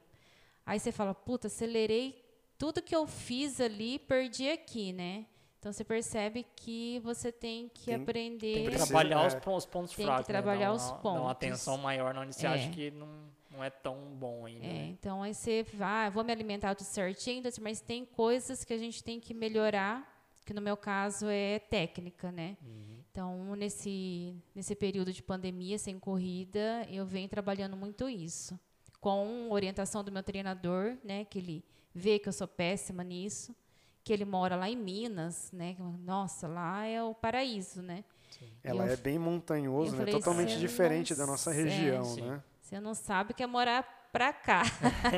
Aí 0.63 0.79
você 0.79 0.91
fala, 0.91 1.15
puta, 1.15 1.47
acelerei 1.47 2.22
tudo 2.63 2.81
que 2.81 2.95
eu 2.95 3.05
fiz 3.05 3.59
ali, 3.59 3.99
perdi 3.99 4.49
aqui, 4.49 4.93
né? 4.93 5.25
Então 5.59 5.73
você 5.73 5.83
percebe 5.83 6.45
que 6.55 6.97
você 7.03 7.29
tem 7.29 7.67
que 7.67 7.87
tem, 7.87 7.95
aprender. 7.95 8.53
Tem 8.53 8.69
que 8.69 8.77
trabalhar 8.77 9.27
os, 9.27 9.33
os 9.33 9.65
pontos 9.65 9.93
tem 9.93 10.05
fracos. 10.05 10.25
Tem 10.25 10.33
que 10.33 10.41
trabalhar 10.41 10.69
né? 10.69 10.71
os 10.71 10.85
uma, 10.85 10.95
pontos. 10.99 11.19
Dar 11.19 11.25
uma 11.25 11.31
atenção 11.31 11.77
maior 11.77 12.15
onde 12.15 12.33
você 12.33 12.47
é. 12.47 12.49
acha 12.51 12.69
que 12.69 12.89
não, 12.91 13.09
não 13.51 13.61
é 13.61 13.69
tão 13.69 13.97
bom 14.15 14.45
ainda. 14.45 14.65
É, 14.65 14.69
né? 14.69 14.85
então 14.97 15.21
aí 15.21 15.33
você 15.33 15.65
vai, 15.73 16.09
vou 16.09 16.23
me 16.23 16.31
alimentar 16.31 16.73
tudo 16.73 16.87
certinho, 16.87 17.43
mas 17.59 17.81
tem 17.81 18.05
coisas 18.05 18.63
que 18.63 18.71
a 18.71 18.77
gente 18.77 19.03
tem 19.03 19.19
que 19.19 19.33
melhorar, 19.33 20.09
que 20.45 20.53
no 20.53 20.61
meu 20.61 20.77
caso 20.77 21.25
é 21.27 21.59
técnica, 21.59 22.31
né? 22.31 22.55
Uhum. 22.61 23.03
Então, 23.11 23.55
nesse, 23.57 24.41
nesse 24.55 24.73
período 24.73 25.11
de 25.11 25.21
pandemia, 25.21 25.77
sem 25.77 25.99
corrida, 25.99 26.87
eu 26.89 27.05
venho 27.05 27.27
trabalhando 27.27 27.75
muito 27.75 28.07
isso. 28.07 28.57
Com 29.01 29.51
orientação 29.51 30.01
do 30.01 30.13
meu 30.13 30.23
treinador, 30.23 30.95
né? 31.03 31.25
Que 31.25 31.39
ele 31.39 31.72
vê 31.93 32.19
que 32.19 32.27
eu 32.27 32.33
sou 32.33 32.47
péssima 32.47 33.03
nisso, 33.03 33.55
que 34.03 34.11
ele 34.11 34.25
mora 34.25 34.55
lá 34.55 34.69
em 34.69 34.75
Minas, 34.75 35.51
né? 35.51 35.75
Nossa, 35.99 36.47
lá 36.47 36.85
é 36.85 37.01
o 37.01 37.13
paraíso, 37.13 37.81
né? 37.81 38.03
Sim. 38.31 38.51
Ela 38.63 38.87
eu, 38.87 38.93
é 38.93 38.97
bem 38.97 39.19
montanhoso, 39.19 39.95
né? 39.95 40.05
Totalmente 40.05 40.59
diferente 40.59 41.15
da 41.15 41.25
nossa 41.25 41.51
região, 41.51 42.15
é, 42.17 42.21
né? 42.21 42.43
Você 42.61 42.79
não 42.79 42.93
sabe 42.93 43.33
que 43.33 43.43
é 43.43 43.47
morar 43.47 44.09
pra 44.11 44.33
cá. 44.33 44.63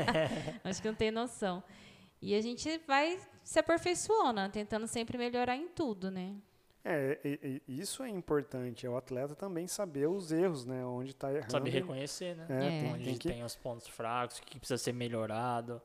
Acho 0.64 0.82
que 0.82 0.88
não 0.88 0.96
tem 0.96 1.12
noção. 1.12 1.64
E 2.22 2.36
a 2.36 2.42
gente 2.42 2.82
vai 2.88 3.20
se 3.44 3.60
aperfeiçoando, 3.60 4.50
tentando 4.50 4.88
sempre 4.88 5.18
melhorar 5.18 5.56
em 5.56 5.68
tudo, 5.68 6.12
né? 6.12 6.36
É, 6.84 7.20
e, 7.26 7.62
e, 7.68 7.80
isso 7.82 8.04
é 8.04 8.10
importante, 8.10 8.86
é 8.86 8.90
o 8.90 8.96
atleta 8.96 9.34
também 9.34 9.66
saber 9.66 10.08
os 10.08 10.32
erros, 10.32 10.66
né? 10.66 10.86
Onde 10.86 11.12
está 11.12 11.32
errando. 11.32 11.52
Saber 11.52 11.72
reconhecer, 11.72 12.36
né? 12.36 12.46
É, 12.48 12.54
é. 12.54 12.60
Tem, 12.60 12.94
onde 12.94 13.04
tem, 13.04 13.18
que... 13.18 13.28
tem 13.28 13.44
os 13.44 13.56
pontos 13.56 13.88
fracos, 13.88 14.38
o 14.38 14.44
que 14.44 14.60
precisa 14.60 14.78
ser 14.78 14.94
melhorado. 14.94 15.82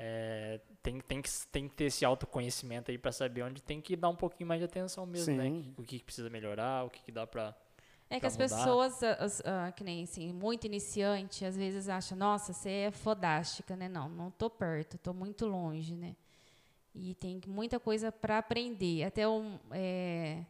É, 0.00 0.60
tem, 0.80 1.00
tem, 1.00 1.20
que, 1.20 1.28
tem 1.50 1.68
que 1.68 1.74
ter 1.74 1.84
esse 1.86 2.04
autoconhecimento 2.04 2.88
aí 2.88 2.96
para 2.96 3.10
saber 3.10 3.42
onde 3.42 3.60
tem 3.60 3.80
que 3.80 3.96
dar 3.96 4.08
um 4.08 4.14
pouquinho 4.14 4.46
mais 4.46 4.60
de 4.60 4.64
atenção 4.64 5.04
mesmo, 5.04 5.34
né? 5.34 5.42
Sim. 5.42 5.50
né? 5.50 5.74
O 5.76 5.82
que, 5.82 5.98
que 5.98 6.04
precisa 6.04 6.30
melhorar, 6.30 6.84
o 6.84 6.90
que, 6.90 7.02
que 7.02 7.10
dá 7.10 7.26
para 7.26 7.52
é 8.08 8.20
que 8.20 8.24
as 8.24 8.36
mudar. 8.36 8.48
pessoas, 8.48 9.02
as, 9.02 9.40
uh, 9.40 9.72
que 9.74 9.82
nem 9.82 10.04
assim, 10.04 10.32
muito 10.32 10.68
iniciante, 10.68 11.44
às 11.44 11.56
vezes 11.56 11.88
acham, 11.88 12.16
nossa, 12.16 12.52
você 12.52 12.70
é 12.70 12.90
fodástica, 12.92 13.74
né? 13.74 13.88
Não, 13.88 14.08
não 14.08 14.30
tô 14.30 14.48
perto, 14.48 14.96
tô 14.98 15.12
muito 15.12 15.46
longe, 15.46 15.96
né? 15.96 16.14
E 16.94 17.16
tem 17.16 17.40
muita 17.48 17.80
coisa 17.80 18.12
para 18.12 18.38
aprender. 18.38 19.02
Até 19.02 19.28
um, 19.28 19.58
é, 19.72 20.44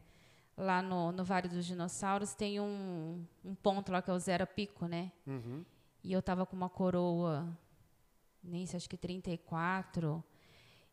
lá 0.58 0.82
no, 0.82 1.10
no 1.10 1.24
Vale 1.24 1.48
dos 1.48 1.64
Dinossauros 1.64 2.34
tem 2.34 2.60
um, 2.60 3.24
um 3.42 3.54
ponto 3.54 3.90
lá 3.90 4.02
que 4.02 4.10
é 4.10 4.12
o 4.12 4.18
Zero 4.18 4.46
Pico, 4.46 4.86
né? 4.86 5.10
Uhum. 5.26 5.64
E 6.04 6.12
eu 6.12 6.20
tava 6.20 6.44
com 6.44 6.54
uma 6.54 6.68
coroa 6.68 7.48
nem 8.48 8.66
sei, 8.66 8.76
acho 8.76 8.88
que 8.88 8.96
34. 8.96 10.22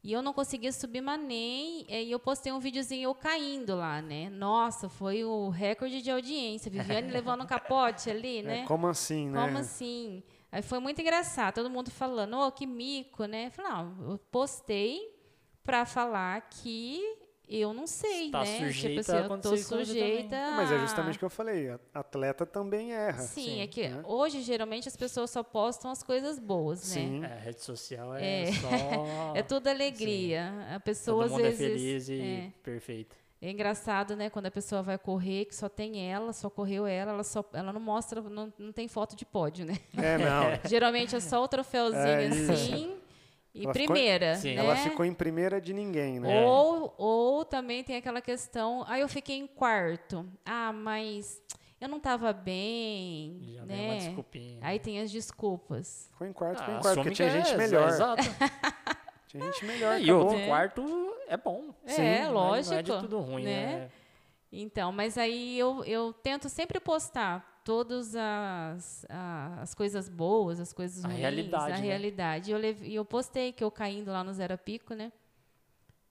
E 0.03 0.11
eu 0.11 0.21
não 0.21 0.33
conseguia 0.33 0.71
subir, 0.71 1.01
mas 1.01 1.19
nem. 1.19 1.85
E 1.89 2.11
eu 2.11 2.19
postei 2.19 2.51
um 2.51 2.59
videozinho 2.59 3.09
eu 3.09 3.15
caindo 3.15 3.75
lá, 3.75 4.03
né? 4.03 4.29
Nossa, 4.29 4.87
foi 4.87 5.23
o 5.23 5.49
recorde 5.49 5.99
de 6.01 6.11
audiência. 6.11 6.69
Viviane 6.69 7.09
levando 7.11 7.43
um 7.43 7.47
capote 7.47 8.11
ali, 8.11 8.37
é, 8.37 8.43
né? 8.43 8.59
É, 8.59 8.65
como 8.65 8.85
assim, 8.85 9.29
né? 9.29 9.43
Como 9.43 9.57
assim? 9.57 10.21
Aí 10.51 10.61
foi 10.61 10.79
muito 10.79 11.01
engraçado, 11.01 11.55
todo 11.55 11.69
mundo 11.69 11.89
falando, 11.89 12.37
ô, 12.37 12.47
oh, 12.47 12.51
que 12.51 12.67
mico, 12.67 13.25
né? 13.25 13.47
Eu 13.47 13.51
falei, 13.51 13.71
não, 13.71 14.11
eu 14.11 14.17
postei 14.31 15.13
para 15.63 15.85
falar 15.85 16.39
que 16.49 17.01
eu 17.49 17.73
não 17.73 17.85
sei, 17.85 18.31
tá 18.31 18.41
né? 18.43 18.57
Sujeita 18.57 19.01
tipo 19.03 19.11
assim, 19.11 19.33
eu 19.33 19.39
tô 19.39 19.57
sujeita. 19.57 20.35
A... 20.35 20.51
Mas 20.51 20.71
é 20.71 20.79
justamente 20.79 21.15
o 21.15 21.19
que 21.19 21.25
eu 21.25 21.29
falei, 21.29 21.69
atleta 21.93 22.45
também 22.45 22.93
erra. 22.93 23.21
Sim, 23.21 23.43
Sim 23.43 23.61
é 23.61 23.67
que 23.67 23.87
né? 23.87 24.01
hoje 24.05 24.41
geralmente 24.41 24.87
as 24.87 24.95
pessoas 24.95 25.29
só 25.29 25.43
postam 25.43 25.91
as 25.91 26.01
coisas 26.01 26.39
boas, 26.39 26.79
Sim. 26.79 27.19
né? 27.19 27.29
É, 27.29 27.33
a 27.33 27.39
rede 27.39 27.61
social 27.61 28.15
é, 28.15 28.43
é. 28.43 28.53
só. 28.53 28.69
é 29.35 29.43
tudo 29.43 29.67
alegria. 29.67 30.51
Sim. 30.51 30.75
A 30.75 30.79
pessoa 30.79 31.27
Todo 31.27 31.35
às 31.35 31.41
vezes. 31.41 31.61
É 31.61 31.67
feliz 31.67 32.09
e 32.09 32.21
é. 32.21 32.51
perfeito. 32.63 33.15
É 33.41 33.51
engraçado, 33.51 34.15
né? 34.15 34.29
Quando 34.29 34.47
a 34.47 34.51
pessoa 34.51 34.81
vai 34.81 34.97
correr, 34.97 35.45
que 35.45 35.55
só 35.55 35.69
tem 35.69 36.09
ela, 36.09 36.33
só 36.33 36.49
correu 36.49 36.87
ela, 36.87 37.11
ela, 37.11 37.23
só, 37.23 37.45
ela 37.53 37.71
não 37.71 37.81
mostra, 37.81 38.21
não, 38.21 38.51
não 38.57 38.71
tem 38.71 38.87
foto 38.87 39.15
de 39.15 39.23
pódio, 39.23 39.65
né? 39.65 39.77
É, 39.95 40.17
não. 40.17 40.59
Geralmente 40.67 41.15
é 41.15 41.19
só 41.19 41.43
o 41.43 41.47
troféuzinho 41.47 42.03
é 42.03 42.27
assim. 42.27 42.95
E 43.55 43.63
ela 43.63 43.71
primeira, 43.71 44.35
ficou, 44.35 44.51
né? 44.51 44.55
Ela 44.57 44.75
ficou 44.75 45.05
em 45.05 45.13
primeira 45.13 45.61
de 45.61 45.73
ninguém, 45.73 46.19
né? 46.19 46.45
Ou, 46.45 46.93
ou 46.97 47.45
também 47.45 47.85
tem 47.85 47.95
aquela 47.95 48.19
questão, 48.19 48.83
aí 48.85 48.99
ah, 48.99 49.03
eu 49.05 49.07
fiquei 49.07 49.37
em 49.37 49.47
quarto. 49.47 50.25
Ah, 50.45 50.73
mas 50.73 51.41
eu 51.79 51.87
não 51.87 51.95
estava 51.97 52.33
bem, 52.33 53.39
Já 53.55 53.65
né? 53.65 53.85
Uma 53.85 53.95
desculpinha. 53.95 54.59
Aí 54.61 54.77
tem 54.77 54.99
as 54.99 55.09
desculpas. 55.09 56.09
Ficou 56.11 56.27
em 56.27 56.33
quarto, 56.33 56.59
ficou 56.59 56.73
ah, 56.73 56.77
em 56.77 56.81
quarto, 56.81 56.95
porque 56.97 57.15
tinha 57.15 57.29
gente 57.29 57.55
melhor. 57.55 57.87
Exato. 57.87 58.23
tinha 59.29 59.45
gente 59.45 59.65
melhor, 59.65 59.93
é, 59.93 60.01
E 60.01 60.11
outro 60.11 60.37
é. 60.37 60.47
quarto 60.47 61.15
é 61.29 61.37
bom. 61.37 61.73
É, 61.85 61.91
Sim, 61.91 62.23
Não 62.23 62.33
lógico. 62.33 62.73
é, 62.73 62.75
não 62.75 62.79
é 62.79 62.83
de 62.83 62.99
tudo 63.07 63.19
ruim, 63.21 63.43
né? 63.45 63.65
né? 63.65 63.89
Então, 64.51 64.91
mas 64.91 65.17
aí 65.17 65.57
eu, 65.57 65.81
eu 65.85 66.11
tento 66.11 66.49
sempre 66.49 66.77
postar 66.81 67.54
todas 67.65 68.15
as, 68.15 69.05
as 69.09 69.73
coisas 69.73 70.07
boas, 70.07 70.59
as 70.59 70.71
coisas 70.71 71.03
a 71.03 71.07
ruins, 71.07 71.19
realidade, 71.19 71.73
a 71.73 71.77
né? 71.77 71.81
realidade. 71.81 72.51
E 72.51 72.53
eu, 72.53 72.59
leve, 72.59 72.93
eu 72.93 73.03
postei 73.03 73.51
que 73.51 73.63
eu 73.63 73.71
caindo 73.71 74.11
lá 74.11 74.23
no 74.23 74.31
Zero 74.31 74.55
Pico, 74.55 74.93
né? 74.93 75.11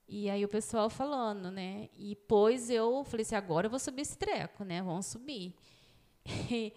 E 0.07 0.29
aí 0.29 0.43
o 0.43 0.49
pessoal 0.49 0.89
falando, 0.89 1.49
né? 1.49 1.87
E 1.97 2.09
depois 2.09 2.69
eu 2.69 3.05
falei 3.05 3.23
assim, 3.23 3.35
agora 3.35 3.67
eu 3.67 3.69
vou 3.69 3.79
subir 3.79 4.01
esse 4.01 4.17
treco, 4.17 4.65
né? 4.65 4.83
Vamos 4.83 5.05
subir. 5.05 5.55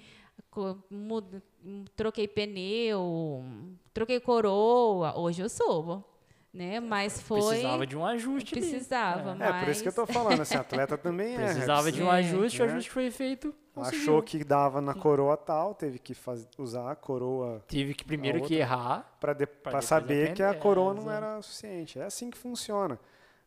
troquei 1.96 2.28
pneu, 2.28 3.44
troquei 3.92 4.20
coroa, 4.20 5.18
hoje 5.18 5.42
eu 5.42 5.48
subo 5.48 6.04
né? 6.52 6.80
Mas 6.80 7.20
foi 7.20 7.40
precisava 7.40 7.86
de 7.86 7.96
um 7.96 8.04
ajuste. 8.04 8.52
Precisava, 8.52 9.30
ali. 9.30 9.38
mas... 9.38 9.54
É 9.54 9.60
por 9.60 9.68
isso 9.70 9.82
que 9.82 9.88
eu 9.88 9.92
tô 9.92 10.06
falando, 10.06 10.40
assim, 10.40 10.56
atleta 10.58 10.96
também 10.96 11.34
é. 11.34 11.36
Precisava 11.36 11.92
de 11.92 12.02
um 12.02 12.10
ajuste, 12.10 12.60
é. 12.60 12.64
o 12.64 12.68
ajuste 12.68 12.90
foi 12.90 13.10
feito. 13.10 13.54
Conseguiu. 13.78 14.00
Achou 14.00 14.22
que 14.22 14.44
dava 14.44 14.80
na 14.80 14.94
coroa 14.94 15.36
tal, 15.36 15.74
teve 15.74 15.98
que 15.98 16.14
faz, 16.14 16.46
usar 16.58 16.90
a 16.90 16.96
coroa. 16.96 17.64
Tive 17.66 17.94
que 17.94 18.04
primeiro 18.04 18.42
que 18.42 18.54
errar 18.54 19.16
para 19.20 19.34
saber 19.80 20.22
aprender, 20.22 20.34
que 20.34 20.42
a 20.42 20.54
coroa 20.54 20.94
não 20.94 21.10
era 21.10 21.40
suficiente. 21.42 21.98
É 21.98 22.04
assim 22.04 22.30
que 22.30 22.38
funciona. 22.38 22.98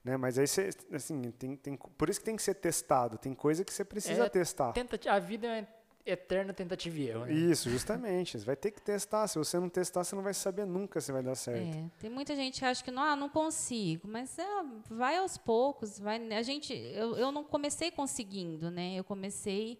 Né? 0.03 0.17
Mas 0.17 0.37
aí 0.37 0.47
você, 0.47 0.69
assim, 0.91 1.31
tem, 1.31 1.55
tem, 1.55 1.75
por 1.75 2.09
isso 2.09 2.19
que 2.19 2.25
tem 2.25 2.35
que 2.35 2.41
ser 2.41 2.55
testado. 2.55 3.17
Tem 3.17 3.33
coisa 3.33 3.63
que 3.63 3.73
você 3.73 3.85
precisa 3.85 4.25
é, 4.25 4.29
testar. 4.29 4.73
Tenta, 4.73 4.99
a 5.11 5.19
vida 5.19 5.47
é 5.47 5.67
eterna 6.05 6.53
tentativa 6.53 6.97
e 6.97 7.09
erro. 7.09 7.25
Né? 7.25 7.33
Isso, 7.33 7.69
justamente. 7.69 8.39
Você 8.39 8.45
vai 8.45 8.55
ter 8.55 8.71
que 8.71 8.81
testar. 8.81 9.27
Se 9.27 9.37
você 9.37 9.59
não 9.59 9.69
testar, 9.69 10.03
você 10.03 10.15
não 10.15 10.23
vai 10.23 10.33
saber 10.33 10.65
nunca 10.65 10.99
se 10.99 11.11
vai 11.11 11.21
dar 11.21 11.35
certo. 11.35 11.77
É, 11.77 11.85
tem 11.99 12.09
muita 12.09 12.35
gente 12.35 12.59
que 12.59 12.65
acha 12.65 12.83
que 12.83 12.91
não, 12.91 13.03
ah, 13.03 13.15
não 13.15 13.29
consigo, 13.29 14.07
mas 14.07 14.37
é, 14.39 14.45
vai 14.89 15.17
aos 15.17 15.37
poucos. 15.37 15.99
Vai, 15.99 16.17
a 16.33 16.41
gente, 16.41 16.73
eu, 16.73 17.15
eu 17.17 17.31
não 17.31 17.43
comecei 17.43 17.91
conseguindo, 17.91 18.71
né? 18.71 18.95
Eu 18.95 19.03
comecei 19.03 19.79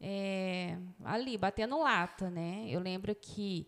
é, 0.00 0.78
ali 1.04 1.36
batendo 1.38 1.78
lata, 1.78 2.30
né? 2.30 2.66
Eu 2.68 2.80
lembro 2.80 3.14
que 3.14 3.66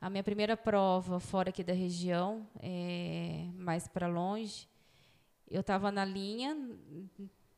a 0.00 0.08
minha 0.08 0.22
primeira 0.22 0.56
prova 0.56 1.18
fora 1.18 1.50
aqui 1.50 1.62
da 1.64 1.72
região, 1.72 2.46
é, 2.60 3.46
mais 3.54 3.88
para 3.88 4.06
longe, 4.06 4.68
eu 5.50 5.60
estava 5.60 5.90
na 5.90 6.04
linha 6.04 6.56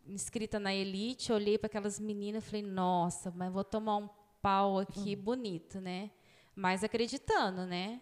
inscrita 0.07 0.59
na 0.59 0.75
elite, 0.75 1.33
olhei 1.33 1.59
para 1.59 1.67
aquelas 1.67 2.01
meninas 2.01 2.45
e 2.45 2.47
falei, 2.47 2.63
nossa, 2.63 3.31
mas 3.31 3.53
vou 3.53 3.65
tomar 3.65 3.97
um 3.97 4.09
pau 4.43 4.79
aqui 4.79 5.15
uhum. 5.15 5.23
bonito, 5.23 5.81
né? 5.81 6.11
Mas 6.55 6.83
acreditando, 6.83 7.65
né? 7.65 8.01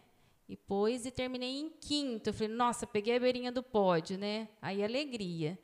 E 0.49 0.57
pôs 0.57 1.05
e 1.05 1.11
terminei 1.11 1.61
em 1.61 1.69
quinto. 1.69 2.31
Eu 2.31 2.35
falei, 2.35 2.49
nossa, 2.49 2.87
peguei 2.87 3.17
a 3.17 3.21
beirinha 3.21 3.53
do 3.53 3.63
pódio, 3.63 4.17
né? 4.17 4.49
Aí 4.63 4.83
alegria. 4.83 5.59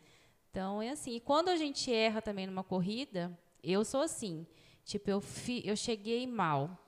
Então 0.50 0.82
é 0.82 0.90
assim. 0.90 1.12
E 1.14 1.20
quando 1.20 1.48
a 1.48 1.56
gente 1.56 1.92
erra 1.92 2.20
também 2.20 2.46
numa 2.46 2.62
corrida, 2.62 3.36
eu 3.64 3.84
sou 3.84 4.02
assim. 4.02 4.46
Tipo, 4.84 5.10
eu, 5.10 5.20
fi, 5.20 5.62
eu 5.66 5.76
cheguei 5.76 6.26
mal. 6.26 6.78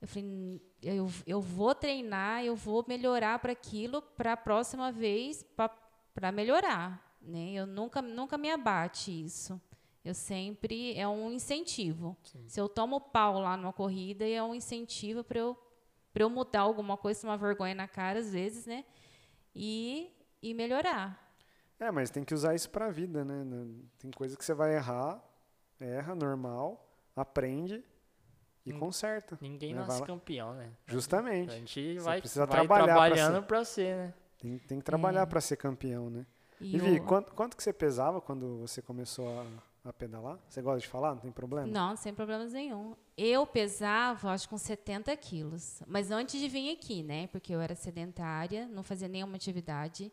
Eu 0.00 0.08
falei, 0.08 0.60
eu, 0.82 1.10
eu 1.26 1.40
vou 1.40 1.74
treinar, 1.74 2.44
eu 2.44 2.54
vou 2.54 2.84
melhorar 2.86 3.38
para 3.38 3.52
aquilo, 3.52 4.02
para 4.02 4.32
a 4.32 4.36
próxima 4.36 4.92
vez, 4.92 5.44
para 6.14 6.32
melhorar. 6.32 7.16
Né? 7.22 7.52
Eu 7.52 7.66
nunca, 7.66 8.02
nunca 8.02 8.36
me 8.36 8.50
abate 8.50 9.10
isso. 9.24 9.60
Eu 10.04 10.12
sempre 10.12 10.94
é 10.98 11.08
um 11.08 11.32
incentivo. 11.32 12.16
Sim. 12.22 12.44
Se 12.46 12.60
eu 12.60 12.68
tomo 12.68 13.00
pau 13.00 13.40
lá 13.40 13.56
numa 13.56 13.72
corrida, 13.72 14.28
é 14.28 14.42
um 14.42 14.54
incentivo 14.54 15.24
para 15.24 15.38
eu 15.40 15.58
para 16.12 16.22
eu 16.22 16.30
mudar 16.30 16.60
alguma 16.60 16.96
coisa, 16.96 17.26
uma 17.26 17.36
vergonha 17.36 17.74
na 17.74 17.88
cara 17.88 18.20
às 18.20 18.32
vezes, 18.32 18.66
né? 18.66 18.84
E 19.52 20.12
e 20.40 20.52
melhorar. 20.52 21.24
É, 21.80 21.90
mas 21.90 22.10
tem 22.10 22.22
que 22.22 22.34
usar 22.34 22.54
isso 22.54 22.68
para 22.70 22.86
a 22.86 22.90
vida, 22.90 23.24
né? 23.24 23.44
Tem 23.98 24.10
coisa 24.10 24.36
que 24.36 24.44
você 24.44 24.54
vai 24.54 24.76
errar, 24.76 25.20
erra, 25.84 26.14
normal, 26.14 26.88
aprende 27.14 27.84
e 28.64 28.72
hum, 28.72 28.78
conserta. 28.78 29.38
Ninguém 29.40 29.74
né? 29.74 29.80
nasce 29.80 30.02
campeão, 30.02 30.54
né? 30.54 30.70
Justamente. 30.86 31.50
A 31.50 31.58
gente 31.58 31.98
vai, 31.98 32.20
precisa 32.20 32.46
vai 32.46 32.56
trabalhar 32.56 32.84
trabalhando 32.84 33.42
para 33.42 33.64
ser. 33.64 33.74
ser, 33.74 33.96
né? 33.96 34.14
Tem, 34.38 34.58
tem 34.58 34.78
que 34.78 34.84
trabalhar 34.84 35.22
é. 35.22 35.26
para 35.26 35.40
ser 35.40 35.56
campeão, 35.56 36.10
né? 36.10 36.26
E, 36.60 36.76
e 36.76 36.78
Vi, 36.78 36.98
o... 36.98 37.04
quanto, 37.04 37.32
quanto 37.34 37.56
que 37.56 37.62
você 37.62 37.72
pesava 37.72 38.20
quando 38.20 38.58
você 38.58 38.80
começou 38.80 39.28
a, 39.40 39.90
a 39.90 39.92
pedalar? 39.92 40.38
Você 40.48 40.62
gosta 40.62 40.80
de 40.80 40.88
falar? 40.88 41.14
Não 41.14 41.20
tem 41.20 41.32
problema? 41.32 41.66
Não, 41.66 41.96
sem 41.96 42.14
problemas 42.14 42.52
nenhum. 42.52 42.96
Eu 43.16 43.46
pesava, 43.46 44.30
acho 44.30 44.48
que 44.48 44.54
uns 44.54 44.62
70 44.62 45.14
quilos. 45.16 45.82
Mas 45.86 46.10
antes 46.10 46.40
de 46.40 46.48
vir 46.48 46.72
aqui, 46.72 47.02
né? 47.02 47.26
Porque 47.28 47.54
eu 47.54 47.60
era 47.60 47.74
sedentária, 47.74 48.66
não 48.68 48.82
fazia 48.82 49.08
nenhuma 49.08 49.36
atividade. 49.36 50.10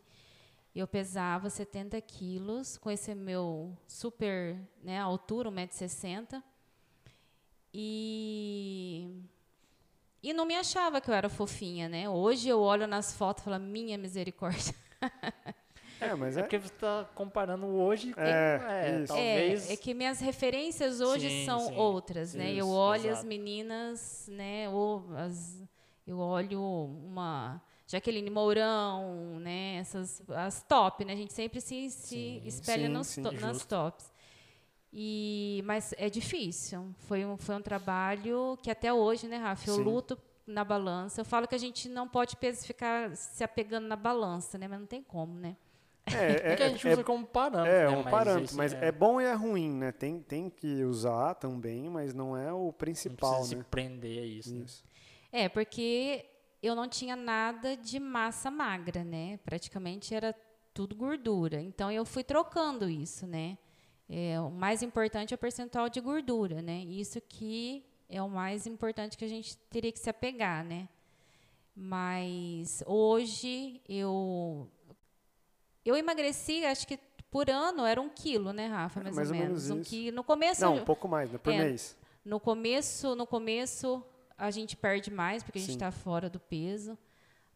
Eu 0.74 0.86
pesava 0.86 1.50
70 1.50 2.00
quilos, 2.00 2.78
com 2.78 2.90
esse 2.90 3.14
meu 3.14 3.76
super 3.86 4.56
né, 4.82 4.98
altura, 4.98 5.50
1,60m. 5.50 6.42
E, 7.74 9.22
e 10.22 10.32
não 10.32 10.46
me 10.46 10.56
achava 10.56 11.00
que 11.00 11.10
eu 11.10 11.14
era 11.14 11.28
fofinha, 11.28 11.88
né? 11.88 12.08
Hoje 12.08 12.48
eu 12.48 12.60
olho 12.60 12.86
nas 12.86 13.14
fotos 13.14 13.42
e 13.42 13.44
falo, 13.44 13.58
minha 13.58 13.98
misericórdia. 13.98 14.74
É, 16.02 16.14
mas 16.16 16.36
é... 16.36 16.40
é 16.40 16.42
porque 16.42 16.58
você 16.58 16.74
está 16.74 17.08
comparando 17.14 17.64
hoje 17.66 18.12
com. 18.12 18.20
É, 18.20 18.56
é, 18.56 19.04
talvez... 19.06 19.70
é, 19.70 19.72
é 19.74 19.76
que 19.76 19.94
minhas 19.94 20.20
referências 20.20 21.00
hoje 21.00 21.28
sim, 21.28 21.46
são 21.46 21.60
sim. 21.60 21.76
outras, 21.76 22.34
né? 22.34 22.50
Isso, 22.50 22.58
eu 22.58 22.68
olho 22.70 23.06
exato. 23.06 23.18
as 23.18 23.24
meninas, 23.24 24.28
né? 24.32 24.68
Ou 24.68 25.04
as, 25.16 25.62
eu 26.04 26.18
olho 26.18 26.60
uma 26.60 27.62
Jaqueline 27.92 28.30
Mourão, 28.30 29.38
né? 29.38 29.76
Essas 29.76 30.22
as 30.30 30.62
top, 30.62 31.04
né? 31.04 31.12
A 31.12 31.16
gente 31.16 31.34
sempre 31.34 31.60
se, 31.60 31.90
se 31.90 32.08
sim, 32.08 32.42
espelha 32.46 32.86
sim, 32.86 32.92
nos 32.92 33.06
sim, 33.06 33.22
to, 33.22 33.32
nas 33.32 33.66
tops. 33.66 34.10
E 34.90 35.62
mas 35.66 35.92
é 35.98 36.08
difícil. 36.08 36.94
Foi 37.00 37.22
um 37.26 37.36
foi 37.36 37.54
um 37.54 37.60
trabalho 37.60 38.58
que 38.62 38.70
até 38.70 38.90
hoje, 38.90 39.28
né, 39.28 39.36
Rafa? 39.36 39.68
Eu 39.68 39.76
luto 39.76 40.18
na 40.46 40.64
balança. 40.64 41.20
Eu 41.20 41.24
falo 41.26 41.46
que 41.46 41.54
a 41.54 41.58
gente 41.58 41.86
não 41.86 42.08
pode 42.08 42.34
ficar 42.62 43.14
se 43.14 43.44
apegando 43.44 43.86
na 43.86 43.96
balança, 43.96 44.56
né? 44.56 44.66
Mas 44.66 44.80
não 44.80 44.86
tem 44.86 45.02
como, 45.02 45.34
né? 45.34 45.54
É, 46.06 46.52
é, 46.52 46.56
que 46.56 46.62
a 46.62 46.68
gente 46.70 46.88
é, 46.88 46.92
usa 46.94 47.04
como 47.04 47.26
parâmetro. 47.26 47.72
É, 47.72 47.90
né? 47.90 47.96
um 47.96 48.02
parâmetro, 48.04 48.56
mas 48.56 48.72
é. 48.72 48.86
é. 48.86 48.92
bom 48.92 49.20
e 49.20 49.24
é 49.24 49.34
ruim, 49.34 49.70
né? 49.70 49.92
Tem, 49.92 50.18
tem 50.18 50.48
que 50.48 50.82
usar 50.82 51.34
também, 51.34 51.90
mas 51.90 52.14
não 52.14 52.36
é 52.36 52.52
o 52.52 52.72
principal, 52.72 53.32
não 53.32 53.40
né? 53.40 53.44
se 53.44 53.56
prender 53.64 54.22
a 54.22 54.26
isso. 54.26 54.52
Né? 54.52 54.64
isso. 54.64 54.82
Né? 55.30 55.44
É, 55.44 55.48
porque 55.48 56.26
eu 56.62 56.74
não 56.74 56.88
tinha 56.88 57.16
nada 57.16 57.76
de 57.76 57.98
massa 57.98 58.50
magra, 58.50 59.02
né? 59.02 59.38
Praticamente 59.44 60.14
era 60.14 60.34
tudo 60.72 60.94
gordura. 60.94 61.60
Então 61.60 61.90
eu 61.90 62.04
fui 62.04 62.22
trocando 62.22 62.88
isso, 62.88 63.26
né? 63.26 63.58
É, 64.08 64.40
o 64.40 64.50
mais 64.50 64.82
importante 64.82 65.32
é 65.32 65.36
o 65.36 65.38
percentual 65.38 65.88
de 65.88 66.00
gordura, 66.00 66.62
né? 66.62 66.80
Isso 66.80 67.20
que 67.20 67.84
é 68.08 68.22
o 68.22 68.28
mais 68.28 68.66
importante 68.66 69.16
que 69.16 69.24
a 69.24 69.28
gente 69.28 69.56
teria 69.70 69.90
que 69.90 69.98
se 69.98 70.08
apegar, 70.08 70.64
né? 70.64 70.88
Mas 71.74 72.82
hoje 72.86 73.80
eu 73.88 74.68
eu 75.84 75.96
emagreci, 75.96 76.64
acho 76.64 76.86
que 76.86 76.98
por 77.30 77.48
ano 77.48 77.84
era 77.86 78.00
um 78.00 78.10
quilo, 78.10 78.52
né, 78.52 78.66
Rafa, 78.66 79.00
mais, 79.02 79.16
mais 79.16 79.30
ou, 79.30 79.36
ou, 79.36 79.42
menos. 79.42 79.70
Um 79.70 79.82
quilo. 79.82 80.16
No 80.16 80.22
começo. 80.22 80.60
Não, 80.60 80.76
um 80.76 80.84
pouco 80.84 81.08
mais, 81.08 81.32
né? 81.32 81.38
Por 81.38 81.52
é, 81.52 81.58
mês. 81.64 81.96
No 82.24 82.38
começo, 82.38 83.16
no 83.16 83.26
começo 83.26 84.04
a 84.42 84.50
gente 84.50 84.76
perde 84.76 85.08
mais 85.08 85.42
porque 85.42 85.58
a 85.58 85.62
gente 85.62 85.70
está 85.70 85.92
fora 85.92 86.28
do 86.28 86.40
peso. 86.40 86.98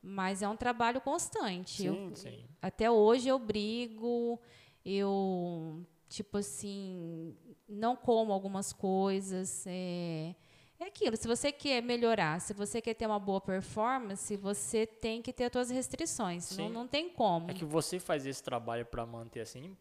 Mas 0.00 0.40
é 0.40 0.48
um 0.48 0.56
trabalho 0.56 1.00
constante. 1.00 1.82
Sim, 1.82 1.86
eu, 1.86 2.14
sim. 2.14 2.44
Até 2.62 2.88
hoje 2.88 3.26
eu 3.26 3.40
brigo, 3.40 4.40
eu, 4.84 5.84
tipo 6.08 6.38
assim, 6.38 7.36
não 7.68 7.96
como 7.96 8.32
algumas 8.32 8.72
coisas. 8.72 9.64
É, 9.66 10.36
é 10.78 10.84
aquilo, 10.84 11.16
se 11.16 11.26
você 11.26 11.50
quer 11.50 11.82
melhorar, 11.82 12.40
se 12.40 12.54
você 12.54 12.80
quer 12.80 12.94
ter 12.94 13.06
uma 13.06 13.18
boa 13.18 13.40
performance, 13.40 14.36
você 14.36 14.86
tem 14.86 15.20
que 15.20 15.32
ter 15.32 15.44
as 15.46 15.52
suas 15.52 15.70
restrições. 15.70 16.56
Não, 16.56 16.68
não 16.68 16.86
tem 16.86 17.08
como. 17.08 17.50
É 17.50 17.54
que 17.54 17.64
você 17.64 17.98
faz 17.98 18.24
esse 18.26 18.42
trabalho 18.42 18.86
para 18.86 19.04
manter 19.04 19.40
assim 19.40 19.76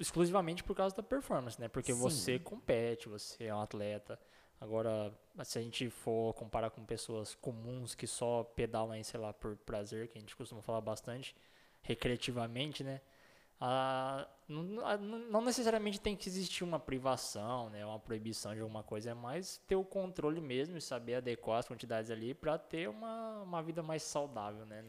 exclusivamente 0.00 0.64
por 0.64 0.74
causa 0.74 0.96
da 0.96 1.02
performance, 1.02 1.60
né? 1.60 1.68
Porque 1.68 1.92
Sim. 1.92 2.00
você 2.00 2.38
compete, 2.38 3.08
você 3.08 3.44
é 3.44 3.54
um 3.54 3.60
atleta. 3.60 4.18
Agora, 4.62 5.12
se 5.42 5.58
a 5.58 5.62
gente 5.62 5.90
for 5.90 6.32
comparar 6.34 6.70
com 6.70 6.84
pessoas 6.84 7.34
comuns 7.34 7.96
que 7.96 8.06
só 8.06 8.44
pedalam 8.44 8.92
aí, 8.92 9.02
sei 9.02 9.18
lá, 9.18 9.32
por 9.32 9.56
prazer, 9.56 10.06
que 10.06 10.16
a 10.16 10.20
gente 10.20 10.36
costuma 10.36 10.62
falar 10.62 10.80
bastante, 10.80 11.34
recreativamente, 11.82 12.84
né? 12.84 13.00
Ah, 13.60 14.28
não, 14.46 14.62
não, 14.62 15.40
necessariamente 15.42 16.00
tem 16.00 16.14
que 16.14 16.28
existir 16.28 16.62
uma 16.62 16.78
privação, 16.78 17.70
né, 17.70 17.84
uma 17.84 17.98
proibição 17.98 18.54
de 18.54 18.60
alguma 18.60 18.84
coisa, 18.84 19.10
é 19.10 19.14
mais 19.14 19.58
ter 19.66 19.74
o 19.74 19.84
controle 19.84 20.40
mesmo 20.40 20.76
e 20.76 20.80
saber 20.80 21.16
adequar 21.16 21.58
as 21.58 21.66
quantidades 21.66 22.10
ali 22.10 22.32
para 22.32 22.56
ter 22.56 22.88
uma, 22.88 23.42
uma 23.42 23.62
vida 23.62 23.82
mais 23.82 24.04
saudável, 24.04 24.64
né? 24.64 24.84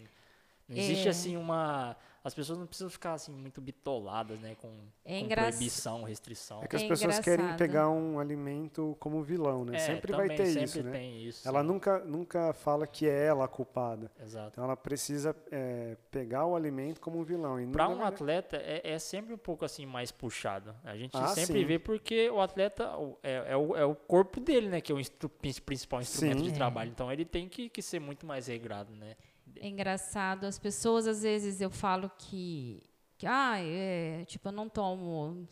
Existe 0.75 1.07
é. 1.07 1.11
assim 1.11 1.37
uma. 1.37 1.95
As 2.23 2.33
pessoas 2.33 2.57
não 2.57 2.65
precisam 2.65 2.89
ficar 2.89 3.13
assim 3.13 3.33
muito 3.33 3.59
bitoladas, 3.59 4.39
né? 4.39 4.55
Com, 4.55 4.71
é 5.03 5.19
com 5.19 5.27
proibição, 5.27 6.03
restrição. 6.03 6.63
É 6.63 6.67
que 6.67 6.75
as 6.77 6.81
é 6.81 6.87
pessoas 6.87 7.01
engraçado. 7.01 7.23
querem 7.25 7.57
pegar 7.57 7.89
um 7.89 8.17
alimento 8.17 8.95
como 8.97 9.21
vilão, 9.21 9.65
né? 9.65 9.75
É, 9.75 9.79
sempre 9.79 10.13
vai 10.13 10.29
ter 10.29 10.45
sempre 10.45 10.63
isso, 10.63 10.83
né? 10.83 11.05
Isso, 11.05 11.45
ela 11.45 11.61
nunca, 11.61 11.99
nunca 11.99 12.53
fala 12.53 12.87
que 12.87 13.05
é 13.09 13.25
ela 13.25 13.43
a 13.43 13.47
culpada. 13.49 14.09
Exato. 14.21 14.51
Então 14.53 14.63
ela 14.63 14.77
precisa 14.77 15.35
é, 15.51 15.97
pegar 16.09 16.45
o 16.45 16.55
alimento 16.55 17.01
como 17.01 17.19
um 17.19 17.23
vilão. 17.23 17.57
Para 17.73 17.89
um 17.89 18.01
atleta 18.01 18.55
é, 18.55 18.93
é, 18.93 18.99
sempre 18.99 19.33
um 19.33 19.37
pouco 19.37 19.65
assim 19.65 19.85
mais 19.85 20.09
puxado. 20.09 20.73
A 20.85 20.95
gente 20.95 21.17
ah, 21.17 21.27
sempre 21.27 21.59
sim. 21.59 21.65
vê 21.65 21.77
porque 21.77 22.29
o 22.29 22.39
atleta 22.39 22.89
é, 23.21 23.51
é, 23.51 23.57
o, 23.57 23.75
é 23.75 23.83
o 23.83 23.95
corpo 23.95 24.39
dele, 24.39 24.69
né? 24.69 24.79
Que 24.79 24.93
é 24.93 24.95
o 24.95 24.99
instru 24.99 25.27
principal 25.65 25.99
instrumento 25.99 26.39
sim. 26.39 26.45
de 26.45 26.53
trabalho. 26.53 26.89
Então 26.89 27.11
ele 27.11 27.25
tem 27.25 27.49
que, 27.49 27.67
que 27.67 27.81
ser 27.81 27.99
muito 27.99 28.25
mais 28.25 28.47
regrado, 28.47 28.95
né? 28.95 29.17
É 29.59 29.67
engraçado. 29.67 30.45
As 30.45 30.59
pessoas, 30.59 31.07
às 31.07 31.23
vezes, 31.23 31.61
eu 31.61 31.69
falo 31.69 32.11
que, 32.17 32.81
que 33.17 33.25
ah, 33.25 33.55
é, 33.57 34.25
tipo, 34.25 34.47
eu 34.47 34.51
não 34.51 34.69
tomo. 34.69 35.47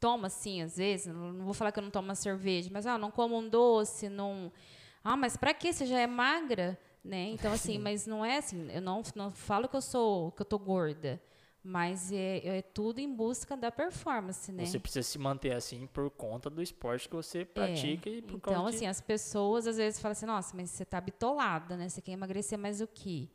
Tomo 0.00 0.26
assim, 0.26 0.60
às 0.60 0.76
vezes, 0.76 1.06
não 1.06 1.44
vou 1.44 1.54
falar 1.54 1.72
que 1.72 1.78
eu 1.78 1.82
não 1.82 1.90
tomo 1.90 2.08
uma 2.08 2.14
cerveja, 2.14 2.68
mas 2.72 2.86
ah, 2.86 2.98
não 2.98 3.10
como 3.10 3.38
um 3.38 3.48
doce, 3.48 4.08
não. 4.08 4.52
Ah, 5.02 5.16
mas 5.16 5.36
para 5.36 5.54
que 5.54 5.72
você 5.72 5.86
já 5.86 5.98
é 5.98 6.06
magra, 6.06 6.78
né? 7.02 7.30
Então 7.30 7.52
assim, 7.52 7.78
mas 7.80 8.06
não 8.06 8.24
é 8.24 8.38
assim, 8.38 8.70
eu 8.70 8.82
não, 8.82 9.02
não 9.14 9.30
falo 9.30 9.68
que 9.68 9.76
eu 9.76 9.80
sou 9.80 10.32
que 10.32 10.42
eu 10.42 10.46
tô 10.46 10.58
gorda. 10.58 11.20
Mas 11.66 12.12
é, 12.12 12.58
é, 12.58 12.62
tudo 12.62 12.98
em 12.98 13.10
busca 13.10 13.56
da 13.56 13.72
performance, 13.72 14.52
né? 14.52 14.66
Você 14.66 14.78
precisa 14.78 15.02
se 15.02 15.18
manter 15.18 15.54
assim 15.54 15.86
por 15.86 16.10
conta 16.10 16.50
do 16.50 16.60
esporte 16.60 17.08
que 17.08 17.16
você 17.16 17.42
pratica 17.42 18.10
é. 18.10 18.16
e 18.16 18.22
por 18.22 18.36
Então, 18.36 18.66
assim, 18.66 18.80
de... 18.80 18.86
as 18.86 19.00
pessoas 19.00 19.66
às 19.66 19.78
vezes 19.78 19.98
falam 19.98 20.12
assim, 20.12 20.26
nossa, 20.26 20.54
mas 20.54 20.68
você 20.68 20.84
tá 20.84 21.00
bitolada, 21.00 21.74
né? 21.74 21.88
Você 21.88 22.02
quer 22.02 22.12
emagrecer 22.12 22.58
mais 22.58 22.82
o 22.82 22.86
quê? 22.86 23.30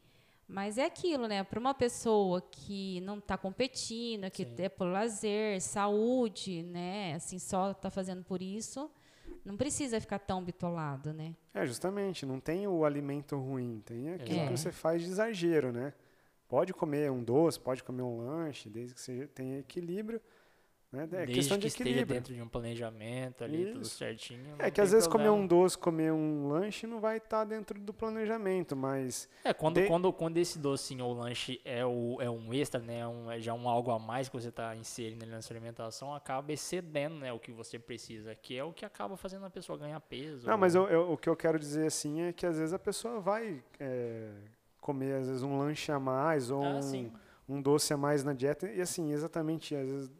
Mas 0.48 0.78
é 0.78 0.86
aquilo, 0.86 1.28
né? 1.28 1.44
Para 1.44 1.60
uma 1.60 1.74
pessoa 1.74 2.40
que 2.42 3.02
não 3.02 3.18
está 3.18 3.36
competindo, 3.36 4.30
que 4.30 4.46
Sim. 4.46 4.56
é 4.60 4.70
por 4.70 4.86
lazer, 4.86 5.60
saúde, 5.60 6.62
né? 6.62 7.16
Assim, 7.16 7.40
só 7.40 7.72
está 7.72 7.90
fazendo 7.90 8.24
por 8.24 8.44
isso, 8.44 8.92
não 9.44 9.58
precisa 9.58 10.00
ficar 10.00 10.20
tão 10.20 10.44
bitolado, 10.44 11.14
né? 11.14 11.36
É, 11.54 11.66
justamente. 11.66 12.26
Não 12.26 12.40
tem 12.40 12.68
o 12.68 12.86
alimento 12.86 13.38
ruim. 13.38 13.82
Tem 13.86 14.14
aquilo 14.14 14.40
é. 14.40 14.48
que 14.48 14.58
você 14.58 14.72
faz 14.72 15.02
de 15.02 15.10
exagero, 15.10 15.72
né? 15.72 15.94
Pode 16.50 16.74
comer 16.74 17.12
um 17.12 17.24
doce, 17.24 17.60
pode 17.60 17.84
comer 17.84 18.02
um 18.02 18.18
lanche, 18.18 18.70
desde 18.70 18.95
que 18.95 19.00
você 19.00 19.28
tenha 19.28 19.60
equilíbrio. 19.60 20.20
Né? 20.91 21.04
É 21.04 21.08
Desde 21.08 21.34
questão 21.36 21.58
de 21.58 21.68
que 21.68 21.74
equilíbrio. 21.76 22.02
esteja 22.02 22.20
dentro 22.20 22.34
de 22.34 22.41
um 22.41 22.50
planejamento 22.50 23.43
ali, 23.43 23.62
Isso. 23.62 23.74
tudo 23.74 23.86
certinho. 23.86 24.56
É 24.58 24.72
que 24.72 24.82
às 24.82 24.91
vezes 24.91 25.08
problema. 25.08 25.32
comer 25.32 25.43
um 25.43 25.45
doce, 25.45 25.78
comer 25.78 26.12
um 26.12 26.47
lanche 26.47 26.88
não 26.88 27.00
vai 27.00 27.18
estar 27.18 27.30
tá 27.30 27.43
dentro 27.43 27.80
do 27.80 27.93
planejamento, 27.93 28.76
mas... 28.76 29.30
É, 29.43 29.54
quando, 29.54 29.76
de... 29.76 29.86
quando, 29.86 30.12
quando 30.12 30.38
esse 30.38 30.58
docinho 30.58 31.06
ou 31.06 31.14
lanche 31.14 31.62
é, 31.64 31.86
o, 31.86 32.18
é 32.20 32.28
um 32.28 32.52
extra, 32.52 32.82
né, 32.82 33.02
é 33.02 33.08
um, 33.08 33.32
é 33.32 33.39
já 33.39 33.54
um 33.54 33.70
algo 33.70 33.91
a 33.91 34.00
mais 34.00 34.28
que 34.28 34.36
você 34.36 34.50
está 34.50 34.76
inserindo 34.76 35.28
na 35.28 35.43
sua 35.43 35.56
alimentação, 35.56 36.16
acaba 36.16 36.52
excedendo 36.52 37.18
né, 37.18 37.32
o 37.32 37.38
que 37.38 37.52
você 37.52 37.78
precisa, 37.78 38.34
que 38.34 38.58
é 38.58 38.64
o 38.64 38.74
que 38.74 38.84
acaba 38.84 39.16
fazendo 39.16 39.45
a 39.45 39.50
pessoa 39.52 39.78
ganhar 39.78 40.00
peso. 40.00 40.47
Não, 40.47 40.54
ou... 40.54 40.60
mas 40.60 40.74
eu, 40.74 40.88
eu, 40.88 41.12
o 41.12 41.18
que 41.18 41.30
eu 41.30 41.36
quero 41.36 41.60
dizer 41.60 41.86
assim 41.86 42.22
é 42.22 42.34
que 42.34 42.47
às 42.47 42.58
vezes 42.58 42.74
a 42.74 42.80
pessoa 42.80 43.20
vai 43.20 43.64
é, 43.80 44.32
comer 44.80 45.16
às 45.16 45.28
vezes 45.28 45.44
um 45.44 45.58
lanche 45.58 45.92
a 45.92 46.00
mais 46.00 46.50
ou 46.50 46.64
ah, 46.64 46.80
um, 46.80 47.12
um 47.56 47.62
doce 47.62 47.94
a 47.94 47.98
mais 47.98 48.24
na 48.24 48.34
dieta 48.34 48.70
e 48.70 48.82
assim, 48.82 49.12
exatamente, 49.12 49.76
às 49.76 49.90
vezes 49.90 50.12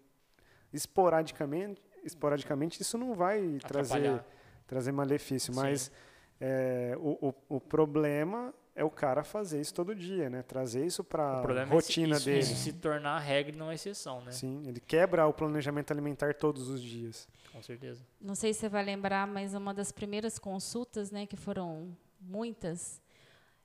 esporadicamente, 0.74 1.82
esporadicamente 2.04 2.82
isso 2.82 2.98
não 2.98 3.14
vai 3.14 3.58
trazer, 3.68 4.24
trazer 4.68 4.92
malefício, 4.92 5.54
Sim. 5.54 5.60
mas 5.60 5.92
é, 6.40 6.96
o, 6.98 7.30
o, 7.30 7.56
o, 7.58 7.60
problema 7.60 8.54
é 8.76 8.84
o 8.84 8.90
cara 8.90 9.24
fazer 9.24 9.60
isso 9.60 9.74
todo 9.74 9.94
dia, 9.94 10.30
né? 10.30 10.42
Trazer 10.42 10.86
isso 10.86 11.04
para 11.04 11.42
a 11.42 11.66
rotina 11.66 12.16
é 12.16 12.18
isso, 12.18 12.26
dele. 12.26 12.40
Isso 12.40 12.56
se 12.56 12.74
tornar 12.74 13.18
a 13.18 13.20
regra 13.20 13.54
e 13.54 13.58
não 13.58 13.70
a 13.70 13.74
exceção, 13.74 14.22
né? 14.22 14.32
Sim, 14.32 14.64
ele 14.66 14.80
quebra 14.80 15.28
o 15.28 15.34
planejamento 15.34 15.92
alimentar 15.92 16.34
todos 16.34 16.70
os 16.70 16.82
dias. 16.82 17.28
Com 17.52 17.62
certeza. 17.62 18.06
Não 18.22 18.36
sei 18.36 18.54
se 18.54 18.62
você 18.62 18.70
vai 18.70 18.84
lembrar, 18.84 19.28
mas 19.28 19.54
uma 19.54 19.74
das 19.74 19.92
primeiras 19.92 20.40
consultas, 20.40 21.12
né, 21.12 21.26
que 21.26 21.36
foram 21.36 21.98
muitas, 22.22 23.02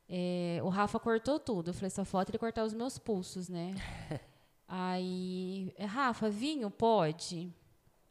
é, 0.08 0.60
o 0.62 0.68
Rafa 0.68 0.98
cortou 0.98 1.38
tudo. 1.38 1.70
Eu 1.70 1.74
falei, 1.74 1.90
só 1.90 2.04
falta 2.04 2.30
ele 2.30 2.38
cortar 2.38 2.64
os 2.64 2.74
meus 2.74 2.98
pulsos, 2.98 3.48
né? 3.48 3.74
Aí, 4.66 5.72
é, 5.76 5.84
Rafa, 5.84 6.28
vinho 6.30 6.70
pode? 6.70 7.52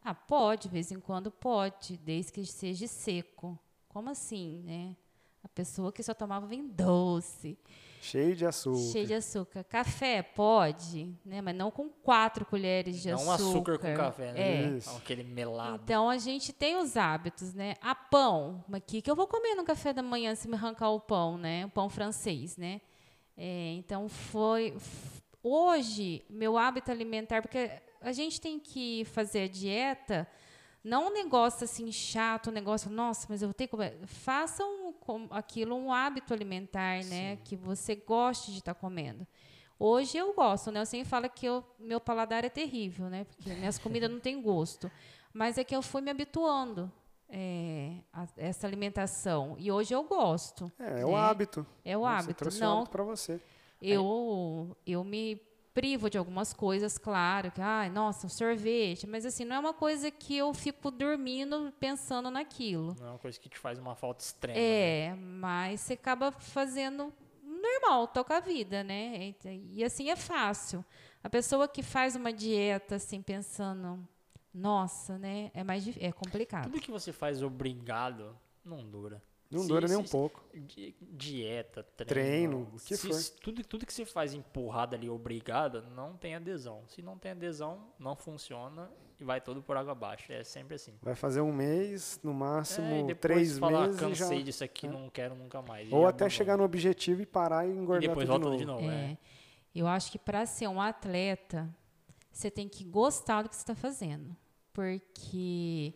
Ah, 0.03 0.13
pode, 0.13 0.63
de 0.63 0.69
vez 0.69 0.91
em 0.91 0.99
quando 0.99 1.31
pode, 1.31 1.97
desde 1.97 2.31
que 2.31 2.45
seja 2.45 2.87
seco. 2.87 3.57
Como 3.87 4.09
assim, 4.09 4.61
né? 4.63 4.95
A 5.43 5.47
pessoa 5.47 5.91
que 5.91 6.03
só 6.03 6.13
tomava 6.13 6.45
vinho 6.47 6.67
doce. 6.67 7.57
Cheio 8.03 8.35
de 8.35 8.45
açúcar. 8.45 8.91
Cheio 8.91 9.07
de 9.07 9.13
açúcar. 9.13 9.63
Café 9.63 10.21
pode, 10.21 11.15
né? 11.25 11.41
Mas 11.41 11.55
não 11.55 11.71
com 11.71 11.87
quatro 11.87 12.45
colheres 12.45 13.01
de 13.01 13.09
não 13.09 13.31
açúcar. 13.31 13.41
Não 13.41 13.49
açúcar 13.49 13.79
com 13.79 13.93
café, 13.95 14.33
né? 14.33 14.41
É. 14.41 14.77
Isso. 14.77 14.97
Aquele 14.97 15.23
melado. 15.23 15.81
Então 15.81 16.09
a 16.09 16.17
gente 16.17 16.51
tem 16.51 16.75
os 16.75 16.97
hábitos, 16.97 17.53
né? 17.53 17.75
A 17.79 17.95
pão, 17.95 18.61
mas 18.67 18.81
o 18.81 18.83
que, 18.83 19.01
que 19.01 19.09
eu 19.09 19.15
vou 19.15 19.25
comer 19.25 19.55
no 19.55 19.63
café 19.63 19.93
da 19.93 20.03
manhã 20.03 20.35
se 20.35 20.49
me 20.49 20.55
arrancar 20.55 20.89
o 20.89 20.99
pão, 20.99 21.37
né? 21.37 21.65
O 21.65 21.69
pão 21.69 21.89
francês, 21.89 22.57
né? 22.57 22.81
É, 23.37 23.71
então 23.77 24.09
foi. 24.09 24.75
Hoje, 25.41 26.25
meu 26.29 26.57
hábito 26.57 26.91
alimentar, 26.91 27.41
porque 27.41 27.71
a 28.01 28.11
gente 28.11 28.41
tem 28.41 28.59
que 28.59 29.05
fazer 29.05 29.43
a 29.43 29.47
dieta 29.47 30.27
não 30.83 31.07
um 31.07 31.13
negócio 31.13 31.63
assim 31.63 31.91
chato, 31.91 32.49
um 32.49 32.53
negócio, 32.53 32.91
nossa, 32.91 33.25
mas 33.29 33.41
eu 33.41 33.47
vou 33.47 33.53
ter 33.53 33.67
que 33.67 33.71
comer. 33.71 33.97
Faça 34.05 34.63
um, 34.65 34.93
aquilo 35.29 35.75
um 35.75 35.93
hábito 35.93 36.33
alimentar, 36.33 37.03
né? 37.05 37.35
Sim. 37.37 37.41
Que 37.43 37.55
você 37.55 37.95
goste 37.95 38.51
de 38.51 38.59
estar 38.59 38.73
tá 38.73 38.79
comendo. 38.79 39.25
Hoje 39.79 40.17
eu 40.17 40.33
gosto, 40.33 40.71
né? 40.71 40.81
Eu 40.81 40.85
sempre 40.85 41.07
falo 41.07 41.29
que 41.29 41.45
eu, 41.45 41.63
meu 41.79 41.99
paladar 41.99 42.43
é 42.43 42.49
terrível, 42.49 43.09
né? 43.09 43.23
Porque 43.25 43.49
minhas 43.53 43.77
comidas 43.77 44.11
não 44.11 44.19
têm 44.19 44.41
gosto. 44.41 44.91
Mas 45.33 45.57
é 45.57 45.63
que 45.63 45.75
eu 45.75 45.81
fui 45.81 46.01
me 46.01 46.11
habituando 46.11 46.91
é, 47.29 47.95
a 48.11 48.27
essa 48.37 48.67
alimentação. 48.67 49.55
E 49.57 49.71
hoje 49.71 49.93
eu 49.93 50.03
gosto. 50.03 50.71
É, 50.77 50.85
é 50.85 50.93
né? 50.95 51.05
o 51.05 51.15
hábito. 51.15 51.65
É 51.83 51.97
o 51.97 52.05
hábito. 52.05 52.27
Você 52.27 52.33
trouxe 52.33 52.59
não, 52.59 52.79
hábito 52.79 52.91
para 52.91 53.03
você. 53.03 53.41
Eu, 53.81 54.77
eu 54.85 55.03
me 55.03 55.41
privo 55.73 56.09
de 56.09 56.17
algumas 56.17 56.53
coisas, 56.53 56.97
claro, 56.97 57.51
que, 57.51 57.61
ai, 57.61 57.89
nossa, 57.89 58.27
um 58.27 58.29
sorvete, 58.29 59.07
mas 59.07 59.25
assim, 59.25 59.43
não 59.43 59.55
é 59.55 59.59
uma 59.59 59.73
coisa 59.73 60.11
que 60.11 60.37
eu 60.37 60.53
fico 60.53 60.91
dormindo 60.91 61.73
pensando 61.79 62.29
naquilo. 62.29 62.95
Não 62.99 63.07
é 63.07 63.09
uma 63.11 63.19
coisa 63.19 63.39
que 63.39 63.49
te 63.49 63.57
faz 63.57 63.79
uma 63.79 63.95
falta 63.95 64.23
extrema. 64.23 64.57
É, 64.57 65.09
né? 65.09 65.15
mas 65.15 65.81
você 65.81 65.93
acaba 65.93 66.31
fazendo 66.31 67.11
normal, 67.43 68.07
toca 68.07 68.37
a 68.37 68.39
vida, 68.39 68.83
né? 68.83 69.33
E, 69.45 69.77
e 69.77 69.83
assim 69.83 70.09
é 70.09 70.15
fácil. 70.15 70.85
A 71.23 71.29
pessoa 71.29 71.67
que 71.67 71.81
faz 71.81 72.15
uma 72.15 72.31
dieta 72.31 72.95
assim 72.95 73.21
pensando, 73.21 74.07
nossa, 74.53 75.17
né, 75.17 75.49
é 75.53 75.63
mais 75.63 75.87
é 75.97 76.11
complicado. 76.11 76.65
Tudo 76.65 76.81
que 76.81 76.91
você 76.91 77.11
faz 77.11 77.41
obrigado 77.41 78.37
não 78.63 78.83
dura. 78.83 79.21
Não 79.53 79.63
se, 79.63 79.67
dura 79.67 79.87
nem 79.87 79.97
um 79.97 80.03
pouco. 80.03 80.43
Dieta, 81.01 81.83
treino, 81.83 82.07
treino 82.07 82.71
o 82.73 82.79
que 82.79 82.95
se, 82.97 83.07
for. 83.07 83.39
Tudo, 83.41 83.63
tudo 83.63 83.85
que 83.85 83.93
você 83.93 84.05
faz 84.05 84.33
empurrada 84.33 84.95
ali, 84.95 85.09
obrigada, 85.09 85.81
não 85.81 86.15
tem 86.17 86.35
adesão. 86.35 86.83
Se 86.87 87.01
não 87.01 87.17
tem 87.17 87.31
adesão, 87.31 87.87
não 87.99 88.15
funciona 88.15 88.89
e 89.19 89.23
vai 89.23 89.39
tudo 89.39 89.61
por 89.61 89.77
água 89.77 89.93
abaixo. 89.93 90.31
É 90.31 90.43
sempre 90.43 90.75
assim. 90.75 90.93
Vai 91.01 91.15
fazer 91.15 91.41
um 91.41 91.51
mês, 91.51 92.19
no 92.23 92.33
máximo 92.33 93.09
é, 93.09 93.13
três 93.15 93.57
falar, 93.57 93.87
meses. 93.87 93.99
cansei 93.99 94.39
já, 94.39 94.45
disso 94.45 94.63
aqui, 94.63 94.87
é. 94.87 94.89
não 94.89 95.09
quero 95.09 95.35
nunca 95.35 95.61
mais. 95.61 95.91
Ou 95.91 96.05
até 96.05 96.29
chegar 96.29 96.57
no 96.57 96.63
objetivo 96.63 97.21
e 97.21 97.25
parar 97.25 97.67
e 97.67 97.71
engordar 97.71 98.03
e 98.03 98.07
depois 98.07 98.27
tudo 98.27 98.43
volta 98.43 98.57
de 98.57 98.65
novo. 98.65 98.81
de 98.81 98.87
novo 98.87 98.95
é. 98.95 99.11
é. 99.11 99.17
Eu 99.73 99.87
acho 99.87 100.11
que 100.11 100.19
para 100.19 100.45
ser 100.45 100.67
um 100.67 100.79
atleta, 100.79 101.67
você 102.31 102.51
tem 102.51 102.67
que 102.67 102.83
gostar 102.83 103.41
do 103.41 103.49
que 103.49 103.55
você 103.55 103.61
está 103.61 103.75
fazendo. 103.75 104.35
Porque 104.71 105.93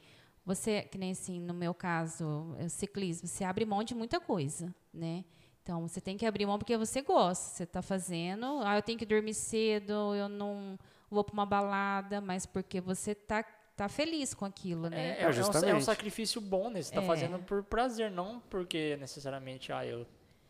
você, 0.47 0.83
que 0.83 0.97
nem 0.97 1.11
assim, 1.11 1.41
no 1.41 1.53
meu 1.53 1.73
caso, 1.73 2.55
é 2.57 2.69
ciclismo, 2.69 3.27
você 3.27 3.43
abre 3.43 3.65
mão 3.65 3.83
de 3.83 3.93
muita 3.93 4.17
coisa, 4.17 4.73
né? 4.93 5.25
Então, 5.61 5.85
você 5.85 5.99
tem 5.99 6.15
que 6.15 6.25
abrir 6.25 6.45
mão 6.45 6.57
porque 6.57 6.77
você 6.77 7.01
gosta, 7.01 7.57
você 7.57 7.63
está 7.63 7.81
fazendo. 7.81 8.61
Ah, 8.63 8.77
eu 8.77 8.81
tenho 8.81 8.97
que 8.97 9.05
dormir 9.05 9.33
cedo, 9.33 10.15
eu 10.15 10.29
não 10.29 10.79
vou 11.11 11.21
para 11.21 11.33
uma 11.33 11.45
balada, 11.45 12.21
mas 12.21 12.45
porque 12.45 12.79
você 12.79 13.11
está 13.11 13.43
tá 13.75 13.89
feliz 13.89 14.33
com 14.33 14.45
aquilo, 14.45 14.89
né? 14.89 15.17
É, 15.19 15.23
é, 15.23 15.27
um, 15.27 15.67
é 15.67 15.75
um, 15.75 15.81
sacrifício 15.81 16.39
bom, 16.39 16.69
né? 16.69 16.81
Você 16.81 16.91
está 16.91 17.03
é. 17.03 17.05
fazendo 17.05 17.39
por 17.39 17.61
prazer, 17.63 18.09
não 18.09 18.39
porque 18.49 18.95
necessariamente, 18.95 19.73
ah, 19.73 19.85
eu 19.85 20.07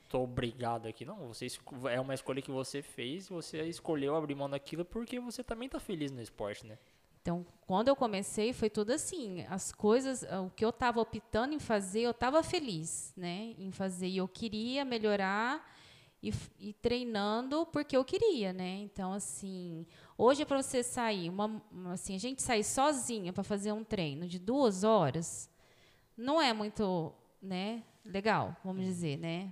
tô 0.09 0.21
obrigado 0.21 0.87
aqui. 0.87 1.05
Não, 1.05 1.27
você 1.27 1.47
é 1.91 1.99
uma 1.99 2.13
escolha 2.13 2.39
que 2.39 2.51
você 2.51 2.83
fez, 2.83 3.27
você 3.27 3.63
escolheu 3.63 4.15
abrir 4.15 4.35
mão 4.35 4.47
daquilo 4.47 4.85
porque 4.85 5.19
você 5.19 5.43
também 5.43 5.65
está 5.65 5.79
feliz 5.79 6.11
no 6.11 6.21
esporte, 6.21 6.67
né? 6.67 6.77
Então, 7.27 7.45
quando 7.65 7.89
eu 7.89 7.95
comecei, 7.97 8.53
foi 8.53 8.69
tudo 8.69 8.91
assim. 8.93 9.45
As 9.49 9.73
coisas, 9.73 10.23
o 10.45 10.49
que 10.49 10.63
eu 10.63 10.69
estava 10.69 11.01
optando 11.01 11.53
em 11.53 11.59
fazer, 11.59 12.03
eu 12.03 12.11
estava 12.11 12.41
feliz, 12.41 13.11
né, 13.17 13.53
em 13.59 13.69
fazer. 13.69 14.07
E 14.07 14.15
eu 14.15 14.29
queria 14.29 14.85
melhorar 14.85 15.69
e, 16.23 16.31
e, 16.57 16.71
treinando 16.71 17.65
porque 17.65 17.97
eu 17.97 18.05
queria, 18.05 18.53
né. 18.53 18.77
Então, 18.77 19.11
assim, 19.11 19.85
hoje 20.17 20.45
para 20.45 20.63
você 20.63 20.81
sair, 20.81 21.29
uma, 21.29 21.61
assim, 21.91 22.15
a 22.15 22.17
gente 22.17 22.41
sair 22.41 22.63
sozinha 22.63 23.33
para 23.33 23.43
fazer 23.43 23.73
um 23.73 23.83
treino 23.83 24.25
de 24.25 24.39
duas 24.39 24.85
horas, 24.85 25.49
não 26.15 26.41
é 26.41 26.53
muito, 26.53 27.13
né, 27.41 27.83
legal, 28.05 28.55
vamos 28.63 28.85
dizer, 28.85 29.17
né. 29.17 29.51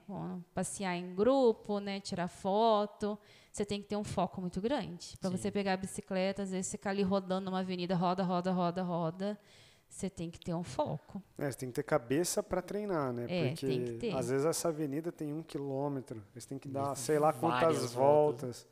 Passear 0.54 0.96
em 0.96 1.14
grupo, 1.14 1.82
né, 1.82 2.00
tirar 2.00 2.30
foto 2.30 3.20
você 3.56 3.66
tem 3.66 3.82
que 3.82 3.88
ter 3.88 3.96
um 3.96 4.04
foco 4.04 4.42
muito 4.42 4.60
grande. 4.60 5.16
Para 5.18 5.30
você 5.30 5.50
pegar 5.50 5.74
a 5.74 5.78
bicicleta, 5.78 6.44
às 6.44 6.52
vezes 6.52 6.68
você 6.68 6.78
ficar 6.78 6.90
ali 6.90 7.04
rodando 7.04 7.46
numa 7.46 7.62
avenida, 7.62 7.96
roda, 7.96 8.22
roda, 8.22 8.52
roda, 8.52 8.84
roda. 8.84 9.40
Você 9.88 10.10
tem 10.10 10.30
que 10.30 10.38
ter 10.38 10.54
um 10.54 10.64
foco. 10.64 11.24
É, 11.38 11.50
você 11.50 11.60
tem 11.60 11.70
que 11.70 11.76
ter 11.76 11.84
cabeça 11.84 12.44
para 12.44 12.62
treinar, 12.62 13.14
né? 13.14 13.28
É, 13.30 13.48
Porque 13.48 13.66
tem 13.66 13.86
que 13.86 13.92
ter. 13.94 14.14
às 14.14 14.30
vezes 14.30 14.46
essa 14.46 14.68
avenida 14.68 15.10
tem 15.10 15.32
um 15.32 15.42
quilômetro. 15.42 16.22
Você 16.34 16.50
tem 16.50 16.60
que 16.60 16.68
dar, 16.68 16.96
sei 16.96 17.18
lá 17.18 17.32
quantas 17.32 17.94
voltas. 17.94 17.94
voltas. 17.94 18.68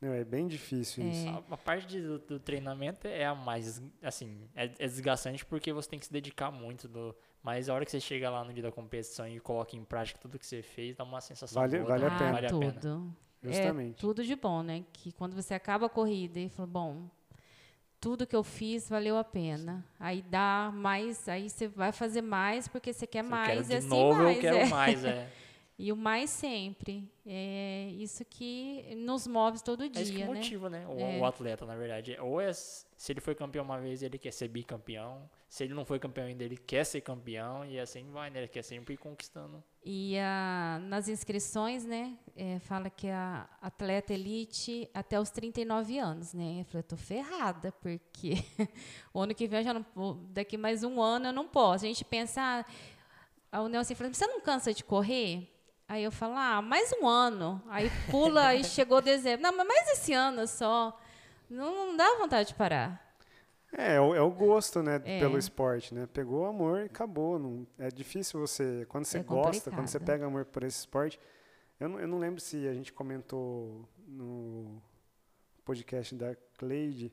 Não, 0.00 0.12
é 0.12 0.22
bem 0.22 0.46
difícil 0.46 1.02
é. 1.02 1.08
isso. 1.08 1.28
A, 1.28 1.54
a 1.54 1.56
parte 1.56 2.00
do, 2.00 2.20
do, 2.20 2.38
treinamento 2.38 3.08
é 3.08 3.26
a 3.26 3.34
mais, 3.34 3.82
assim, 4.00 4.48
é, 4.54 4.66
é, 4.78 4.86
desgastante 4.86 5.44
porque 5.44 5.72
você 5.72 5.88
tem 5.88 5.98
que 5.98 6.06
se 6.06 6.12
dedicar 6.12 6.52
muito. 6.52 6.86
Do, 6.86 7.16
mas 7.42 7.68
a 7.68 7.74
hora 7.74 7.84
que 7.84 7.90
você 7.90 7.98
chega 7.98 8.30
lá 8.30 8.44
no 8.44 8.52
dia 8.52 8.62
da 8.62 8.70
competição 8.70 9.26
e 9.26 9.40
coloca 9.40 9.74
em 9.74 9.84
prática 9.84 10.20
tudo 10.20 10.38
que 10.38 10.46
você 10.46 10.62
fez, 10.62 10.94
dá 10.94 11.02
uma 11.02 11.20
sensação 11.20 11.60
vale, 11.60 11.78
boa. 11.78 11.88
Vale 11.88 12.04
ah, 12.04 12.14
a 12.14 12.18
pena. 12.18 12.32
Vale 12.32 12.46
a 12.46 12.50
tudo. 12.50 12.60
pena. 12.60 13.29
Justamente. 13.42 13.96
É 13.96 14.00
tudo 14.00 14.24
de 14.24 14.36
bom, 14.36 14.62
né? 14.62 14.84
Que 14.92 15.12
quando 15.12 15.34
você 15.34 15.54
acaba 15.54 15.86
a 15.86 15.88
corrida 15.88 16.38
e 16.38 16.48
fala, 16.48 16.66
bom, 16.66 17.10
tudo 18.00 18.26
que 18.26 18.34
eu 18.34 18.42
fiz 18.42 18.88
valeu 18.88 19.16
a 19.16 19.24
pena. 19.24 19.84
Aí 19.98 20.22
dá 20.22 20.70
mais, 20.74 21.28
aí 21.28 21.48
você 21.50 21.68
vai 21.68 21.92
fazer 21.92 22.22
mais 22.22 22.66
porque 22.66 22.92
você 22.92 23.06
quer 23.06 23.22
você 23.22 23.30
mais 23.30 23.68
de 23.68 23.74
e 23.74 23.76
assim 23.76 23.88
novo, 23.88 24.22
mais. 24.22 24.36
eu 24.36 24.40
quero 24.40 24.56
é. 24.56 24.66
mais, 24.66 25.04
é. 25.04 25.30
E 25.82 25.90
o 25.90 25.96
mais 25.96 26.28
sempre. 26.28 27.10
É 27.26 27.88
isso 27.96 28.22
que 28.26 28.94
nos 28.96 29.26
move 29.26 29.62
todo 29.62 29.88
dia, 29.88 29.98
É 29.98 30.02
isso 30.02 30.12
que 30.12 30.18
né? 30.18 30.26
motiva, 30.26 30.68
né? 30.68 30.86
O, 30.86 31.00
É. 31.00 31.18
o 31.18 31.24
atleta, 31.24 31.64
na 31.64 31.74
verdade. 31.74 32.18
Ou 32.20 32.38
é, 32.38 32.52
se 32.52 32.84
ele 33.08 33.20
foi 33.22 33.34
campeão 33.34 33.64
uma 33.64 33.80
vez, 33.80 34.02
ele 34.02 34.18
quer 34.18 34.30
ser 34.30 34.48
bicampeão. 34.48 35.28
Se 35.48 35.64
ele 35.64 35.72
não 35.72 35.86
foi 35.86 35.98
campeão 35.98 36.26
ainda, 36.26 36.44
ele 36.44 36.58
quer 36.58 36.84
ser 36.84 37.00
campeão. 37.00 37.64
E 37.64 37.80
assim 37.80 38.10
vai, 38.10 38.28
né? 38.28 38.40
Ele 38.40 38.48
quer 38.48 38.60
sempre 38.62 38.92
ir 38.92 38.98
conquistando. 38.98 39.64
E 39.82 40.18
a, 40.18 40.78
nas 40.82 41.08
inscrições, 41.08 41.82
né, 41.86 42.18
é, 42.36 42.58
fala 42.58 42.90
que 42.90 43.08
a 43.08 43.48
atleta 43.62 44.12
elite 44.12 44.86
até 44.92 45.18
os 45.18 45.30
39 45.30 45.98
anos, 45.98 46.34
né? 46.34 46.60
Eu 46.60 46.64
falei, 46.66 46.80
eu 46.80 46.88
tô 46.88 46.96
ferrada, 46.98 47.72
porque 47.80 48.34
o 49.14 49.20
ano 49.20 49.34
que 49.34 49.48
vem 49.48 49.60
eu 49.60 49.64
já 49.64 49.72
não, 49.72 49.86
daqui 50.28 50.58
mais 50.58 50.84
um 50.84 51.00
ano 51.00 51.28
eu 51.28 51.32
não 51.32 51.48
posso. 51.48 51.86
A 51.86 51.88
gente 51.88 52.04
pensa, 52.04 52.66
ah, 53.50 53.62
o 53.62 53.68
Nelson 53.68 53.94
falou, 53.94 54.12
você 54.12 54.26
não 54.26 54.42
cansa 54.42 54.74
de 54.74 54.84
correr? 54.84 55.48
Aí 55.90 56.04
eu 56.04 56.12
falo, 56.12 56.34
ah, 56.36 56.62
mais 56.62 56.92
um 57.02 57.08
ano. 57.08 57.60
Aí 57.68 57.90
pula 58.12 58.54
e 58.54 58.62
chegou 58.64 59.02
dezembro. 59.02 59.42
Não, 59.42 59.56
mas 59.56 59.66
mais 59.66 59.88
esse 59.88 60.12
ano 60.12 60.46
só. 60.46 60.96
Não, 61.50 61.88
não 61.88 61.96
dá 61.96 62.16
vontade 62.16 62.50
de 62.50 62.54
parar. 62.54 63.12
É, 63.76 63.96
é 63.96 64.00
o, 64.00 64.14
é 64.14 64.20
o 64.20 64.30
gosto, 64.30 64.84
né, 64.84 65.02
É. 65.04 65.18
pelo 65.18 65.36
esporte, 65.36 65.92
né? 65.92 66.06
Pegou 66.12 66.42
o 66.42 66.46
amor 66.46 66.82
e 66.82 66.84
acabou. 66.84 67.40
Não, 67.40 67.66
é 67.76 67.88
difícil 67.88 68.38
você, 68.38 68.86
quando 68.88 69.04
você 69.04 69.18
É 69.18 69.22
gosta, 69.24 69.68
quando 69.72 69.88
você 69.88 69.98
complicado. 69.98 70.04
pega 70.06 70.26
amor 70.26 70.44
por 70.44 70.62
esse 70.62 70.78
esporte. 70.78 71.18
Eu 71.80 71.88
não, 71.88 71.98
eu 71.98 72.06
não 72.06 72.18
lembro 72.18 72.40
se 72.40 72.68
a 72.68 72.72
gente 72.72 72.92
comentou 72.92 73.84
no 74.06 74.80
podcast 75.64 76.14
da 76.14 76.36
Cleide 76.56 77.12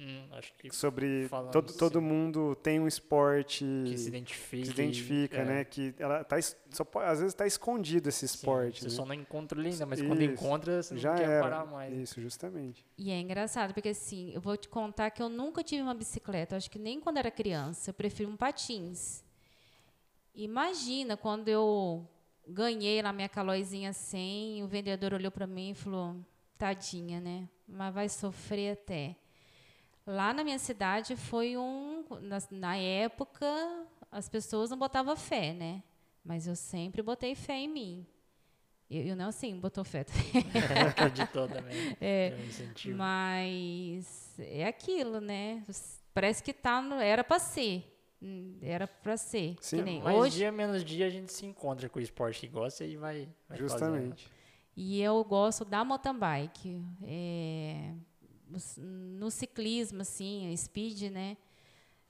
Hum, 0.00 0.28
acho 0.30 0.52
que 0.54 0.72
sobre 0.72 1.28
todo, 1.50 1.72
todo 1.72 1.98
sim. 1.98 2.04
mundo 2.04 2.54
tem 2.62 2.78
um 2.78 2.86
esporte 2.86 3.64
que 3.84 3.98
se 3.98 4.04
que 4.04 4.08
identifica. 4.10 4.64
se 4.64 4.70
identifica, 4.70 5.36
e- 5.38 5.40
é. 5.40 5.44
né? 5.44 5.64
Que 5.64 5.92
ela 5.98 6.22
tá, 6.22 6.36
só 6.40 6.86
às 7.02 7.18
vezes 7.18 7.32
está 7.34 7.48
escondido 7.48 8.08
esse 8.08 8.20
Sim, 8.28 8.36
esporte. 8.36 8.78
Você 8.80 8.84
né? 8.88 8.90
só 8.94 9.04
não 9.04 9.12
encontra 9.14 9.58
ele 9.58 9.70
ainda, 9.70 9.86
mas 9.86 10.00
quando 10.00 10.22
Isso. 10.22 10.30
encontra, 10.32 10.82
você 10.84 10.96
Já 10.96 11.10
não 11.10 11.18
quer 11.18 11.28
era. 11.28 11.42
parar 11.42 11.66
mais. 11.66 11.92
Isso, 11.98 12.20
justamente. 12.20 12.86
E 12.96 13.10
é 13.10 13.18
engraçado, 13.18 13.74
porque 13.74 13.88
assim, 13.88 14.30
eu 14.32 14.40
vou 14.40 14.56
te 14.56 14.68
contar 14.68 15.10
que 15.10 15.20
eu 15.20 15.28
nunca 15.28 15.64
tive 15.64 15.82
uma 15.82 15.94
bicicleta. 15.94 16.54
Eu 16.54 16.58
acho 16.58 16.70
que 16.70 16.78
nem 16.78 17.00
quando 17.00 17.16
era 17.16 17.30
criança. 17.30 17.90
Eu 17.90 17.94
prefiro 17.94 18.30
um 18.30 18.36
patins. 18.36 19.24
Imagina 20.34 21.16
quando 21.16 21.48
eu 21.48 22.06
ganhei 22.46 23.02
lá 23.02 23.12
minha 23.12 23.28
calóizinha 23.28 23.92
100, 23.92 24.62
o 24.62 24.68
vendedor 24.68 25.12
olhou 25.12 25.32
para 25.32 25.46
mim 25.46 25.70
e 25.70 25.74
falou: 25.74 26.16
tadinha, 26.56 27.20
né? 27.20 27.48
Mas 27.66 27.92
vai 27.92 28.08
sofrer 28.08 28.74
até. 28.74 29.16
Lá 30.08 30.32
na 30.32 30.42
minha 30.42 30.58
cidade 30.58 31.14
foi 31.16 31.54
um. 31.58 32.02
Na, 32.22 32.38
na 32.50 32.76
época, 32.78 33.46
as 34.10 34.26
pessoas 34.26 34.70
não 34.70 34.78
botavam 34.78 35.14
fé, 35.14 35.52
né? 35.52 35.82
Mas 36.24 36.46
eu 36.46 36.56
sempre 36.56 37.02
botei 37.02 37.34
fé 37.34 37.58
em 37.58 37.68
mim. 37.68 38.06
E 38.88 39.12
o 39.12 39.14
Nelson 39.14 39.60
botou 39.60 39.84
fé 39.84 40.04
também. 40.04 40.32
Acreditou 40.88 41.46
também. 41.46 41.94
É, 42.00 42.28
É 42.28 42.36
um. 42.36 42.96
Mas 42.96 44.34
é 44.38 44.64
aquilo, 44.66 45.20
né? 45.20 45.62
parece 46.14 46.42
que 46.42 46.54
tá 46.54 46.80
no, 46.80 46.94
era 46.94 47.22
para 47.22 47.38
ser. 47.38 47.84
Era 48.62 48.86
para 48.86 49.18
ser. 49.18 49.56
Sim, 49.60 49.82
nem 49.82 50.02
mais 50.02 50.16
hoje, 50.16 50.36
dia 50.36 50.50
menos 50.50 50.82
dia 50.82 51.06
a 51.06 51.10
gente 51.10 51.30
se 51.30 51.44
encontra 51.44 51.86
com 51.86 51.98
o 51.98 52.02
esporte 52.02 52.40
que 52.40 52.48
gosta 52.48 52.82
e 52.82 52.96
vai, 52.96 53.28
vai 53.46 53.58
Justamente. 53.58 54.24
Fazendo. 54.24 54.38
E 54.74 55.02
eu 55.02 55.22
gosto 55.22 55.66
da 55.66 55.84
mountain 55.84 56.18
bike. 56.18 56.82
É, 57.02 57.92
no 58.76 59.30
ciclismo, 59.30 60.02
assim, 60.02 60.54
speed, 60.56 61.10
né? 61.10 61.36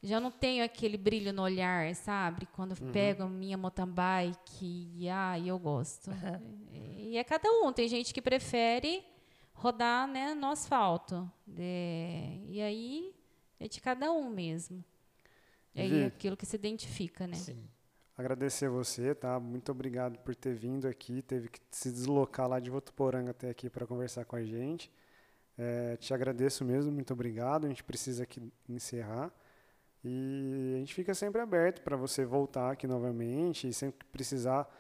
Já 0.03 0.21
não 0.21 0.31
tenho 0.31 0.65
aquele 0.65 0.97
brilho 0.97 1.33
no 1.33 1.43
olhar, 1.43 1.93
sabe? 1.95 2.47
Quando 2.47 2.79
uhum. 2.81 2.93
pego 2.93 3.25
a 3.25 3.29
minha 3.29 3.57
mountain 3.57 3.87
bike 3.87 4.93
e 4.95 5.09
ah, 5.09 5.39
eu 5.39 5.59
gosto. 5.59 6.11
e 6.97 7.17
é 7.17 7.25
cada 7.25 7.51
um. 7.51 7.73
Tem 7.73 7.89
gente 7.89 8.15
que 8.15 8.23
prefere 8.23 9.05
rodar 9.53 10.07
né, 10.07 10.35
no 10.35 10.47
asfalto. 10.53 11.29
É, 11.57 12.39
e 12.47 12.61
aí 12.61 13.13
é 13.59 13.67
de 13.67 13.81
cada 13.81 14.13
um 14.13 14.31
mesmo. 14.31 14.85
É 15.75 16.07
aquilo 16.07 16.37
que 16.37 16.47
se 16.47 16.57
identifica, 16.57 17.27
né? 17.27 17.37
Sim. 17.37 17.69
Agradecer 18.17 18.69
você, 18.69 19.15
tá? 19.15 19.39
Muito 19.39 19.71
obrigado 19.71 20.19
por 20.19 20.35
ter 20.35 20.53
vindo 20.53 20.89
aqui, 20.89 21.23
teve 21.23 21.49
que 21.49 21.61
se 21.71 21.93
deslocar 21.93 22.49
lá 22.49 22.59
de 22.59 22.69
Votuporanga 22.69 23.31
até 23.31 23.49
aqui 23.49 23.71
para 23.71 23.87
conversar 23.87 24.25
com 24.25 24.35
a 24.35 24.43
gente. 24.43 24.91
É, 25.59 25.97
te 25.97 26.15
agradeço 26.15 26.65
mesmo, 26.65 26.93
muito 26.93 27.13
obrigado. 27.13 27.67
A 27.67 27.69
gente 27.69 27.83
precisa 27.83 28.23
aqui 28.23 28.53
encerrar. 28.69 29.33
E 30.05 30.75
a 30.77 30.79
gente 30.79 30.95
fica 30.95 31.13
sempre 31.13 31.41
aberto 31.41 31.83
para 31.83 31.97
você 31.97 32.25
voltar 32.25 32.71
aqui 32.71 32.87
novamente 32.87 33.67
e 33.67 33.73
sempre 33.73 33.99
que 33.99 34.07
precisar, 34.07 34.73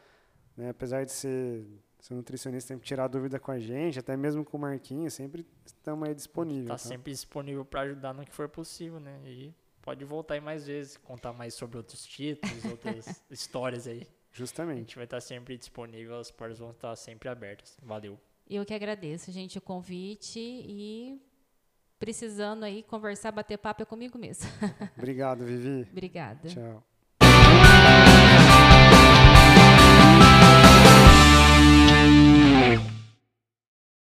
né, 0.57 0.71
apesar 0.71 1.05
de 1.05 1.11
ser, 1.11 1.67
ser 1.99 2.15
nutricionista, 2.15 2.69
sempre 2.69 2.87
tirar 2.87 3.09
dúvida 3.09 3.41
com 3.41 3.51
a 3.51 3.59
gente, 3.59 3.99
até 3.99 4.17
mesmo 4.17 4.45
com 4.45 4.57
o 4.57 4.61
Marquinhos, 4.61 5.15
sempre 5.15 5.45
estamos 5.67 6.09
aí 6.09 6.15
disponíveis. 6.15 6.67
Está 6.67 6.75
tá? 6.75 6.79
sempre 6.79 7.11
disponível 7.11 7.65
para 7.65 7.81
ajudar 7.81 8.15
no 8.15 8.25
que 8.25 8.33
for 8.33 8.49
possível, 8.49 9.01
né? 9.01 9.21
E 9.25 9.53
pode 9.83 10.05
voltar 10.05 10.35
aí 10.35 10.41
mais 10.41 10.67
vezes, 10.67 10.97
contar 10.97 11.33
mais 11.33 11.53
sobre 11.55 11.79
outros 11.79 12.07
títulos, 12.07 12.65
outras 12.67 13.21
histórias 13.29 13.89
aí. 13.89 14.07
Justamente. 14.31 14.77
A 14.77 14.81
gente 14.81 14.97
vai 14.97 15.05
estar 15.05 15.21
sempre 15.21 15.59
disponível, 15.59 16.17
as 16.21 16.31
portas 16.31 16.61
vão 16.61 16.71
estar 16.71 16.95
sempre 16.95 17.29
abertas. 17.29 17.77
Valeu. 17.83 18.21
Eu 18.49 18.65
que 18.65 18.73
agradeço, 18.73 19.31
gente, 19.31 19.59
o 19.59 19.61
convite 19.61 20.39
e 20.41 21.21
precisando 21.99 22.65
aí 22.65 22.83
conversar, 22.83 23.31
bater 23.31 23.59
papo 23.59 23.83
é 23.83 23.85
comigo 23.85 24.17
mesmo. 24.17 24.49
Obrigado, 24.97 25.45
Vivi. 25.45 25.87
Obrigada. 25.91 26.49
Tchau. 26.49 26.83